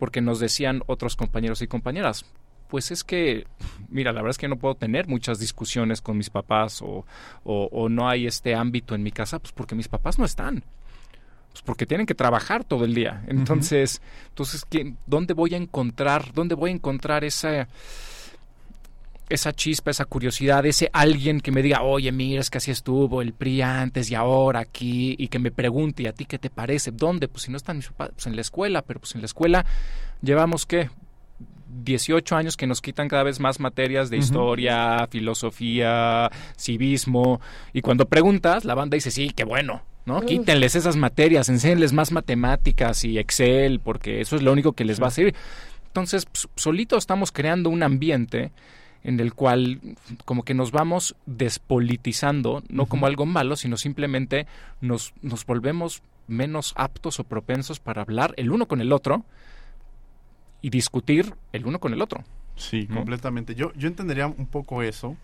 porque 0.00 0.20
nos 0.20 0.40
decían 0.40 0.82
otros 0.86 1.14
compañeros 1.14 1.62
y 1.62 1.68
compañeras, 1.68 2.24
pues 2.70 2.90
es 2.90 3.04
que, 3.04 3.46
mira, 3.88 4.12
la 4.12 4.20
verdad 4.20 4.30
es 4.30 4.38
que 4.38 4.48
no 4.48 4.56
puedo 4.56 4.74
tener 4.76 5.08
muchas 5.08 5.38
discusiones 5.38 6.00
con 6.00 6.16
mis 6.16 6.30
papás 6.30 6.80
o, 6.82 7.04
o- 7.44 7.68
o 7.72 7.88
no 7.88 8.08
hay 8.08 8.26
este 8.26 8.54
ámbito 8.54 8.94
en 8.94 9.02
mi 9.02 9.10
casa, 9.12 9.38
pues 9.38 9.52
porque 9.52 9.74
mis 9.74 9.88
papás 9.88 10.18
no 10.18 10.24
están. 10.24 10.64
Pues 11.52 11.62
porque 11.62 11.84
tienen 11.84 12.06
que 12.06 12.14
trabajar 12.14 12.62
todo 12.64 12.84
el 12.84 12.94
día. 12.94 13.24
Entonces, 13.26 14.00
entonces 14.28 14.64
¿qué- 14.64 14.94
¿dónde 15.06 15.34
voy 15.34 15.54
a 15.54 15.56
encontrar, 15.56 16.32
dónde 16.32 16.54
voy 16.54 16.70
a 16.70 16.74
encontrar 16.74 17.24
esa 17.24 17.66
esa 19.28 19.52
chispa, 19.52 19.92
esa 19.92 20.06
curiosidad, 20.06 20.66
ese 20.66 20.90
alguien 20.92 21.40
que 21.40 21.52
me 21.52 21.62
diga, 21.62 21.82
oye, 21.82 22.10
mira, 22.10 22.40
es 22.40 22.50
que 22.50 22.58
así 22.58 22.72
estuvo 22.72 23.22
el 23.22 23.32
PRI 23.32 23.62
antes 23.62 24.10
y 24.10 24.16
ahora 24.16 24.58
aquí, 24.58 25.14
y 25.18 25.28
que 25.28 25.38
me 25.38 25.52
pregunte, 25.52 26.02
¿y 26.02 26.06
a 26.08 26.12
ti 26.12 26.24
qué 26.24 26.36
te 26.38 26.50
parece? 26.50 26.90
¿Dónde? 26.90 27.28
Pues 27.28 27.44
si 27.44 27.50
no 27.52 27.56
están 27.56 27.76
mis 27.76 27.86
papás, 27.86 28.10
pues 28.14 28.26
en 28.26 28.34
la 28.34 28.40
escuela, 28.40 28.82
pero 28.82 28.98
pues 28.98 29.14
en 29.14 29.20
la 29.20 29.26
escuela 29.26 29.64
llevamos, 30.20 30.66
¿qué? 30.66 30.90
18 31.84 32.36
años 32.36 32.56
que 32.56 32.66
nos 32.66 32.80
quitan 32.80 33.08
cada 33.08 33.22
vez 33.22 33.40
más 33.40 33.60
materias 33.60 34.10
de 34.10 34.18
historia, 34.18 35.06
filosofía, 35.10 36.30
civismo, 36.56 37.40
y 37.72 37.80
cuando 37.80 38.06
preguntas, 38.06 38.64
la 38.64 38.74
banda 38.74 38.96
dice, 38.96 39.10
sí, 39.10 39.30
qué 39.30 39.44
bueno, 39.44 39.82
¿no? 40.06 40.22
Quítenles 40.22 40.74
esas 40.74 40.96
materias, 40.96 41.48
enséñenles 41.48 41.92
más 41.92 42.12
matemáticas 42.12 43.04
y 43.04 43.18
Excel, 43.18 43.80
porque 43.80 44.20
eso 44.20 44.36
es 44.36 44.42
lo 44.42 44.52
único 44.52 44.72
que 44.72 44.84
les 44.84 45.00
va 45.00 45.08
a 45.08 45.10
servir. 45.10 45.34
Entonces, 45.86 46.26
pues, 46.26 46.48
solito 46.56 46.96
estamos 46.96 47.32
creando 47.32 47.70
un 47.70 47.82
ambiente 47.82 48.52
en 49.02 49.18
el 49.18 49.34
cual 49.34 49.80
como 50.24 50.44
que 50.44 50.54
nos 50.54 50.72
vamos 50.72 51.16
despolitizando, 51.26 52.62
no 52.68 52.86
como 52.86 53.06
algo 53.06 53.26
malo, 53.26 53.56
sino 53.56 53.76
simplemente 53.76 54.46
nos, 54.80 55.14
nos 55.22 55.46
volvemos 55.46 56.02
menos 56.26 56.74
aptos 56.76 57.18
o 57.18 57.24
propensos 57.24 57.80
para 57.80 58.02
hablar 58.02 58.34
el 58.36 58.52
uno 58.52 58.66
con 58.66 58.80
el 58.80 58.92
otro 58.92 59.24
y 60.62 60.70
discutir 60.70 61.34
el 61.52 61.66
uno 61.66 61.78
con 61.78 61.92
el 61.92 62.02
otro. 62.02 62.22
Sí, 62.56 62.86
¿no? 62.88 62.96
completamente. 62.96 63.54
Yo, 63.54 63.72
yo 63.74 63.88
entendería 63.88 64.26
un 64.26 64.46
poco 64.46 64.82
eso. 64.82 65.16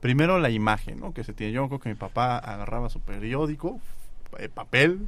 Primero 0.00 0.38
la 0.38 0.50
imagen, 0.50 0.98
¿no? 1.00 1.12
Que 1.12 1.24
se 1.24 1.32
tiene. 1.34 1.52
Yo 1.52 1.66
creo 1.68 1.78
que 1.78 1.88
mi 1.90 1.94
papá 1.94 2.38
agarraba 2.38 2.88
su 2.88 3.00
periódico, 3.00 3.78
eh, 4.38 4.48
papel, 4.48 5.06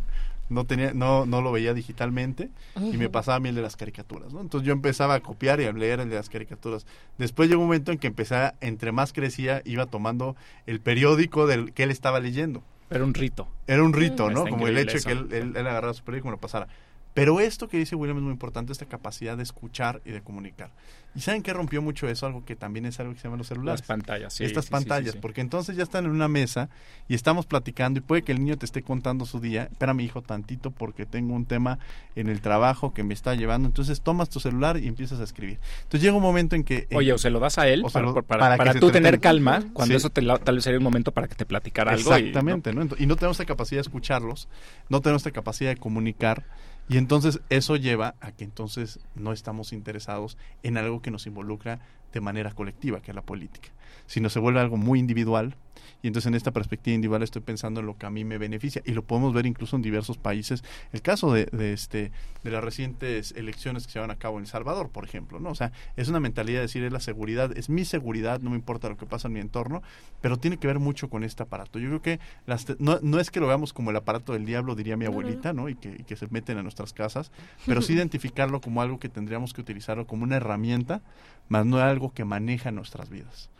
no 0.51 0.65
tenía, 0.67 0.93
no, 0.93 1.25
no 1.25 1.41
lo 1.41 1.51
veía 1.51 1.73
digitalmente 1.73 2.51
y 2.77 2.99
me 2.99 3.09
pasaba 3.09 3.37
a 3.37 3.41
mí 3.41 3.49
el 3.49 3.55
de 3.55 3.63
las 3.63 3.77
caricaturas, 3.77 4.35
¿no? 4.35 4.41
Entonces 4.43 4.67
yo 4.67 4.73
empezaba 4.75 5.15
a 5.15 5.21
copiar 5.21 5.61
y 5.61 5.65
a 5.65 5.73
leer 5.73 6.01
el 6.01 6.11
de 6.11 6.17
las 6.17 6.29
caricaturas. 6.29 6.87
Después 7.17 7.49
llegó 7.49 7.63
un 7.63 7.69
momento 7.69 7.91
en 7.91 7.97
que 7.99 8.09
empecé, 8.09 8.35
a- 8.35 8.55
entre 8.61 8.93
más 8.93 9.15
crecía, 9.15 9.63
iba 9.65 9.87
tomando 9.87 10.37
el 10.67 10.81
periódico 10.81 11.47
del 11.47 11.73
que 11.73 11.85
él 11.85 11.91
estaba 11.91 12.21
leyendo. 12.21 12.63
Era 12.91 13.03
un 13.05 13.15
rito. 13.15 13.49
Era 13.67 13.83
un 13.83 13.95
rito. 13.95 14.29
¿no? 14.31 14.41
Está 14.41 14.51
Como 14.51 14.69
el 14.69 14.77
hecho 14.77 14.99
de 14.99 15.03
que 15.05 15.13
él, 15.13 15.29
él, 15.33 15.57
él 15.57 15.67
agarrara 15.67 15.95
su 15.95 16.05
periódico 16.05 16.29
y 16.29 16.31
me 16.33 16.37
lo 16.37 16.41
pasara. 16.41 16.69
Pero 17.15 17.41
esto 17.41 17.69
que 17.69 17.77
dice 17.77 17.95
William 17.95 18.17
es 18.17 18.23
muy 18.23 18.33
importante, 18.33 18.73
esta 18.73 18.87
capacidad 18.87 19.37
de 19.37 19.43
escuchar 19.43 20.01
y 20.05 20.11
de 20.13 20.23
comunicar. 20.23 20.71
¿Y 21.15 21.21
saben 21.21 21.43
qué 21.43 21.53
rompió 21.53 21.83
mucho 21.83 22.09
eso? 22.09 22.25
Algo 22.25 22.43
que 22.43 22.57
también 22.57 22.87
es 22.87 22.99
algo 22.99 23.13
que 23.13 23.19
se 23.19 23.25
llama 23.25 23.37
los 23.37 23.47
celulares. 23.47 23.81
Las 23.83 23.87
pantallas, 23.87 24.33
sí, 24.33 24.45
Estas 24.45 24.65
sí, 24.65 24.71
pantallas, 24.71 25.11
sí, 25.11 25.13
sí. 25.13 25.19
porque 25.21 25.43
entonces 25.43 25.77
ya 25.77 25.83
están 25.83 26.07
en 26.07 26.11
una 26.11 26.27
mesa 26.27 26.71
y 27.09 27.15
estamos 27.15 27.45
platicando 27.45 27.99
y 27.99 28.01
puede 28.03 28.23
que 28.23 28.33
el 28.33 28.39
niño 28.39 28.57
te 28.57 28.65
esté 28.65 28.81
contando 28.83 29.27
su 29.27 29.39
día. 29.39 29.65
Espera, 29.65 29.93
mi 29.93 30.05
hijo, 30.05 30.23
tantito 30.23 30.71
porque 30.71 31.05
tengo 31.05 31.35
un 31.35 31.45
tema 31.45 31.79
en 32.17 32.29
el 32.31 32.41
trabajo 32.41 32.95
que 32.95 33.03
me 33.03 33.13
está 33.13 33.35
llevando. 33.35 33.69
Entonces 33.69 34.01
tomas 34.01 34.31
tu 34.31 34.41
celular 34.41 34.79
y 34.79 34.89
empiezas 34.89 35.21
a 35.21 35.25
escribir. 35.25 35.59
Entonces 35.83 36.01
llega 36.01 36.17
un 36.17 36.23
momento 36.23 36.57
en 36.57 36.65
que... 36.65 36.87
eh, 36.89 36.97
Oye, 36.97 37.13
o 37.13 37.19
se 37.19 37.29
lo 37.29 37.41
das 37.41 37.59
a 37.59 37.69
él 37.69 37.85
para, 37.93 38.07
lo- 38.07 38.23
para, 38.23 38.57
para 38.57 38.73
tú 38.81 38.91
tener 38.91 39.21
calma, 39.21 39.65
cuando 39.75 39.95
eso 39.95 40.09
te 40.09 40.23
la- 40.23 40.39
tal 40.39 40.55
vez 40.55 40.65
sería 40.65 40.79
un 40.79 40.85
momento 40.85 41.13
para 41.13 41.29
que 41.29 41.35
te 41.35 41.45
platicara 41.45 41.93
algo. 41.93 42.05
y, 42.05 42.09
¿no? 42.11 42.17
Exactamente, 42.17 42.73
¿no? 42.73 42.83
Ento- 42.87 42.97
Y 42.99 43.05
no 43.05 43.17
tenemos 43.17 43.35
esta 43.39 43.45
capacidad 43.45 43.81
de 43.81 43.83
escucharlos, 43.83 44.49
no 44.89 45.03
tenemos 45.03 45.21
esta 45.21 45.31
capacidad 45.31 45.69
de 45.71 45.77
comunicar 45.77 46.47
y 46.89 46.99
entonces 46.99 47.41
eso 47.49 47.77
lleva 47.77 48.15
a 48.21 48.33
que 48.33 48.45
entonces 48.45 49.01
no 49.15 49.33
estamos 49.33 49.73
interesados 49.73 50.37
en 50.63 50.77
algo 50.77 51.01
que 51.01 51.11
nos 51.11 51.27
involucra 51.27 51.81
de 52.13 52.21
manera 52.21 52.53
colectiva, 52.53 53.01
que 53.01 53.11
es 53.11 53.15
la 53.15 53.23
política, 53.23 53.71
sino 54.07 54.29
se 54.31 54.39
vuelve 54.41 54.61
algo 54.61 54.77
muy 54.77 54.99
individual 54.99 55.57
y 56.05 56.09
entonces 56.09 56.27
en 56.29 56.35
esta 56.35 56.51
perspectiva 56.51 56.97
individual 56.97 57.23
estoy 57.23 57.43
pensando 57.43 57.79
en 57.79 57.87
lo 57.87 57.97
que 57.97 58.07
a 58.07 58.11
mí 58.11 58.25
me 58.25 58.37
beneficia 58.37 58.83
y 58.85 58.91
lo 58.93 59.05
podemos 59.05 59.33
ver 59.33 59.47
incluso 59.47 59.77
en 59.77 59.83
diversos 59.83 60.19
países. 60.19 60.65
El 60.93 61.01
caso 61.01 61.33
de, 61.33 61.47
de 61.47 61.73
este 61.73 62.11
de 62.43 62.51
las 62.51 62.63
recientes 62.65 63.31
elecciones 63.37 63.87
que 63.87 63.93
se 63.93 63.99
llevan 64.01 64.11
a 64.11 64.17
cabo 64.17 64.39
en 64.39 64.43
El 64.45 64.49
Salvador, 64.49 64.91
por 64.91 65.05
ejemplo, 65.05 65.39
¿no? 65.39 65.51
O 65.51 65.55
sea, 65.55 65.71
es 65.97 66.09
una 66.09 66.19
mentalidad 66.19 66.59
de 66.59 66.63
decir 66.63 66.83
es 66.83 66.93
la 66.93 66.99
seguridad, 66.99 67.57
es 67.57 67.69
mi 67.69 67.85
seguridad, 67.85 68.41
no 68.41 68.51
me 68.51 68.57
importa 68.57 68.89
lo 68.89 68.97
que 68.97 69.07
pasa 69.07 69.29
en 69.29 69.35
mi 69.35 69.41
entorno, 69.41 69.81
pero 70.21 70.39
tiene 70.39 70.57
que 70.57 70.67
ver 70.67 70.81
mucho 70.81 71.09
con 71.09 71.23
este 71.23 71.45
aparato. 71.45 71.79
Yo 71.79 71.87
creo 71.89 72.03
que 72.03 72.19
las 72.47 72.65
te- 72.65 72.75
no, 72.81 72.99
no 73.01 73.21
es 73.21 73.31
que 73.31 73.39
lo 73.39 73.47
veamos 73.47 73.73
como 73.73 73.91
el 73.91 73.97
aparato 73.97 74.33
del 74.33 74.45
diablo, 74.45 74.75
diría 74.75 74.97
mi 74.97 75.05
abuelita, 75.05 75.53
¿no? 75.53 75.69
Y 75.69 75.77
que, 75.77 75.95
y 76.01 76.03
que 76.03 76.17
se 76.17 76.27
meten 76.29 76.59
a 76.59 76.65
nuestras 76.65 76.93
casas, 76.93 77.31
pero 77.67 77.81
sí 77.81 77.93
identificarlo 77.93 78.61
como 78.61 78.83
algo 78.83 78.99
que 78.99 79.09
tendríamos 79.09 79.53
que 79.53 79.61
utilizarlo 79.61 80.09
como 80.09 80.25
una 80.25 80.37
herramienta, 80.37 81.01
más 81.49 81.65
no 81.65 81.79
algo 81.79 82.13
que 82.13 82.25
maneja 82.25 82.73
nuestras 82.73 83.09
vidas. 83.09 83.51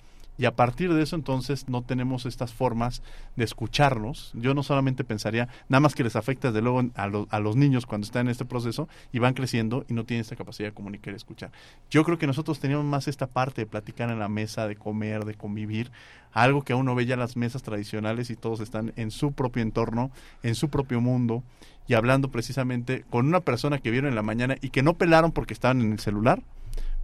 Y 0.43 0.45
a 0.45 0.57
partir 0.57 0.93
de 0.93 1.01
eso 1.01 1.15
entonces 1.15 1.69
no 1.69 1.83
tenemos 1.83 2.27
estas 2.27 2.53
formas 2.53 3.01
de 3.37 3.45
escucharnos. 3.45 4.33
Yo 4.35 4.55
no 4.55 4.65
solamente 4.65 5.05
pensaría, 5.05 5.47
nada 5.69 5.79
más 5.79 5.95
que 5.95 6.03
les 6.03 6.17
afecta 6.17 6.49
desde 6.49 6.63
luego 6.63 6.83
a, 6.97 7.05
a 7.05 7.39
los 7.39 7.55
niños 7.55 7.87
cuando 7.87 8.07
están 8.07 8.27
en 8.27 8.33
este 8.33 8.45
proceso 8.45 8.89
y 9.13 9.21
van 9.21 9.35
creciendo 9.35 9.85
y 9.89 9.95
no 9.95 10.03
tienen 10.03 10.23
esta 10.23 10.35
capacidad 10.35 10.69
de 10.69 10.75
comunicar 10.75 11.13
y 11.13 11.17
escuchar. 11.17 11.53
Yo 11.91 12.03
creo 12.03 12.19
que 12.19 12.27
nosotros 12.27 12.59
teníamos 12.59 12.85
más 12.87 13.07
esta 13.07 13.29
parte 13.29 13.61
de 13.61 13.67
platicar 13.67 14.11
en 14.11 14.19
la 14.19 14.29
mesa, 14.29 14.67
de 14.67 14.75
comer, 14.75 15.25
de 15.27 15.35
convivir, 15.35 15.93
algo 16.33 16.63
que 16.63 16.75
uno 16.75 16.97
ve 16.97 17.07
ya 17.07 17.15
las 17.17 17.37
mesas 17.37 17.63
tradicionales 17.63 18.29
y 18.31 18.35
todos 18.35 18.59
están 18.59 18.93
en 18.97 19.13
su 19.13 19.31
propio 19.31 19.63
entorno, 19.63 20.11
en 20.43 20.57
su 20.57 20.71
propio 20.71 21.01
mundo 21.01 21.45
y 21.87 21.95
hablando 21.95 22.33
precisamente 22.33 23.05
con 23.11 23.29
una 23.29 23.43
persona 23.43 23.79
que 23.79 23.93
vieron 23.93 24.09
en 24.09 24.17
la 24.17 24.23
mañana 24.23 24.57
y 24.61 24.71
que 24.71 24.83
no 24.83 24.95
pelaron 24.95 25.31
porque 25.31 25.55
estaban 25.55 25.83
en 25.83 25.93
el 25.93 26.01
celular 26.01 26.43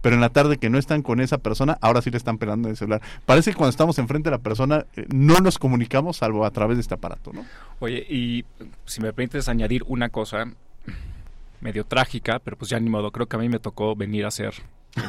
pero 0.01 0.15
en 0.15 0.21
la 0.21 0.29
tarde 0.29 0.57
que 0.57 0.69
no 0.69 0.77
están 0.77 1.01
con 1.01 1.19
esa 1.19 1.37
persona, 1.37 1.77
ahora 1.81 2.01
sí 2.01 2.11
le 2.11 2.17
están 2.17 2.37
pelando 2.37 2.67
en 2.67 2.71
el 2.71 2.77
celular. 2.77 3.01
Parece 3.25 3.51
que 3.51 3.57
cuando 3.57 3.71
estamos 3.71 3.99
enfrente 3.99 4.29
de 4.29 4.35
la 4.35 4.41
persona 4.41 4.85
eh, 4.95 5.05
no 5.13 5.39
nos 5.39 5.57
comunicamos 5.57 6.17
salvo 6.17 6.45
a 6.45 6.51
través 6.51 6.77
de 6.77 6.81
este 6.81 6.93
aparato, 6.93 7.31
¿no? 7.33 7.45
Oye, 7.79 8.05
y 8.09 8.45
si 8.85 9.01
me 9.01 9.13
permites 9.13 9.49
añadir 9.49 9.83
una 9.87 10.09
cosa 10.09 10.45
medio 11.61 11.85
trágica, 11.85 12.39
pero 12.39 12.57
pues 12.57 12.69
ya 12.69 12.79
ni 12.79 12.89
modo, 12.89 13.11
creo 13.11 13.27
que 13.27 13.35
a 13.35 13.39
mí 13.39 13.49
me 13.49 13.59
tocó 13.59 13.95
venir 13.95 14.25
a 14.25 14.31
ser 14.31 14.53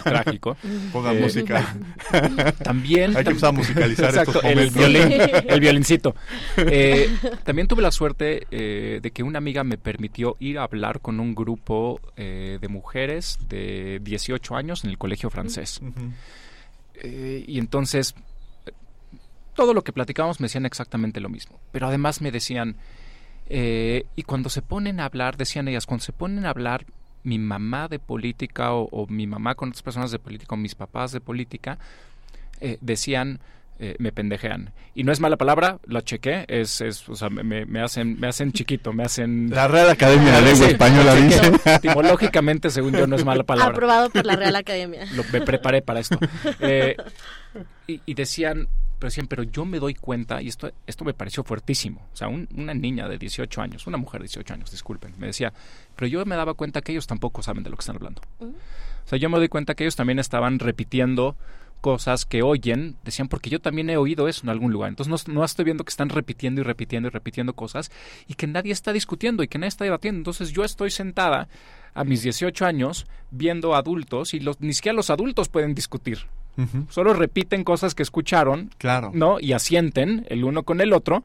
trágico. 0.02 0.56
Pongan 0.92 1.20
música. 1.20 1.76
También. 2.62 3.16
Hay 3.16 3.24
que 3.24 3.30
empezar 3.30 3.50
a 3.50 3.52
musicalizar 3.52 4.10
Exacto, 4.10 4.42
estos 4.42 4.44
el 4.44 4.70
violín, 4.70 5.20
el 5.48 5.60
violincito. 5.60 6.14
Eh, 6.56 7.08
también 7.44 7.68
tuve 7.68 7.82
la 7.82 7.90
suerte 7.90 8.46
eh, 8.50 9.00
de 9.02 9.10
que 9.10 9.22
una 9.22 9.38
amiga 9.38 9.64
me 9.64 9.78
permitió 9.78 10.36
ir 10.40 10.58
a 10.58 10.64
hablar 10.64 11.00
con 11.00 11.20
un 11.20 11.34
grupo 11.34 12.00
eh, 12.16 12.58
de 12.60 12.68
mujeres 12.68 13.38
de 13.48 14.00
18 14.02 14.56
años 14.56 14.84
en 14.84 14.90
el 14.90 14.98
colegio 14.98 15.30
francés. 15.30 15.80
Eh, 16.94 17.44
y 17.46 17.58
entonces, 17.58 18.14
eh, 18.66 18.72
todo 19.54 19.74
lo 19.74 19.82
que 19.82 19.92
platicábamos 19.92 20.40
me 20.40 20.46
decían 20.46 20.66
exactamente 20.66 21.20
lo 21.20 21.28
mismo. 21.28 21.58
Pero 21.72 21.86
además 21.88 22.20
me 22.20 22.30
decían, 22.30 22.76
eh, 23.48 24.06
y 24.16 24.22
cuando 24.22 24.48
se 24.50 24.62
ponen 24.62 25.00
a 25.00 25.06
hablar, 25.06 25.36
decían 25.36 25.68
ellas, 25.68 25.86
cuando 25.86 26.04
se 26.04 26.12
ponen 26.12 26.46
a 26.46 26.50
hablar, 26.50 26.86
mi 27.22 27.38
mamá 27.38 27.88
de 27.88 27.98
política 27.98 28.72
o, 28.72 29.06
mi 29.08 29.26
mamá 29.26 29.54
con 29.54 29.70
otras 29.70 29.82
personas 29.82 30.10
de 30.10 30.18
política 30.18 30.54
o 30.54 30.58
mis 30.58 30.74
papás 30.74 31.12
de 31.12 31.20
política 31.20 31.78
eh, 32.60 32.78
decían 32.80 33.40
eh, 33.82 33.96
me 33.98 34.12
pendejean. 34.12 34.74
Y 34.94 35.04
no 35.04 35.12
es 35.12 35.20
mala 35.20 35.38
palabra, 35.38 35.78
la 35.86 36.02
chequé, 36.02 36.44
es, 36.48 36.82
es 36.82 37.08
o 37.08 37.16
sea, 37.16 37.30
me, 37.30 37.64
me, 37.64 37.80
hacen, 37.80 38.20
me 38.20 38.26
hacen 38.26 38.52
chiquito, 38.52 38.92
me 38.92 39.04
hacen... 39.04 39.48
La 39.54 39.68
Real 39.68 39.88
Academia 39.88 40.34
de 40.34 40.42
Lengua 40.42 40.68
Española 40.68 41.14
dice. 41.14 41.52
Etimológicamente, 41.76 42.68
según 42.68 42.92
yo, 42.92 43.06
no 43.06 43.16
es 43.16 43.24
mala 43.24 43.42
palabra. 43.42 43.72
Aprobado 43.72 44.10
por 44.10 44.26
la 44.26 44.36
Real 44.36 44.54
Academia. 44.54 45.06
Lo, 45.14 45.24
me 45.32 45.40
preparé 45.40 45.80
para 45.80 46.00
esto. 46.00 46.18
Eh, 46.60 46.94
y, 47.86 48.02
y, 48.04 48.14
decían, 48.14 48.68
pero 49.00 49.08
decían, 49.08 49.26
pero 49.26 49.42
yo 49.42 49.64
me 49.64 49.80
doy 49.80 49.94
cuenta, 49.94 50.42
y 50.42 50.48
esto, 50.48 50.70
esto 50.86 51.04
me 51.04 51.14
pareció 51.14 51.42
fuertísimo, 51.42 52.06
o 52.12 52.16
sea, 52.16 52.28
una 52.28 52.74
niña 52.74 53.08
de 53.08 53.18
18 53.18 53.62
años, 53.62 53.86
una 53.86 53.96
mujer 53.96 54.20
de 54.20 54.26
18 54.26 54.54
años, 54.54 54.70
disculpen, 54.70 55.14
me 55.18 55.26
decía, 55.26 55.52
pero 55.96 56.06
yo 56.06 56.24
me 56.26 56.36
daba 56.36 56.54
cuenta 56.54 56.82
que 56.82 56.92
ellos 56.92 57.06
tampoco 57.06 57.42
saben 57.42 57.64
de 57.64 57.70
lo 57.70 57.76
que 57.76 57.80
están 57.80 57.96
hablando. 57.96 58.20
O 58.40 59.08
sea, 59.08 59.18
yo 59.18 59.30
me 59.30 59.38
doy 59.38 59.48
cuenta 59.48 59.74
que 59.74 59.84
ellos 59.84 59.96
también 59.96 60.18
estaban 60.18 60.58
repitiendo 60.58 61.34
cosas 61.80 62.26
que 62.26 62.42
oyen, 62.42 62.96
decían, 63.04 63.28
porque 63.28 63.50
yo 63.50 63.60
también 63.60 63.90
he 63.90 63.96
oído 63.96 64.28
eso 64.28 64.42
en 64.44 64.50
algún 64.50 64.72
lugar. 64.72 64.90
Entonces 64.90 65.28
no, 65.28 65.44
estoy 65.44 65.64
viendo 65.64 65.84
que 65.84 65.90
están 65.90 66.10
repitiendo 66.10 66.60
y 66.60 66.64
repitiendo 66.64 67.08
y 67.08 67.10
repitiendo 67.10 67.54
cosas 67.54 67.90
y 68.28 68.34
que 68.34 68.46
nadie 68.46 68.72
está 68.72 68.92
discutiendo 68.92 69.42
y 69.42 69.48
que 69.48 69.58
nadie 69.58 69.68
está 69.68 69.84
debatiendo. 69.84 70.18
Entonces 70.18 70.52
yo 70.52 70.62
estoy 70.62 70.90
sentada 70.90 71.48
a 71.94 72.04
mis 72.04 72.22
18 72.22 72.66
años 72.66 73.06
viendo 73.30 73.74
adultos 73.74 74.34
y 74.34 74.40
los, 74.40 74.60
ni 74.60 74.74
siquiera 74.74 74.94
los 74.94 75.10
adultos 75.10 75.48
pueden 75.48 75.74
discutir. 75.74 76.26
Solo 76.88 77.14
repiten 77.14 77.64
cosas 77.64 77.94
que 77.94 78.02
escucharon, 78.02 78.70
claro. 78.78 79.10
¿no? 79.14 79.40
Y 79.40 79.52
asienten 79.52 80.26
el 80.28 80.44
uno 80.44 80.62
con 80.62 80.80
el 80.80 80.92
otro. 80.92 81.24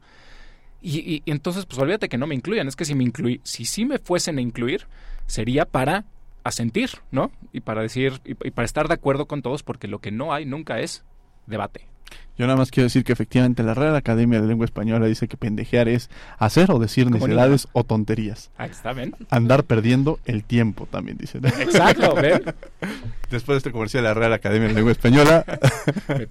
Y, 0.81 1.23
entonces, 1.25 1.65
pues 1.65 1.79
olvídate 1.79 2.09
que 2.09 2.17
no 2.17 2.27
me 2.27 2.35
incluyan. 2.35 2.67
Es 2.67 2.75
que 2.75 2.85
si 2.85 2.93
me 2.93 3.03
incluí, 3.03 3.41
si 3.43 3.65
sí 3.65 3.85
me 3.85 3.97
fuesen 3.97 4.37
a 4.37 4.41
incluir, 4.41 4.85
sería 5.25 5.65
para 5.65 6.05
a 6.43 6.51
sentir, 6.51 6.91
¿no? 7.09 7.31
Y 7.53 7.61
para 7.61 7.81
decir, 7.81 8.21
y, 8.23 8.35
para 8.35 8.65
estar 8.65 8.87
de 8.87 8.93
acuerdo 8.93 9.25
con 9.25 9.41
todos, 9.41 9.63
porque 9.63 9.87
lo 9.87 9.97
que 9.97 10.11
no 10.11 10.31
hay 10.31 10.45
nunca 10.45 10.79
es 10.79 11.03
debate. 11.47 11.87
Yo 12.37 12.47
nada 12.47 12.57
más 12.57 12.69
quiero 12.69 12.85
decir 12.85 13.03
que 13.05 13.13
efectivamente 13.13 13.63
la 13.63 13.73
Real 13.73 13.95
Academia 13.95 14.41
de 14.41 14.47
Lengua 14.47 14.65
Española 14.65 15.05
dice 15.05 15.27
que 15.27 15.37
pendejear 15.37 15.87
es 15.87 16.09
hacer 16.37 16.69
o 16.71 16.79
decir 16.79 17.09
necedades 17.09 17.67
o 17.71 17.85
tonterías. 17.85 18.51
Ahí 18.57 18.71
está, 18.71 18.91
¿ven? 18.91 19.15
Andar 19.29 19.63
perdiendo 19.63 20.19
el 20.25 20.43
tiempo, 20.43 20.85
también 20.85 21.17
dice. 21.17 21.37
Exacto, 21.37 22.13
¿ven? 22.15 22.43
Después 23.31 23.55
de 23.55 23.57
este 23.57 23.71
comercial 23.71 24.03
de 24.03 24.09
la 24.09 24.13
Real 24.13 24.33
Academia 24.33 24.67
de 24.67 24.73
Lengua 24.73 24.91
Española. 24.91 25.45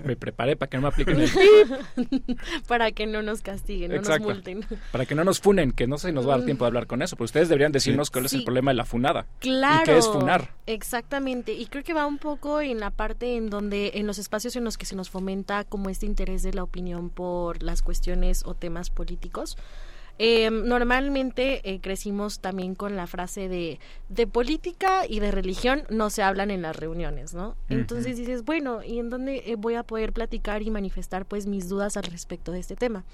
me, 0.05 0.17
preparé 0.17 0.57
para 0.57 0.69
que 0.69 0.77
no 0.77 0.83
me 0.83 0.89
apliquen 0.89 1.21
el 1.21 1.31
Para 2.69 2.93
que 2.93 3.07
no 3.07 3.23
nos 3.23 3.41
castiguen, 3.41 3.95
no 3.95 4.01
nos 4.01 4.21
multen. 4.21 4.65
Para 4.93 5.07
que 5.07 5.15
no 5.15 5.25
nos 5.25 5.41
funen, 5.41 5.73
que 5.73 5.87
no 5.87 5.99
se 5.99 6.13
nos 6.13 6.29
va 6.29 6.35
a 6.35 6.37
dar 6.39 6.45
tiempo 6.45 6.65
de 6.65 6.69
hablar 6.69 6.87
con 6.87 7.03
eso, 7.03 7.17
pero 7.17 7.25
ustedes 7.25 7.49
deberían 7.49 7.73
decirnos 7.73 8.11
cuál 8.11 8.27
es 8.27 8.35
el 8.35 8.45
problema 8.45 8.71
de 8.71 8.77
la 8.77 8.85
funada. 8.85 9.27
Claro. 9.41 9.83
¿Y 9.83 9.85
qué 9.87 9.99
es 9.99 10.07
funar? 10.07 10.51
Exactamente. 10.67 11.53
Y 11.53 11.67
creo 11.67 11.83
que 11.83 11.95
va 11.95 12.07
un 12.07 12.19
poco 12.19 12.61
en 12.61 12.79
la 12.79 12.91
parte 12.91 13.37
en 13.37 13.51
donde, 13.51 13.93
en 13.95 14.07
los 14.07 14.19
espacios 14.19 14.57
en 14.57 14.65
los 14.65 14.79
que 14.79 14.87
se 14.87 14.97
nos 14.97 15.11
fomenta 15.11 15.65
como 15.65 15.91
este 15.95 16.07
interés 16.07 16.43
de 16.43 16.53
la 16.53 16.63
opinión 16.63 17.09
por 17.09 17.63
las 17.63 17.81
cuestiones 17.81 18.43
o 18.45 18.55
temas 18.55 18.91
políticos. 18.91 19.57
Eh, 20.19 20.49
normalmente 20.51 21.61
eh, 21.69 21.81
crecimos 21.81 22.39
también 22.39 22.77
con 22.77 22.95
la 22.95 23.09
frase 23.09 23.49
de 23.49 23.81
de 24.09 24.29
política 24.29 25.07
y 25.09 25.19
de 25.19 25.33
religión 25.33 25.83
no 25.91 26.09
se 26.09 26.23
hablan 26.23 26.53
en 26.53 26.63
las 26.63 26.77
reuniones, 26.77 27.35
¿no? 27.35 27.57
Entonces 27.69 28.17
dices, 28.17 28.45
bueno, 28.45 28.85
¿y 28.85 29.01
en 29.01 29.11
dónde 29.11 29.43
eh, 29.47 29.57
voy 29.57 29.75
a 29.75 29.83
poder 29.83 30.13
platicar 30.13 30.63
y 30.63 30.71
manifestar 30.71 31.27
pues 31.27 31.47
mis 31.47 31.69
dudas 31.69 31.97
al 31.97 32.05
respecto 32.05 32.53
de 32.53 32.61
este 32.61 32.77
tema? 32.77 33.05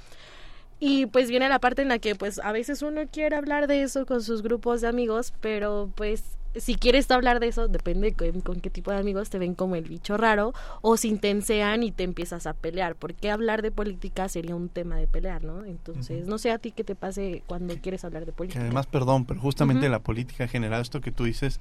Y 0.79 1.07
pues 1.07 1.31
viene 1.31 1.49
la 1.49 1.59
parte 1.59 1.81
en 1.81 1.89
la 1.89 1.99
que 1.99 2.15
pues 2.17 2.39
a 2.39 2.53
veces 2.53 2.83
uno 2.83 3.03
quiere 3.11 3.37
hablar 3.37 3.67
de 3.67 3.83
eso 3.83 4.05
con 4.05 4.23
sus 4.23 4.43
grupos 4.43 4.83
de 4.83 4.89
amigos, 4.89 5.33
pero 5.41 5.91
pues 5.95 6.23
si 6.57 6.75
quieres 6.75 7.11
hablar 7.11 7.41
de 7.41 7.49
eso, 7.49 7.69
depende 7.69 8.15
con, 8.15 8.61
qué 8.61 8.71
tipo 8.71 8.91
de 8.91 8.99
amigos 8.99 9.31
te 9.31 9.39
ven 9.39 9.55
como 9.55 9.77
el 9.77 9.85
bicho 9.85 10.17
raro 10.17 10.53
o 10.83 10.97
si 10.97 11.09
intensean 11.09 11.83
y 11.83 11.93
te 11.93 12.05
empiezas 12.05 12.47
a 12.47 12.55
pelear. 12.55 12.97
Porque 12.97 13.31
hablar 13.31 13.63
de 13.63 13.71
política 13.71 14.29
sería 14.29 14.55
un 14.55 14.69
tema 14.69 14.97
de 14.97 15.07
pelear, 15.07 15.45
¿no? 15.45 15.65
Entonces, 15.65 16.27
no 16.27 16.39
sé 16.39 16.51
a 16.51 16.59
ti 16.59 16.73
qué 16.73 16.85
te 16.85 16.95
pase 16.95 17.43
cuando 17.47 17.75
quieres 17.77 18.05
hablar 18.05 18.27
de 18.27 18.33
política. 18.33 18.61
además, 18.61 18.87
perdón, 18.87 19.25
pero 19.25 19.41
justamente 19.41 19.89
la 19.89 20.01
política 20.01 20.49
general, 20.49 20.83
esto 20.83 21.01
que 21.01 21.13
tú 21.13 21.25
dices, 21.25 21.61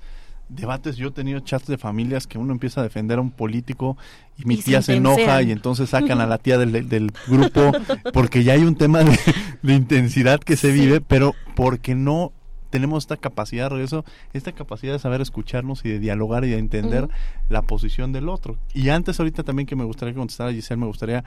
debates, 0.49 0.97
yo 0.97 1.09
he 1.09 1.11
tenido 1.11 1.39
chats 1.39 1.67
de 1.67 1.77
familias 1.77 2.27
que 2.27 2.37
uno 2.37 2.51
empieza 2.51 2.81
a 2.81 2.83
defender 2.83 3.19
a 3.19 3.21
un 3.21 3.31
político 3.31 3.97
y 4.37 4.45
mi 4.45 4.57
tía 4.57 4.81
se 4.81 4.95
enoja 4.95 5.41
y 5.43 5.51
entonces 5.51 5.91
sacan 5.91 6.19
a 6.19 6.25
la 6.25 6.37
tía 6.39 6.57
del, 6.57 6.89
del 6.89 7.11
grupo 7.27 7.71
porque 8.13 8.43
ya 8.43 8.53
hay 8.53 8.63
un 8.63 8.75
tema 8.75 9.03
de, 9.03 9.73
intensidad 9.73 10.39
que 10.39 10.57
se 10.57 10.71
vive, 10.71 11.01
pero 11.01 11.35
porque 11.55 11.95
no 11.95 12.33
tenemos 12.69 13.03
esta 13.03 13.17
capacidad, 13.17 13.69
regreso, 13.69 14.05
esta 14.33 14.51
capacidad 14.51 14.93
de 14.93 14.99
saber 14.99 15.21
escucharnos 15.21 15.83
y 15.85 15.89
de 15.89 15.99
dialogar 15.99 16.45
y 16.45 16.49
de 16.49 16.57
entender 16.57 17.09
la 17.49 17.61
posición 17.63 18.11
del 18.11 18.29
otro. 18.29 18.57
Y 18.73 18.89
antes, 18.89 19.19
ahorita 19.19 19.43
también 19.43 19.65
que 19.65 19.75
me 19.75 19.83
gustaría 19.83 20.13
que 20.13 20.19
contestara 20.19 20.51
Giselle, 20.51 20.79
me 20.79 20.87
gustaría, 20.87 21.23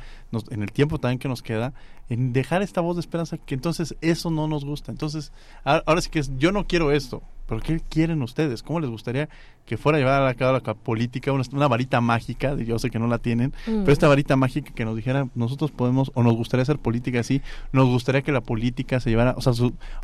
en 0.51 0.63
el 0.63 0.73
tiempo 0.73 0.99
también 0.99 1.19
que 1.19 1.29
nos 1.29 1.43
queda, 1.43 1.73
en 2.09 2.33
dejar 2.33 2.63
esta 2.63 2.81
voz 2.81 2.97
de 2.97 3.01
esperanza, 3.01 3.39
que 3.39 3.55
entonces 3.55 3.97
eso 4.01 4.31
no 4.31 4.49
nos 4.49 4.65
gusta. 4.65 4.93
Entonces, 4.93 5.33
ahora 5.65 6.01
sí 6.01 6.11
que 6.11 6.19
es, 6.21 6.31
yo 6.39 6.53
no 6.53 6.67
quiero 6.67 6.93
esto, 6.93 7.23
pero 7.53 7.63
¿qué 7.63 7.81
quieren 7.87 8.23
ustedes? 8.23 8.63
¿Cómo 8.63 8.81
les 8.81 8.89
gustaría 8.89 9.29
que 9.67 9.77
fuera 9.77 9.99
a 9.99 10.01
llevar 10.01 10.27
a 10.27 10.35
cabo 10.35 10.59
la 10.59 10.75
política, 10.75 11.33
una, 11.33 11.69
varita 11.69 12.01
mágica, 12.01 12.57
yo 12.57 12.79
sé 12.79 12.91
que 12.91 12.99
no 12.99 13.07
la 13.07 13.19
tienen, 13.19 13.53
pero 13.65 13.93
esta 13.93 14.09
varita 14.09 14.37
mágica 14.37 14.73
que 14.75 14.85
nos 14.87 14.97
dijera, 14.97 15.29
nosotros 15.35 15.71
podemos, 15.71 16.11
o 16.15 16.23
nos 16.23 16.35
gustaría 16.35 16.63
hacer 16.63 16.79
política 16.79 17.21
así, 17.21 17.43
nos 17.71 17.89
gustaría 17.89 18.23
que 18.23 18.33
la 18.33 18.41
política 18.41 19.01
se 19.01 19.11
llevara, 19.11 19.35
o 19.37 19.43
sea, 19.43 19.53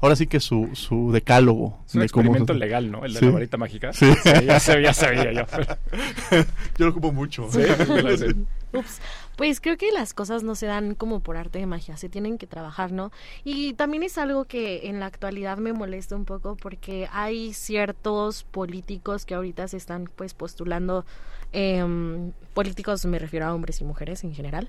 ahora 0.01 0.15
sí 0.15 0.27
que 0.27 0.41
su, 0.41 0.69
su 0.75 1.11
decálogo. 1.11 1.81
Es 1.87 1.95
un 1.95 2.03
experimento 2.03 2.53
legal, 2.53 2.91
¿no? 2.91 3.05
El 3.05 3.15
de 3.15 3.21
la 3.23 3.31
varita 3.31 3.57
mágica. 3.57 3.95
Sí. 3.95 4.07
ya, 4.47 4.61
sabía, 4.61 4.93
yo. 5.33 5.43
yo 6.79 6.85
lo 6.85 6.91
ocupo 6.91 7.13
mucho. 7.13 7.49
Sí, 7.51 7.61
Ups. 8.73 9.01
Pues 9.37 9.61
creo 9.61 9.77
que 9.77 9.93
las 9.93 10.14
cosas 10.14 10.43
no 10.43 10.55
se 10.55 10.66
dan 10.66 10.95
como 10.95 11.21
por 11.21 11.37
arte 11.37 11.59
de 11.59 11.66
magia, 11.66 11.97
se 11.97 12.09
tienen 12.09 12.39
que 12.39 12.47
trabajar, 12.47 12.93
¿no? 12.93 13.12
Y 13.45 13.75
también 13.75 14.03
es 14.03 14.19
algo 14.19 14.45
que 14.45 14.89
en 14.89 15.01
la 15.01 15.07
actualidad 15.07 15.59
me 15.59 15.73
molesta 15.73 16.16
un 16.16 16.25
poco 16.25 16.57
porque 16.57 17.09
hay 17.12 17.55
ciertos 17.55 18.45
políticos 18.45 19.25
que 19.25 19.35
ahorita 19.35 19.69
se 19.69 19.77
están 19.77 20.11
pues 20.14 20.35
postulando 20.35 21.07
eh, 21.53 21.85
políticos, 22.55 23.05
me 23.07 23.19
refiero 23.19 23.47
a 23.47 23.55
hombres 23.55 23.81
y 23.81 23.85
mujeres 23.85 24.25
en 24.25 24.35
general, 24.35 24.69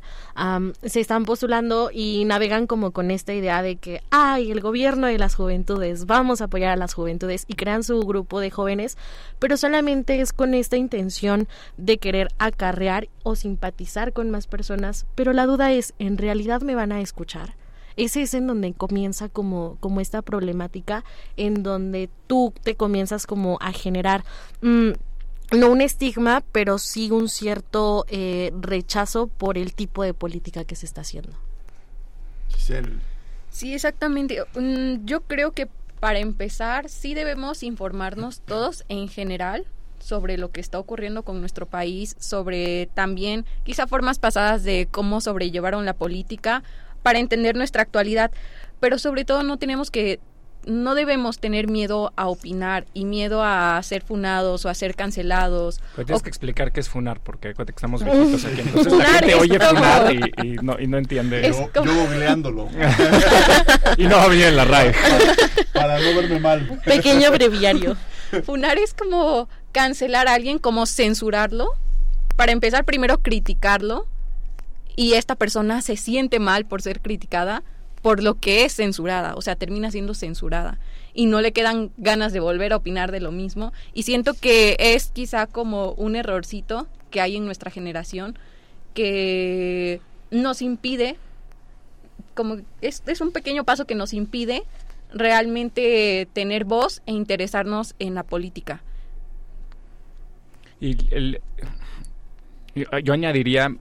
se 0.84 1.00
están 1.00 1.26
postulando 1.26 1.90
y 1.92 2.24
navegan 2.26 2.68
como 2.68 2.92
con 2.92 3.10
esta 3.10 3.34
idea 3.34 3.64
de 3.64 3.78
que, 3.78 4.04
ay, 4.12 4.52
el 4.52 4.62
gobierno 4.62 5.08
de 5.08 5.18
las 5.18 5.34
juventudes, 5.34 6.06
vamos 6.06 6.42
a 6.42 6.46
apoyar 6.46 6.72
a 6.72 6.76
las 6.76 6.94
juventudes 6.94 7.46
y 7.48 7.56
crean 7.56 7.84
su 7.84 8.00
grupo 8.02 8.40
de 8.40 8.52
jóvenes, 8.52 8.96
pero 9.40 9.58
solamente 9.58 10.22
es 10.22 10.34
con 10.34 10.54
esta 10.54 10.78
intención 10.78 11.48
de 11.78 11.98
querer 11.98 12.28
acarrear 12.38 13.10
o 13.24 13.36
simpatizar 13.36 14.14
con 14.14 14.30
más 14.30 14.46
personas, 14.46 15.08
pero 15.16 15.34
la 15.34 15.48
duda 15.48 15.72
es, 15.72 15.96
¿en 15.98 16.20
realidad 16.20 16.62
me 16.62 16.76
van 16.76 16.92
a 16.92 17.02
escuchar? 17.02 17.56
ese 18.00 18.22
es 18.22 18.34
en 18.34 18.48
donde 18.48 18.74
comienza 18.74 19.28
como, 19.28 19.78
como 19.82 20.00
esta 20.00 20.22
problemática, 20.22 21.04
en 21.36 21.64
donde 21.64 22.10
tú 22.28 22.54
te 22.64 22.76
comienzas 22.76 23.28
como 23.28 23.58
a 23.60 23.74
generar 23.74 24.24
mm, 24.62 24.92
no 25.52 25.70
un 25.70 25.82
estigma, 25.82 26.44
pero 26.52 26.78
sí 26.78 27.12
un 27.12 27.30
cierto 27.30 28.06
eh, 28.10 28.52
rechazo 28.60 29.28
por 29.28 29.58
el 29.58 29.74
tipo 29.74 30.04
de 30.04 30.14
política 30.14 30.64
que 30.64 30.76
se 30.76 30.86
está 30.86 31.02
haciendo. 31.02 31.34
Sí, 33.50 33.74
exactamente. 33.74 34.44
Mm, 34.56 35.06
yo 35.06 35.22
creo 35.22 35.52
que 35.52 35.68
para 36.00 36.20
empezar 36.20 36.88
sí 36.88 37.14
debemos 37.14 37.64
informarnos 37.64 38.42
todos 38.42 38.86
en 38.90 39.08
general 39.10 39.66
sobre 40.00 40.38
lo 40.38 40.52
que 40.52 40.62
está 40.62 40.80
ocurriendo 40.80 41.24
con 41.24 41.40
nuestro 41.40 41.66
país, 41.66 42.16
sobre 42.20 42.88
también 42.94 43.46
quizá 43.64 43.88
formas 43.88 44.20
pasadas 44.20 44.64
de 44.64 44.88
cómo 44.90 45.20
sobrellevaron 45.20 45.86
la 45.86 45.94
política 45.94 46.64
para 47.04 47.20
entender 47.20 47.56
nuestra 47.56 47.82
actualidad, 47.82 48.32
pero 48.80 48.98
sobre 48.98 49.26
todo 49.26 49.44
no 49.44 49.58
tenemos 49.58 49.92
que 49.92 50.20
no 50.66 50.96
debemos 50.96 51.40
tener 51.40 51.68
miedo 51.68 52.12
a 52.16 52.28
opinar 52.28 52.86
y 52.94 53.06
miedo 53.06 53.44
a 53.44 53.82
ser 53.84 54.02
funados 54.02 54.66
o 54.66 54.70
a 54.70 54.74
ser 54.74 54.96
cancelados. 54.96 55.80
tienes 55.96 56.22
que 56.22 56.30
explicar 56.30 56.72
qué 56.72 56.80
es 56.80 56.90
funar, 56.90 57.20
porque 57.22 57.54
que 57.54 57.64
estamos 57.64 58.04
viejitos 58.04 58.46
aquí. 58.46 58.62
Entonces 58.62 58.94
la 58.94 59.06
gente 59.06 59.36
oye 59.36 59.60
funar 59.60 60.14
y, 60.14 60.54
no, 60.62 60.80
y 60.80 60.88
no 60.88 60.98
entiende. 60.98 61.42
Yo, 61.48 61.70
yo 61.74 61.84
googleándolo. 61.84 62.70
y 63.98 64.08
no 64.08 64.18
había 64.18 64.50
en 64.50 64.56
la 64.56 64.66
RAE. 64.66 64.94
Para 65.74 66.00
no 66.00 66.16
verme 66.16 66.40
mal. 66.40 66.82
Pequeño 66.86 67.32
breviario. 67.32 67.96
Funar 68.46 68.78
es 68.78 68.94
como 68.94 69.50
cancelar 69.72 70.28
a 70.28 70.34
alguien, 70.34 70.60
como 70.60 70.86
censurarlo. 70.86 71.74
Para 72.36 72.52
empezar, 72.52 72.86
primero 72.86 73.20
criticarlo. 73.20 74.08
Y 74.96 75.14
esta 75.14 75.36
persona 75.36 75.82
se 75.82 75.96
siente 75.96 76.40
mal 76.40 76.66
por 76.66 76.82
ser 76.82 77.02
criticada 77.02 77.64
por 78.02 78.24
lo 78.24 78.36
que 78.36 78.66
es 78.66 78.76
censurada, 78.76 79.36
o 79.36 79.42
sea, 79.42 79.56
termina 79.56 79.92
siendo 79.92 80.14
censurada 80.14 80.80
y 81.14 81.26
no 81.26 81.42
le 81.42 81.52
quedan 81.52 81.92
ganas 81.98 82.34
de 82.34 82.40
volver 82.40 82.74
a 82.74 82.78
opinar 82.78 83.12
de 83.12 83.20
lo 83.20 83.32
mismo 83.32 83.74
y 83.94 84.04
siento 84.04 84.34
que 84.34 84.78
es 84.80 85.08
quizá 85.08 85.48
como 85.48 85.92
un 85.94 86.16
errorcito 86.16 86.88
que 87.12 87.22
hay 87.22 87.36
en 87.36 87.46
nuestra 87.46 87.72
generación 87.72 88.38
que 88.94 90.02
nos 90.32 90.62
impide 90.62 91.18
como 92.34 92.58
es, 92.82 93.04
es 93.06 93.22
un 93.22 93.32
pequeño 93.32 93.64
paso 93.66 93.86
que 93.86 93.96
nos 93.96 94.14
impide 94.14 94.64
realmente 95.14 96.28
tener 96.34 96.66
voz 96.66 97.02
e 97.06 97.12
interesarnos 97.12 97.96
en 98.00 98.16
la 98.16 98.24
política. 98.24 98.82
Y 100.80 100.98
el, 101.14 101.42
yo 103.04 103.14
añadiría 103.14 103.76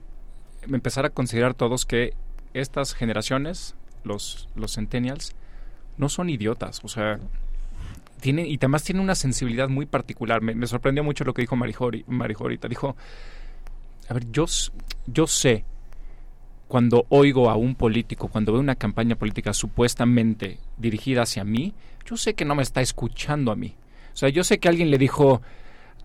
empezar 0.63 1.05
a 1.05 1.09
considerar 1.09 1.53
todos 1.53 1.85
que 1.85 2.13
estas 2.53 2.93
generaciones, 2.93 3.75
los, 4.03 4.49
los 4.55 4.75
centennials, 4.75 5.35
no 5.97 6.09
son 6.09 6.29
idiotas, 6.29 6.81
o 6.83 6.87
sea, 6.87 7.19
tienen, 8.19 8.45
y 8.45 8.55
además 8.57 8.83
tienen 8.83 9.03
una 9.03 9.15
sensibilidad 9.15 9.69
muy 9.69 9.85
particular. 9.85 10.41
Me, 10.41 10.67
sorprendió 10.67 11.03
mucho 11.03 11.23
lo 11.23 11.33
que 11.33 11.41
dijo 11.41 11.55
Marijori, 11.55 12.05
ahorita. 12.07 12.67
Dijo, 12.67 12.95
a 14.07 14.13
ver, 14.13 14.29
yo, 14.31 14.45
yo 15.07 15.27
sé 15.27 15.63
cuando 16.67 17.05
oigo 17.09 17.49
a 17.49 17.55
un 17.55 17.75
político, 17.75 18.27
cuando 18.27 18.51
veo 18.51 18.61
una 18.61 18.75
campaña 18.75 19.15
política 19.15 19.53
supuestamente 19.53 20.59
dirigida 20.77 21.23
hacia 21.23 21.43
mí, 21.43 21.73
yo 22.05 22.17
sé 22.17 22.35
que 22.35 22.45
no 22.45 22.55
me 22.55 22.63
está 22.63 22.81
escuchando 22.81 23.51
a 23.51 23.55
mí. 23.55 23.75
O 24.13 24.17
sea, 24.17 24.29
yo 24.29 24.43
sé 24.43 24.59
que 24.59 24.67
alguien 24.67 24.91
le 24.91 24.97
dijo, 24.97 25.41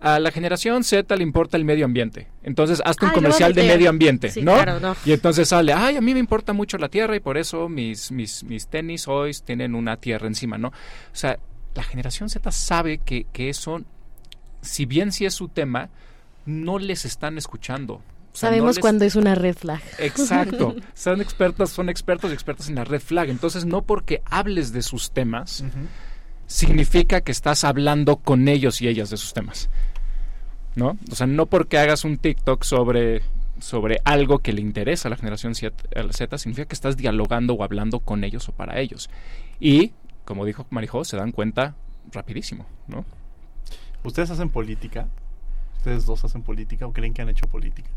a 0.05 0.19
la 0.19 0.29
generación 0.29 0.83
Z 0.83 1.15
le 1.15 1.23
importa 1.23 1.57
el 1.57 1.65
medio 1.65 1.83
ambiente. 1.83 2.27
Entonces, 2.43 2.79
hazte 2.85 3.05
un 3.05 3.11
comercial 3.11 3.55
de 3.55 3.63
medio 3.63 3.89
ambiente, 3.89 4.31
¿no? 4.43 4.55
Y 5.03 5.13
entonces 5.13 5.49
sale, 5.49 5.73
ay, 5.73 5.97
a 5.97 6.01
mí 6.01 6.13
me 6.13 6.19
importa 6.19 6.53
mucho 6.53 6.77
la 6.77 6.89
tierra 6.89 7.15
y 7.15 7.19
por 7.19 7.39
eso 7.39 7.67
mis, 7.69 8.11
mis, 8.11 8.43
mis 8.43 8.67
tenis 8.67 9.07
hoy 9.07 9.31
tienen 9.43 9.73
una 9.73 9.97
tierra 9.97 10.27
encima, 10.27 10.59
¿no? 10.59 10.67
O 10.67 10.73
sea, 11.13 11.39
la 11.73 11.81
generación 11.81 12.29
Z 12.29 12.51
sabe 12.51 12.99
que, 12.99 13.25
que 13.33 13.49
eso, 13.49 13.81
si 14.61 14.85
bien 14.85 15.11
sí 15.11 15.25
es 15.25 15.33
su 15.33 15.47
tema, 15.47 15.89
no 16.45 16.77
les 16.77 17.05
están 17.05 17.39
escuchando. 17.39 18.03
Sabemos 18.31 18.77
cuándo 18.77 19.05
es 19.05 19.15
una 19.15 19.33
red 19.33 19.55
flag. 19.55 19.81
Exacto. 19.97 20.75
Son 20.93 21.19
expertas, 21.19 21.71
son 21.71 21.89
expertos 21.89 22.29
y 22.29 22.33
expertas 22.35 22.69
en 22.69 22.75
la 22.75 22.83
red 22.83 22.99
flag. 22.99 23.29
Entonces, 23.29 23.65
no 23.65 23.81
porque 23.81 24.21
hables 24.25 24.71
de 24.71 24.83
sus 24.83 25.11
temas, 25.11 25.63
significa 26.45 27.21
que 27.21 27.31
estás 27.31 27.63
hablando 27.63 28.17
con 28.17 28.47
ellos 28.49 28.83
y 28.83 28.87
ellas 28.87 29.09
de 29.09 29.17
sus 29.17 29.33
temas. 29.33 29.69
¿No? 30.75 30.97
O 31.11 31.15
sea, 31.15 31.27
no 31.27 31.45
porque 31.45 31.77
hagas 31.77 32.03
un 32.03 32.17
TikTok 32.17 32.63
sobre, 32.63 33.21
sobre 33.59 34.01
algo 34.03 34.39
que 34.39 34.53
le 34.53 34.61
interesa 34.61 35.07
a 35.07 35.11
la 35.11 35.15
generación 35.15 35.55
Z, 35.55 36.37
significa 36.37 36.67
que 36.67 36.75
estás 36.75 36.97
dialogando 36.97 37.53
o 37.53 37.63
hablando 37.63 37.99
con 37.99 38.23
ellos 38.23 38.49
o 38.49 38.51
para 38.51 38.79
ellos. 38.79 39.09
Y, 39.59 39.93
como 40.25 40.45
dijo 40.45 40.65
Marijo, 40.69 41.05
se 41.05 41.17
dan 41.17 41.31
cuenta 41.31 41.75
rapidísimo, 42.11 42.65
¿no? 42.87 43.05
¿Ustedes 44.03 44.29
hacen 44.29 44.49
política? 44.49 45.07
¿Ustedes 45.77 46.05
dos 46.05 46.23
hacen 46.25 46.41
política 46.41 46.85
o 46.85 46.93
creen 46.93 47.13
que 47.13 47.21
han 47.21 47.29
hecho 47.29 47.47
política? 47.47 47.89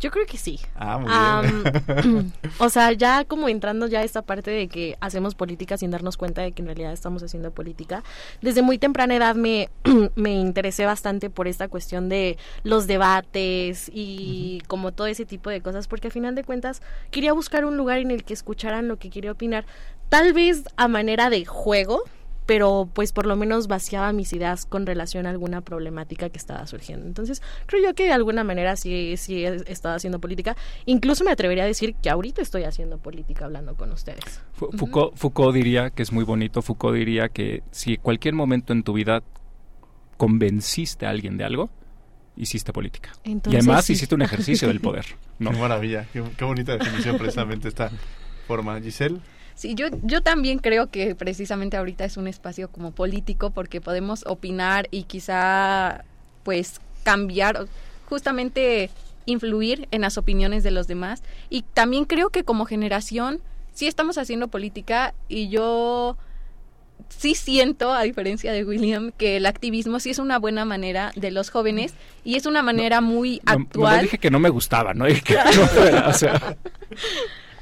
Yo 0.00 0.10
creo 0.10 0.24
que 0.24 0.38
sí. 0.38 0.58
Ah, 0.74 0.98
muy 0.98 1.52
bien. 2.10 2.32
o 2.58 2.70
sea, 2.70 2.92
ya 2.92 3.24
como 3.26 3.48
entrando 3.50 3.86
ya 3.86 4.00
a 4.00 4.02
esta 4.02 4.22
parte 4.22 4.50
de 4.50 4.66
que 4.68 4.96
hacemos 5.00 5.34
política 5.34 5.76
sin 5.76 5.90
darnos 5.90 6.16
cuenta 6.16 6.40
de 6.40 6.52
que 6.52 6.62
en 6.62 6.66
realidad 6.66 6.92
estamos 6.92 7.22
haciendo 7.22 7.50
política. 7.50 8.02
Desde 8.40 8.62
muy 8.62 8.78
temprana 8.78 9.14
edad 9.14 9.34
me, 9.34 9.68
me 10.14 10.32
interesé 10.32 10.86
bastante 10.86 11.28
por 11.28 11.48
esta 11.48 11.68
cuestión 11.68 12.08
de 12.08 12.38
los 12.64 12.86
debates 12.86 13.90
y 13.92 14.62
como 14.68 14.92
todo 14.92 15.06
ese 15.06 15.26
tipo 15.26 15.50
de 15.50 15.60
cosas, 15.60 15.86
porque 15.86 16.08
a 16.08 16.10
final 16.10 16.34
de 16.34 16.44
cuentas 16.44 16.80
quería 17.10 17.34
buscar 17.34 17.66
un 17.66 17.76
lugar 17.76 17.98
en 17.98 18.10
el 18.10 18.24
que 18.24 18.32
escucharan 18.32 18.88
lo 18.88 18.98
que 18.98 19.10
quería 19.10 19.32
opinar, 19.32 19.66
tal 20.08 20.32
vez 20.32 20.64
a 20.76 20.88
manera 20.88 21.28
de 21.28 21.44
juego, 21.44 22.04
pero 22.46 22.88
pues 22.92 23.12
por 23.12 23.26
lo 23.26 23.36
menos 23.36 23.68
vaciaba 23.68 24.12
mis 24.12 24.32
ideas 24.32 24.66
con 24.66 24.86
relación 24.86 25.26
a 25.26 25.30
alguna 25.30 25.60
problemática 25.60 26.28
que 26.30 26.38
estaba 26.38 26.66
surgiendo. 26.66 27.06
Entonces, 27.06 27.42
creo 27.66 27.82
yo 27.82 27.94
que 27.94 28.04
de 28.04 28.12
alguna 28.12 28.44
manera 28.44 28.76
sí, 28.76 29.16
sí 29.16 29.44
he 29.44 29.62
estado 29.70 29.94
haciendo 29.94 30.18
política. 30.18 30.56
Incluso 30.86 31.24
me 31.24 31.30
atrevería 31.30 31.64
a 31.64 31.66
decir 31.66 31.94
que 31.94 32.10
ahorita 32.10 32.42
estoy 32.42 32.64
haciendo 32.64 32.98
política 32.98 33.44
hablando 33.44 33.74
con 33.76 33.92
ustedes. 33.92 34.40
Foucault, 34.52 35.16
Foucault 35.16 35.54
diría 35.54 35.90
que 35.90 36.02
es 36.02 36.12
muy 36.12 36.24
bonito, 36.24 36.62
Foucault 36.62 36.96
diría 36.96 37.28
que 37.28 37.62
si 37.70 37.96
cualquier 37.96 38.34
momento 38.34 38.72
en 38.72 38.82
tu 38.82 38.92
vida 38.92 39.22
convenciste 40.16 41.06
a 41.06 41.10
alguien 41.10 41.36
de 41.36 41.44
algo, 41.44 41.70
hiciste 42.36 42.72
política. 42.72 43.12
y 43.24 43.38
además 43.56 43.88
hiciste 43.90 44.14
un 44.14 44.22
ejercicio 44.22 44.68
del 44.68 44.80
poder. 44.82 45.06
¿no? 45.38 45.50
Qué 45.50 45.58
maravilla, 45.58 46.06
qué, 46.12 46.22
qué 46.36 46.44
bonita 46.44 46.76
definición 46.76 47.16
precisamente 47.18 47.68
esta 47.68 47.90
forma. 48.46 48.80
Giselle. 48.80 49.20
Sí, 49.60 49.74
yo, 49.74 49.88
yo 50.02 50.22
también 50.22 50.58
creo 50.58 50.90
que 50.90 51.14
precisamente 51.14 51.76
ahorita 51.76 52.06
es 52.06 52.16
un 52.16 52.26
espacio 52.26 52.70
como 52.70 52.92
político 52.92 53.50
porque 53.50 53.82
podemos 53.82 54.24
opinar 54.26 54.88
y 54.90 55.02
quizá 55.02 56.02
pues 56.44 56.80
cambiar, 57.02 57.66
justamente 58.08 58.88
influir 59.26 59.86
en 59.90 60.00
las 60.00 60.16
opiniones 60.16 60.62
de 60.62 60.70
los 60.70 60.86
demás. 60.86 61.22
Y 61.50 61.60
también 61.74 62.06
creo 62.06 62.30
que 62.30 62.42
como 62.42 62.64
generación 62.64 63.42
sí 63.74 63.86
estamos 63.86 64.16
haciendo 64.16 64.48
política 64.48 65.12
y 65.28 65.50
yo 65.50 66.16
sí 67.10 67.34
siento, 67.34 67.92
a 67.92 68.04
diferencia 68.04 68.54
de 68.54 68.64
William, 68.64 69.12
que 69.12 69.36
el 69.36 69.44
activismo 69.44 70.00
sí 70.00 70.08
es 70.08 70.18
una 70.18 70.38
buena 70.38 70.64
manera 70.64 71.12
de 71.16 71.32
los 71.32 71.50
jóvenes 71.50 71.92
y 72.24 72.36
es 72.36 72.46
una 72.46 72.62
manera 72.62 73.02
muy 73.02 73.42
actual. 73.44 73.96
No, 73.96 74.02
dije 74.04 74.16
que 74.16 74.30
no 74.30 74.38
me 74.38 74.48
gustaba, 74.48 74.94
no 74.94 75.04
dije 75.04 75.20
que 75.20 75.34
no 75.34 75.66
fuera, 75.66 76.08
o 76.08 76.14
sea 76.14 76.56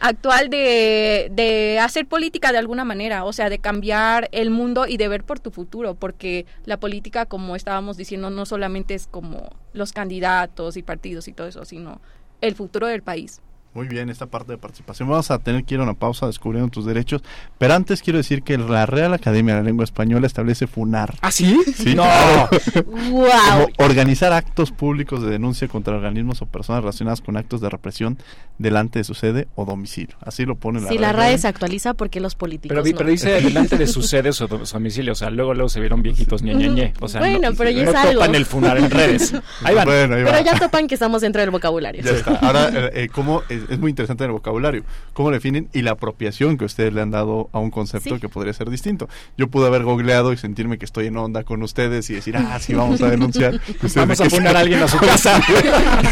actual 0.00 0.50
de, 0.50 1.28
de 1.32 1.78
hacer 1.80 2.06
política 2.06 2.52
de 2.52 2.58
alguna 2.58 2.84
manera, 2.84 3.24
o 3.24 3.32
sea, 3.32 3.50
de 3.50 3.58
cambiar 3.58 4.28
el 4.32 4.50
mundo 4.50 4.86
y 4.86 4.96
de 4.96 5.08
ver 5.08 5.24
por 5.24 5.40
tu 5.40 5.50
futuro, 5.50 5.94
porque 5.94 6.46
la 6.64 6.78
política, 6.78 7.26
como 7.26 7.56
estábamos 7.56 7.96
diciendo, 7.96 8.30
no 8.30 8.46
solamente 8.46 8.94
es 8.94 9.06
como 9.06 9.50
los 9.72 9.92
candidatos 9.92 10.76
y 10.76 10.82
partidos 10.82 11.28
y 11.28 11.32
todo 11.32 11.46
eso, 11.46 11.64
sino 11.64 12.00
el 12.40 12.54
futuro 12.54 12.86
del 12.86 13.02
país. 13.02 13.40
Muy 13.74 13.86
bien, 13.86 14.08
esta 14.08 14.26
parte 14.26 14.50
de 14.50 14.58
participación. 14.58 15.08
Vamos 15.08 15.30
a 15.30 15.38
tener 15.38 15.62
que 15.64 15.74
ir 15.74 15.80
a 15.80 15.84
una 15.84 15.94
pausa 15.94 16.26
descubriendo 16.26 16.68
tus 16.70 16.86
derechos. 16.86 17.22
Pero 17.58 17.74
antes 17.74 18.02
quiero 18.02 18.16
decir 18.16 18.42
que 18.42 18.56
la 18.56 18.86
Real 18.86 19.12
Academia 19.12 19.54
de 19.54 19.60
la 19.60 19.66
Lengua 19.66 19.84
Española 19.84 20.26
establece 20.26 20.66
FUNAR. 20.66 21.14
¿Ah, 21.20 21.30
sí? 21.30 21.60
Sí, 21.76 21.94
no. 21.94 22.02
wow. 23.10 23.68
organizar 23.78 24.32
actos 24.32 24.72
públicos 24.72 25.22
de 25.22 25.30
denuncia 25.30 25.68
contra 25.68 25.94
organismos 25.94 26.40
o 26.40 26.46
personas 26.46 26.80
relacionadas 26.82 27.20
con 27.20 27.36
actos 27.36 27.60
de 27.60 27.68
represión 27.68 28.18
delante 28.58 28.98
de 28.98 29.04
su 29.04 29.14
sede 29.14 29.48
o 29.54 29.64
domicilio. 29.64 30.16
Así 30.20 30.44
lo 30.44 30.56
pone 30.56 30.80
la 30.80 30.88
Si 30.88 30.98
la 30.98 31.12
RAE 31.12 31.38
se 31.38 31.48
actualiza 31.48 31.94
porque 31.94 32.20
los 32.20 32.34
políticos 32.34 32.76
Pero, 32.82 32.96
pero 32.96 33.10
dice 33.10 33.40
delante 33.40 33.76
de 33.78 33.86
su 33.86 34.02
sede 34.02 34.30
o 34.30 34.32
su 34.32 34.46
domicilio. 34.46 35.12
O 35.12 35.14
sea, 35.14 35.30
luego 35.30 35.54
luego 35.54 35.68
se 35.68 35.80
vieron 35.80 36.02
viejitos 36.02 36.42
ñe, 36.42 36.54
ñe, 36.54 36.92
O 37.00 37.08
sea, 37.08 37.20
bueno, 37.20 37.50
no, 37.50 37.56
pero 37.56 37.70
ya 37.70 37.84
no 37.84 37.90
es 37.90 37.96
algo. 37.96 38.12
topan 38.14 38.34
el 38.34 38.44
FUNAR 38.46 38.78
en 38.78 38.90
redes. 38.90 39.34
Ahí 39.64 39.74
van. 39.74 39.84
Bueno, 39.86 40.14
ahí 40.16 40.24
pero 40.24 40.36
va. 40.38 40.42
ya 40.42 40.58
topan 40.58 40.86
que 40.88 40.94
estamos 40.94 41.22
dentro 41.22 41.40
del 41.40 41.50
vocabulario. 41.50 42.02
Ya 42.02 42.10
está. 42.12 42.34
Ahora, 42.36 42.68
eh, 42.68 42.90
eh, 42.94 43.08
¿cómo 43.08 43.42
es, 43.48 43.62
es 43.68 43.78
muy 43.78 43.90
interesante 43.90 44.24
el 44.24 44.32
vocabulario? 44.32 44.82
¿Cómo 45.12 45.30
definen? 45.30 45.68
Y 45.72 45.82
la 45.82 45.92
apropiación 45.92 46.58
que 46.58 46.64
ustedes 46.64 46.92
le 46.92 47.00
han 47.00 47.10
dado 47.10 47.48
a 47.52 47.58
un 47.58 47.70
concepto 47.70 48.14
Sí. 48.14 48.20
que 48.20 48.28
podría 48.28 48.52
ser 48.52 48.70
distinto. 48.70 49.08
Yo 49.36 49.48
pude 49.48 49.66
haber 49.66 49.82
googleado 49.82 50.32
y 50.32 50.36
sentirme 50.36 50.78
que 50.78 50.84
estoy 50.84 51.06
en 51.06 51.16
onda 51.16 51.44
con 51.44 51.62
ustedes 51.62 52.08
y 52.10 52.14
decir, 52.14 52.36
ah, 52.36 52.58
sí, 52.60 52.74
vamos 52.74 53.02
a 53.02 53.10
denunciar. 53.10 53.60
Vamos 53.94 54.20
a 54.20 54.24
poner 54.24 54.56
a 54.56 54.60
alguien 54.60 54.82
a 54.82 54.88
su 54.88 54.98
casa. 54.98 55.40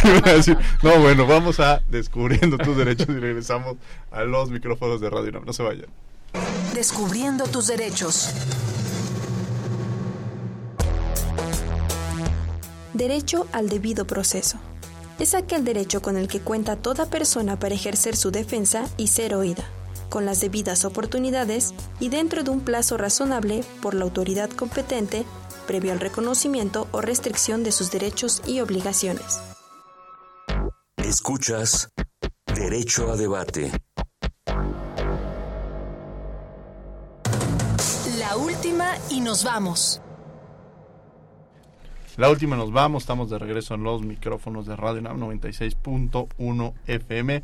Y 0.05 0.09
van 0.21 0.29
a 0.29 0.33
decir, 0.35 0.57
no, 0.83 0.99
bueno, 1.01 1.27
vamos 1.27 1.59
a 1.61 1.81
descubriendo 2.37 2.59
tus 2.59 2.77
derechos 2.77 3.09
y 3.09 3.19
regresamos 3.19 3.77
a 4.11 4.23
los 4.25 4.51
micrófonos 4.51 5.01
de 5.01 5.11
Radio 5.11 5.31
UNAM. 5.31 5.45
No 5.45 5.53
se 5.53 5.63
vayan. 5.63 5.87
Descubriendo 6.75 7.45
tus 7.45 7.67
derechos. 7.67 8.31
Derecho 12.93 13.47
al 13.53 13.69
debido 13.69 14.07
proceso. 14.07 14.59
Es 15.19 15.35
aquel 15.35 15.65
derecho 15.65 16.03
con 16.03 16.17
el 16.17 16.29
que 16.29 16.41
cuenta 16.41 16.77
toda 16.77 17.09
persona 17.09 17.59
para 17.59 17.75
ejercer 17.75 18.17
su 18.17 18.31
defensa 18.31 18.87
y 18.99 19.09
ser 19.09 19.35
oída, 19.35 19.65
con 20.11 20.27
las 20.27 20.41
debidas 20.41 20.85
oportunidades 20.85 21.75
y 22.01 22.11
dentro 22.11 22.43
de 22.43 22.51
un 22.51 22.61
plazo 22.61 22.99
razonable 22.99 23.65
por 23.81 23.95
la 23.95 24.05
autoridad 24.05 24.51
competente, 24.51 25.25
previo 25.67 25.93
al 25.93 26.01
reconocimiento 26.01 26.87
o 26.93 27.01
restricción 27.01 27.65
de 27.65 27.73
sus 27.73 27.91
derechos 27.91 28.43
y 28.47 28.61
obligaciones. 28.61 29.41
Escuchas 30.99 31.91
Derecho 32.57 33.13
a 33.13 33.17
Debate. 33.17 33.71
La 38.19 38.35
última 38.39 38.95
y 39.11 39.21
nos 39.21 39.45
vamos. 39.45 40.01
La 42.17 42.31
última 42.31 42.57
nos 42.57 42.73
vamos, 42.73 43.03
estamos 43.03 43.29
de 43.29 43.39
regreso 43.39 43.75
en 43.75 43.83
los 43.83 44.01
micrófonos 44.03 44.65
de 44.65 44.75
Radio 44.75 45.01
UNAM 45.01 45.21
96.1 45.21 46.73
FM. 46.87 47.43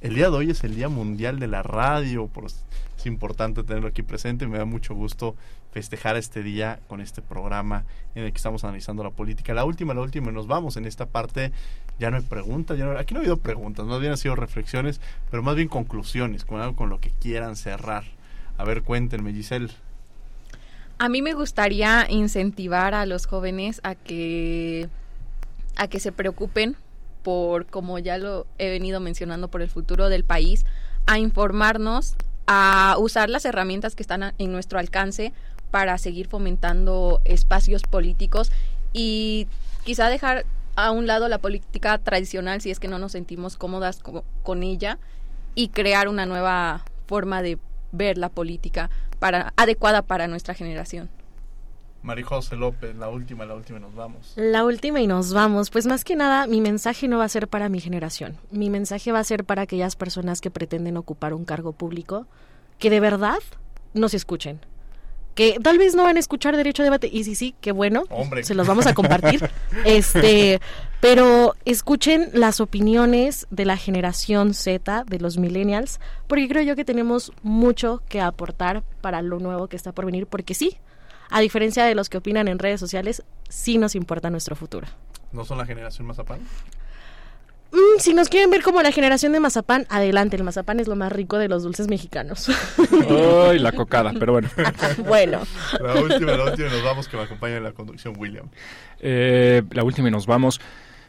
El 0.00 0.14
día 0.14 0.30
de 0.30 0.36
hoy 0.36 0.50
es 0.50 0.64
el 0.64 0.74
Día 0.74 0.88
Mundial 0.88 1.38
de 1.38 1.46
la 1.46 1.62
Radio, 1.62 2.26
por, 2.26 2.46
es 2.46 2.64
importante 3.04 3.62
tenerlo 3.62 3.88
aquí 3.88 4.02
presente, 4.02 4.46
me 4.46 4.56
da 4.56 4.64
mucho 4.64 4.94
gusto 4.94 5.36
festejar 5.72 6.16
este 6.16 6.42
día 6.42 6.80
con 6.88 7.02
este 7.02 7.20
programa 7.20 7.84
en 8.14 8.24
el 8.24 8.32
que 8.32 8.38
estamos 8.38 8.64
analizando 8.64 9.04
la 9.04 9.10
política. 9.10 9.52
La 9.52 9.66
última, 9.66 9.92
la 9.92 10.00
última, 10.00 10.32
nos 10.32 10.46
vamos 10.46 10.78
en 10.78 10.86
esta 10.86 11.04
parte, 11.04 11.52
ya 11.98 12.10
no 12.10 12.16
hay 12.16 12.22
preguntas, 12.22 12.78
ya 12.78 12.86
no, 12.86 12.98
aquí 12.98 13.12
no 13.12 13.20
ha 13.20 13.20
habido 13.20 13.36
preguntas, 13.36 13.84
más 13.84 14.00
bien 14.00 14.12
han 14.12 14.18
sido 14.18 14.36
reflexiones, 14.36 15.02
pero 15.30 15.42
más 15.42 15.54
bien 15.54 15.68
conclusiones, 15.68 16.46
con 16.46 16.62
algo 16.62 16.76
con 16.76 16.88
lo 16.88 16.98
que 16.98 17.10
quieran 17.10 17.54
cerrar. 17.54 18.04
A 18.56 18.64
ver, 18.64 18.82
cuéntenme, 18.82 19.34
Giselle. 19.34 19.70
A 20.96 21.10
mí 21.10 21.20
me 21.20 21.34
gustaría 21.34 22.06
incentivar 22.08 22.94
a 22.94 23.04
los 23.04 23.26
jóvenes 23.26 23.82
a 23.84 23.94
que 23.96 24.88
a 25.76 25.88
que 25.88 26.00
se 26.00 26.10
preocupen 26.10 26.76
por 27.22 27.66
como 27.66 27.98
ya 27.98 28.18
lo 28.18 28.46
he 28.58 28.70
venido 28.70 29.00
mencionando 29.00 29.48
por 29.48 29.62
el 29.62 29.68
futuro 29.68 30.08
del 30.08 30.24
país, 30.24 30.64
a 31.06 31.18
informarnos, 31.18 32.16
a 32.46 32.96
usar 32.98 33.30
las 33.30 33.44
herramientas 33.44 33.94
que 33.94 34.02
están 34.02 34.34
en 34.38 34.52
nuestro 34.52 34.78
alcance 34.78 35.32
para 35.70 35.98
seguir 35.98 36.26
fomentando 36.26 37.20
espacios 37.24 37.82
políticos 37.82 38.50
y 38.92 39.46
quizá 39.84 40.08
dejar 40.08 40.44
a 40.76 40.90
un 40.90 41.06
lado 41.06 41.28
la 41.28 41.38
política 41.38 41.98
tradicional 41.98 42.60
si 42.60 42.70
es 42.70 42.80
que 42.80 42.88
no 42.88 42.98
nos 42.98 43.12
sentimos 43.12 43.56
cómodas 43.56 44.00
con, 44.42 44.62
ella 44.62 44.98
y 45.54 45.68
crear 45.68 46.08
una 46.08 46.26
nueva 46.26 46.84
forma 47.06 47.42
de 47.42 47.58
ver 47.92 48.18
la 48.18 48.28
política 48.28 48.90
para 49.18 49.52
adecuada 49.56 50.02
para 50.02 50.26
nuestra 50.26 50.54
generación. 50.54 51.08
María 52.02 52.24
José 52.24 52.56
López, 52.56 52.96
la 52.96 53.08
última, 53.08 53.44
la 53.44 53.54
última 53.54 53.78
y 53.78 53.82
nos 53.82 53.94
vamos. 53.94 54.32
La 54.36 54.64
última 54.64 55.00
y 55.00 55.06
nos 55.06 55.34
vamos. 55.34 55.70
Pues 55.70 55.86
más 55.86 56.04
que 56.04 56.16
nada, 56.16 56.46
mi 56.46 56.60
mensaje 56.60 57.08
no 57.08 57.18
va 57.18 57.24
a 57.24 57.28
ser 57.28 57.46
para 57.46 57.68
mi 57.68 57.80
generación. 57.80 58.38
Mi 58.50 58.70
mensaje 58.70 59.12
va 59.12 59.18
a 59.18 59.24
ser 59.24 59.44
para 59.44 59.62
aquellas 59.62 59.96
personas 59.96 60.40
que 60.40 60.50
pretenden 60.50 60.96
ocupar 60.96 61.34
un 61.34 61.44
cargo 61.44 61.72
público, 61.72 62.26
que 62.78 62.88
de 62.88 63.00
verdad 63.00 63.38
no 63.92 64.08
se 64.08 64.16
escuchen. 64.16 64.60
Que 65.34 65.58
tal 65.62 65.78
vez 65.78 65.94
no 65.94 66.04
van 66.04 66.16
a 66.16 66.20
escuchar 66.20 66.56
derecho 66.56 66.82
a 66.82 66.84
debate, 66.84 67.08
y 67.10 67.22
sí, 67.24 67.34
sí, 67.34 67.54
qué 67.60 67.70
bueno, 67.70 68.04
se 68.42 68.54
los 68.54 68.66
vamos 68.66 68.86
a 68.86 68.94
compartir. 68.94 69.48
este, 69.84 70.60
pero 71.00 71.54
escuchen 71.64 72.30
las 72.32 72.60
opiniones 72.60 73.46
de 73.50 73.64
la 73.64 73.76
generación 73.76 74.54
Z, 74.54 75.04
de 75.06 75.20
los 75.20 75.38
millennials, 75.38 76.00
porque 76.26 76.48
creo 76.48 76.62
yo 76.62 76.76
que 76.76 76.84
tenemos 76.84 77.32
mucho 77.42 78.02
que 78.08 78.20
aportar 78.20 78.82
para 79.00 79.22
lo 79.22 79.38
nuevo 79.38 79.68
que 79.68 79.76
está 79.76 79.92
por 79.92 80.04
venir, 80.04 80.26
porque 80.26 80.54
sí, 80.54 80.78
a 81.30 81.40
diferencia 81.40 81.84
de 81.84 81.94
los 81.94 82.08
que 82.08 82.18
opinan 82.18 82.48
en 82.48 82.58
redes 82.58 82.80
sociales, 82.80 83.22
sí 83.48 83.78
nos 83.78 83.94
importa 83.94 84.30
nuestro 84.30 84.56
futuro. 84.56 84.86
¿No 85.32 85.44
son 85.44 85.58
la 85.58 85.66
generación 85.66 86.06
Mazapán? 86.06 86.40
Mm, 87.72 88.00
si 88.00 88.14
nos 88.14 88.28
quieren 88.28 88.50
ver 88.50 88.62
como 88.62 88.82
la 88.82 88.90
generación 88.90 89.32
de 89.32 89.38
mazapán, 89.38 89.86
adelante, 89.90 90.36
el 90.36 90.42
mazapán 90.42 90.80
es 90.80 90.88
lo 90.88 90.96
más 90.96 91.12
rico 91.12 91.38
de 91.38 91.48
los 91.48 91.62
dulces 91.62 91.86
mexicanos. 91.86 92.48
Ay, 93.48 93.60
la 93.60 93.72
cocada, 93.72 94.12
pero 94.18 94.32
bueno. 94.32 94.48
bueno. 95.06 95.42
La 95.80 95.94
última, 95.94 96.32
la 96.32 96.44
última 96.46 96.68
y 96.68 96.70
nos 96.70 96.82
vamos, 96.82 97.08
que 97.08 97.16
me 97.16 97.22
acompaña 97.22 97.58
en 97.58 97.64
la 97.64 97.72
conducción 97.72 98.14
William. 98.18 98.48
Eh, 98.98 99.62
la 99.70 99.84
última 99.84 100.08
y 100.08 100.10
nos 100.10 100.26
vamos. 100.26 100.60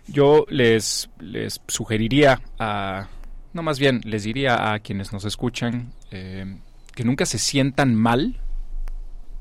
Yo 0.07 0.45
les, 0.49 1.09
les 1.19 1.61
sugeriría 1.67 2.41
a, 2.59 3.07
no 3.53 3.63
más 3.63 3.80
bien, 3.80 4.01
les 4.03 4.24
diría 4.24 4.74
a 4.74 4.80
quienes 4.80 5.13
nos 5.13 5.26
escuchan 5.26 5.93
eh, 6.11 6.57
que 6.93 7.03
nunca 7.03 7.26
se 7.26 7.39
sientan 7.39 7.95
mal 7.95 8.39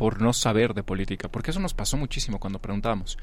por 0.01 0.22
no 0.22 0.32
saber 0.32 0.72
de 0.72 0.82
política, 0.82 1.28
porque 1.28 1.51
eso 1.51 1.61
nos 1.61 1.74
pasó 1.74 1.98
muchísimo 1.98 2.38
cuando 2.40 2.59
preguntábamos. 2.59 3.18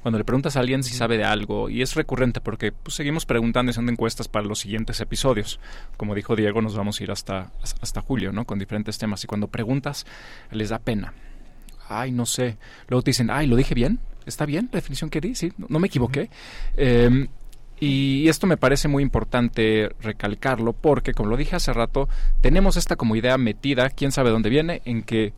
Cuando 0.00 0.16
le 0.16 0.24
preguntas 0.24 0.56
a 0.56 0.60
alguien 0.60 0.82
si 0.82 0.94
sabe 0.94 1.18
de 1.18 1.24
algo, 1.24 1.68
y 1.68 1.82
es 1.82 1.94
recurrente 1.94 2.40
porque 2.40 2.72
pues, 2.72 2.94
seguimos 2.94 3.26
preguntando 3.26 3.68
y 3.68 3.72
haciendo 3.72 3.92
encuestas 3.92 4.28
para 4.28 4.46
los 4.46 4.60
siguientes 4.60 4.98
episodios. 5.02 5.60
Como 5.98 6.14
dijo 6.14 6.34
Diego, 6.34 6.62
nos 6.62 6.74
vamos 6.74 6.98
a 6.98 7.02
ir 7.02 7.10
hasta, 7.10 7.52
hasta 7.82 8.00
julio, 8.00 8.32
¿no? 8.32 8.46
Con 8.46 8.58
diferentes 8.58 8.96
temas. 8.96 9.22
Y 9.24 9.26
cuando 9.26 9.48
preguntas, 9.48 10.06
les 10.50 10.70
da 10.70 10.78
pena. 10.78 11.12
Ay, 11.86 12.12
no 12.12 12.24
sé. 12.24 12.56
Luego 12.88 13.02
te 13.02 13.10
dicen, 13.10 13.28
ay, 13.30 13.46
¿lo 13.46 13.54
dije 13.54 13.74
bien? 13.74 14.00
¿Está 14.24 14.46
bien 14.46 14.70
la 14.72 14.78
definición 14.78 15.10
que 15.10 15.20
di? 15.20 15.34
Sí, 15.34 15.52
no, 15.58 15.78
me 15.78 15.88
equivoqué. 15.88 16.30
Em, 16.78 17.28
y 17.78 18.26
esto 18.26 18.46
me 18.46 18.56
parece 18.56 18.88
muy 18.88 19.02
importante 19.02 19.90
recalcarlo 20.00 20.72
porque, 20.72 21.12
como 21.12 21.28
lo 21.28 21.36
dije 21.36 21.56
hace 21.56 21.74
rato, 21.74 22.08
tenemos 22.40 22.78
esta 22.78 22.96
como 22.96 23.16
idea 23.16 23.36
metida, 23.36 23.90
quién 23.90 24.12
sabe 24.12 24.30
dónde 24.30 24.48
viene, 24.48 24.80
en 24.86 25.02
que 25.02 25.34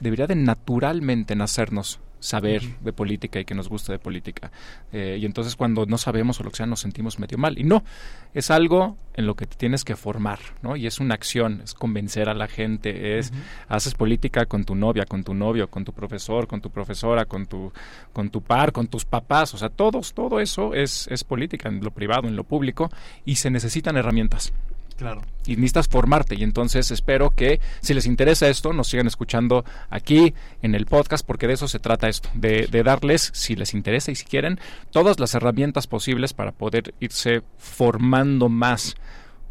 debería 0.00 0.26
de 0.26 0.36
naturalmente 0.36 1.34
nacernos 1.36 2.00
saber 2.20 2.62
de 2.80 2.92
política 2.92 3.40
y 3.40 3.44
que 3.44 3.54
nos 3.54 3.68
guste 3.68 3.92
de 3.92 3.98
política. 3.98 4.50
Eh, 4.92 5.18
y 5.20 5.24
entonces 5.24 5.56
cuando 5.56 5.86
no 5.86 5.98
sabemos 5.98 6.40
o 6.40 6.42
lo 6.42 6.50
que 6.50 6.56
sea 6.56 6.66
nos 6.66 6.80
sentimos 6.80 7.18
medio 7.18 7.38
mal. 7.38 7.58
Y 7.58 7.64
no, 7.64 7.84
es 8.34 8.50
algo 8.50 8.96
en 9.14 9.26
lo 9.26 9.34
que 9.34 9.46
te 9.46 9.56
tienes 9.56 9.84
que 9.84 9.96
formar, 9.96 10.38
¿no? 10.62 10.76
Y 10.76 10.86
es 10.86 11.00
una 11.00 11.14
acción, 11.14 11.60
es 11.62 11.74
convencer 11.74 12.28
a 12.28 12.34
la 12.34 12.48
gente, 12.48 13.18
es 13.18 13.32
haces 13.68 13.94
política 13.94 14.46
con 14.46 14.64
tu 14.64 14.74
novia, 14.74 15.04
con 15.06 15.24
tu 15.24 15.34
novio, 15.34 15.68
con 15.68 15.84
tu 15.84 15.92
profesor, 15.92 16.46
con 16.46 16.60
tu 16.60 16.70
profesora, 16.70 17.24
con 17.24 17.46
tu, 17.46 17.72
con 18.12 18.30
tu 18.30 18.42
par, 18.42 18.72
con 18.72 18.88
tus 18.88 19.04
papás, 19.04 19.54
o 19.54 19.58
sea, 19.58 19.68
todos, 19.68 20.12
todo 20.12 20.40
eso 20.40 20.74
es, 20.74 21.08
es 21.08 21.24
política 21.24 21.68
en 21.68 21.80
lo 21.80 21.90
privado, 21.90 22.28
en 22.28 22.36
lo 22.36 22.44
público, 22.44 22.90
y 23.24 23.36
se 23.36 23.50
necesitan 23.50 23.96
herramientas. 23.96 24.52
Claro. 24.98 25.22
Y 25.46 25.54
necesitas 25.54 25.86
formarte. 25.86 26.34
Y 26.34 26.42
entonces 26.42 26.90
espero 26.90 27.30
que 27.30 27.60
si 27.80 27.94
les 27.94 28.04
interesa 28.04 28.48
esto, 28.48 28.72
nos 28.72 28.88
sigan 28.88 29.06
escuchando 29.06 29.64
aquí 29.90 30.34
en 30.60 30.74
el 30.74 30.86
podcast, 30.86 31.24
porque 31.24 31.46
de 31.46 31.54
eso 31.54 31.68
se 31.68 31.78
trata 31.78 32.08
esto, 32.08 32.28
de, 32.34 32.66
de 32.66 32.82
darles, 32.82 33.30
si 33.32 33.54
les 33.54 33.74
interesa 33.74 34.10
y 34.10 34.16
si 34.16 34.24
quieren, 34.24 34.58
todas 34.90 35.20
las 35.20 35.34
herramientas 35.34 35.86
posibles 35.86 36.32
para 36.32 36.50
poder 36.50 36.94
irse 36.98 37.42
formando 37.58 38.48
más 38.48 38.96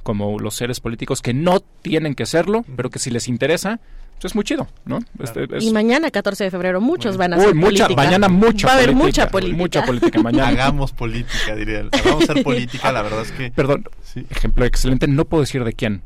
como 0.03 0.37
los 0.39 0.55
seres 0.55 0.79
políticos 0.79 1.21
que 1.21 1.33
no 1.33 1.59
tienen 1.81 2.15
que 2.15 2.25
serlo, 2.25 2.63
pero 2.75 2.89
que 2.89 2.99
si 2.99 3.09
les 3.09 3.27
interesa, 3.27 3.79
es 4.23 4.35
muy 4.35 4.43
chido, 4.43 4.67
¿no? 4.85 4.99
Este, 5.19 5.47
y 5.59 5.71
mañana, 5.71 6.09
14 6.09 6.45
de 6.45 6.51
febrero, 6.51 6.81
muchos 6.81 7.17
van 7.17 7.33
a 7.33 7.35
hacer 7.35 7.53
mucha, 7.53 7.85
política. 7.85 8.03
Mañana 8.03 8.27
mucha 8.27 8.67
Va 8.67 8.73
a 8.73 8.75
haber 8.77 8.87
política, 8.87 9.05
mucha 9.05 9.27
política. 9.29 9.57
Mucha 9.57 9.85
política 9.85 10.21
mañana. 10.21 10.47
Hagamos 10.47 10.91
política, 10.91 11.55
diría. 11.55 11.85
Hagamos 11.91 12.29
hacer 12.29 12.43
política, 12.43 12.91
la 12.91 13.01
verdad 13.03 13.21
es 13.21 13.31
que... 13.31 13.51
Perdón, 13.51 13.85
ejemplo 14.29 14.65
excelente, 14.65 15.07
no 15.07 15.25
puedo 15.25 15.41
decir 15.41 15.63
de 15.63 15.73
quién, 15.73 16.01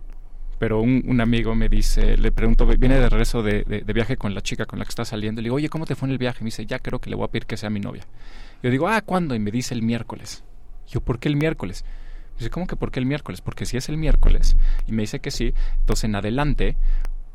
pero 0.59 0.81
un, 0.81 1.03
un, 1.07 1.21
amigo 1.21 1.55
me 1.55 1.69
dice, 1.69 2.17
le 2.17 2.31
pregunto, 2.31 2.65
viene 2.65 2.99
de 2.99 3.09
regreso 3.09 3.41
de, 3.41 3.63
de, 3.63 3.93
viaje 3.93 4.17
con 4.17 4.35
la 4.35 4.41
chica 4.41 4.65
con 4.65 4.77
la 4.77 4.85
que 4.85 4.89
está 4.89 5.05
saliendo, 5.05 5.41
y 5.41 5.43
le 5.43 5.47
digo, 5.47 5.55
oye, 5.55 5.69
¿cómo 5.69 5.85
te 5.85 5.95
fue 5.95 6.07
en 6.07 6.11
el 6.11 6.17
viaje? 6.17 6.39
Y 6.41 6.43
me 6.43 6.47
dice, 6.49 6.65
ya 6.65 6.79
creo 6.79 6.99
que 6.99 7.09
le 7.09 7.15
voy 7.15 7.25
a 7.25 7.29
pedir 7.29 7.45
que 7.45 7.57
sea 7.57 7.69
mi 7.69 7.79
novia. 7.79 8.03
Yo 8.61 8.69
digo, 8.69 8.87
ah, 8.87 9.01
¿cuándo? 9.01 9.33
Y 9.33 9.39
me 9.39 9.51
dice 9.51 9.73
el 9.73 9.81
miércoles. 9.81 10.43
yo, 10.87 11.01
¿por 11.01 11.17
qué 11.17 11.29
el 11.29 11.35
miércoles? 11.35 11.83
Dice, 12.37 12.49
¿cómo 12.49 12.67
que 12.67 12.75
por 12.75 12.91
qué 12.91 12.99
el 12.99 13.05
miércoles? 13.05 13.41
Porque 13.41 13.65
si 13.65 13.77
es 13.77 13.89
el 13.89 13.97
miércoles 13.97 14.55
y 14.87 14.91
me 14.91 15.03
dice 15.03 15.19
que 15.19 15.31
sí, 15.31 15.53
entonces 15.79 16.05
en 16.05 16.15
adelante 16.15 16.75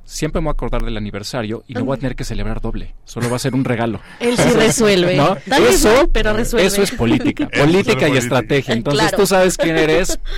siempre 0.07 0.41
me 0.41 0.47
voy 0.47 0.51
a 0.51 0.53
acordar 0.53 0.83
del 0.83 0.97
aniversario 0.97 1.65
y 1.67 1.75
no 1.75 1.85
voy 1.85 1.97
a 1.97 2.01
tener 2.01 2.17
que 2.17 2.25
celebrar 2.25 2.61
doble. 2.63 2.95
Solo 3.05 3.29
va 3.29 3.37
a 3.37 3.41
ser 3.41 3.55
un 3.55 3.65
regalo. 3.65 4.01
Él 4.21 4.37
sí 4.39 4.49
resuelve. 4.51 5.17
¿No? 5.17 5.37
eso, 5.69 6.09
pero 6.13 6.33
resuelve. 6.33 6.67
Eso 6.67 6.83
es 6.83 6.93
política. 6.93 7.49
política 7.59 8.09
y 8.09 8.17
estrategia. 8.17 8.75
Entonces 8.75 9.13
tú 9.13 9.27
sabes 9.27 9.57
quién 9.59 9.77
eres. 9.77 10.19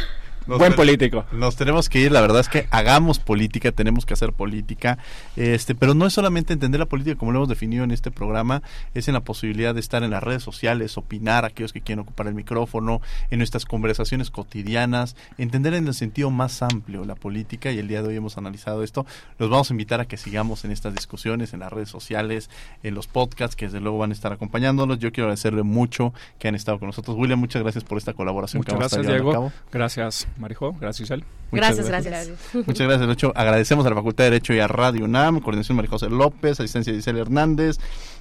Buen 0.57 0.74
político. 0.74 1.26
Nos 1.32 1.57
tenemos 1.57 1.88
que 1.88 2.01
ir, 2.01 2.11
la 2.11 2.22
verdad 2.22 2.40
es 2.40 2.49
que 2.49 2.66
hagamos 2.70 3.18
política, 3.18 3.70
tenemos 3.70 4.07
que 4.07 4.14
hacer 4.14 4.32
política, 4.32 4.99
este, 5.36 5.74
pero 5.74 5.92
no 5.94 6.07
es 6.07 6.14
solamente 6.14 6.55
entender 6.55 6.80
la 6.80 6.86
política 6.86 7.16
como 7.16 7.32
lo 7.32 7.38
hemos 7.40 7.49
definido 7.51 7.84
en 7.84 7.90
este 7.90 8.11
programa, 8.11 8.62
es 8.94 9.09
en 9.09 9.14
la 9.14 9.20
posibilidad 9.20 9.74
de 9.74 9.80
estar 9.80 10.03
en 10.03 10.11
las 10.11 10.22
redes 10.22 10.42
sociales, 10.42 10.96
opinar, 10.96 11.44
aquellos 11.44 11.72
que 11.72 11.82
quieren 11.82 12.01
ocupar 12.01 12.28
el 12.28 12.34
micrófono, 12.34 13.03
en 13.30 13.38
nuestras 13.38 13.66
conversaciones 13.66 14.30
cotidianas, 14.30 15.16
entender 15.36 15.74
en 15.74 15.86
el 15.86 15.94
sentido 15.94 16.30
más 16.30 16.62
amplio 16.62 17.05
la 17.05 17.14
política 17.14 17.70
y 17.70 17.78
el 17.78 17.88
día 17.88 18.03
de 18.03 18.09
hoy 18.09 18.16
hemos 18.16 18.38
analizado 18.38 18.82
esto. 18.82 19.05
Los 19.38 19.51
vamos 19.51 19.70
a 19.70 19.74
invitar 19.74 20.01
a 20.01 20.07
que 20.07 20.16
sigamos 20.16 20.64
en 20.64 20.70
estas 20.70 20.94
discusiones, 20.94 21.53
en 21.53 21.61
las 21.61 21.72
redes 21.72 21.90
sociales, 21.90 22.49
en 22.82 22.94
los 22.94 23.07
podcasts 23.07 23.55
que 23.55 23.66
desde 23.66 23.80
luego 23.80 23.99
van 23.99 24.11
a 24.11 24.14
estar 24.14 24.32
acompañándonos. 24.32 24.99
Yo 24.99 25.12
quiero 25.12 25.26
agradecerle 25.26 25.62
mucho 25.62 26.14
que 26.38 26.49
han 26.49 26.55
estado 26.55 26.78
con 26.78 26.86
nosotros. 26.86 27.16
William, 27.16 27.38
muchas 27.38 27.62
gracias 27.62 27.84
por 27.84 27.99
esta 27.99 28.14
colaboración 28.14 28.61
muchas 28.61 28.72
que 28.72 28.78
vamos 28.78 28.92
gracias, 28.92 29.07
a 29.07 29.12
Diego. 29.12 29.30
a 29.30 29.34
cabo. 29.34 29.53
Gracias. 29.70 30.26
Marijo, 30.39 30.74
gracias 30.80 31.07
Isel. 31.07 31.24
Gracias, 31.51 31.89
gracias, 31.89 32.30
Muchas 32.66 32.86
gracias, 32.86 33.09
Lucho. 33.09 33.32
Agradecemos 33.34 33.84
a 33.86 33.91
la 33.91 33.97
Facultad 33.97 34.24
de 34.24 34.30
Derecho 34.30 34.55
y 34.55 34.61
a 34.61 34.68
Radio 34.68 35.05
UNAM, 35.05 35.41
coordinación 35.41 35.76
María 35.76 35.91
José 35.91 36.09
López, 36.11 36.61
asistencia 36.61 36.93
de 36.93 36.99
Isel 36.99 37.16
Hernández, 37.16 37.78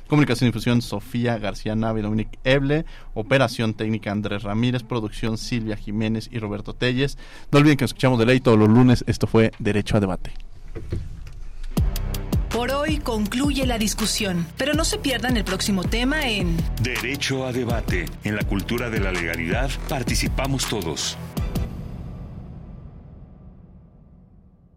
comunicación 0.08 0.48
y 0.48 0.52
difusión 0.52 0.82
Sofía 0.82 1.38
García 1.38 1.76
Nave, 1.76 2.02
Dominic 2.02 2.40
Eble, 2.44 2.86
operación 3.14 3.74
técnica 3.74 4.12
Andrés 4.12 4.44
Ramírez, 4.44 4.84
producción 4.84 5.38
Silvia 5.38 5.76
Jiménez 5.76 6.30
y 6.32 6.40
Roberto 6.40 6.74
Telles. 6.74 7.18
No 7.52 7.60
olviden 7.60 7.78
que 7.78 7.84
nos 7.84 7.92
escuchamos 7.92 8.18
de 8.20 8.26
ley 8.26 8.40
todos 8.40 8.58
los 8.58 8.70
lunes. 8.70 9.04
Esto 9.08 9.28
fue 9.28 9.52
Derecho 9.60 9.98
a 9.98 10.00
Debate. 10.00 10.32
Por 12.50 12.72
hoy 12.72 12.98
concluye 12.98 13.68
la 13.68 13.78
discusión, 13.78 14.48
pero 14.58 14.74
no 14.74 14.86
se 14.86 14.98
pierdan 14.98 15.38
el 15.38 15.44
próximo 15.44 15.84
tema 15.84 16.28
en 16.28 16.58
Derecho 16.82 17.46
a 17.46 17.52
debate. 17.52 18.06
En 18.24 18.36
la 18.36 18.44
cultura 18.44 18.90
de 18.90 19.00
la 19.00 19.12
legalidad 19.12 19.70
participamos 19.90 20.66
todos. 20.68 21.18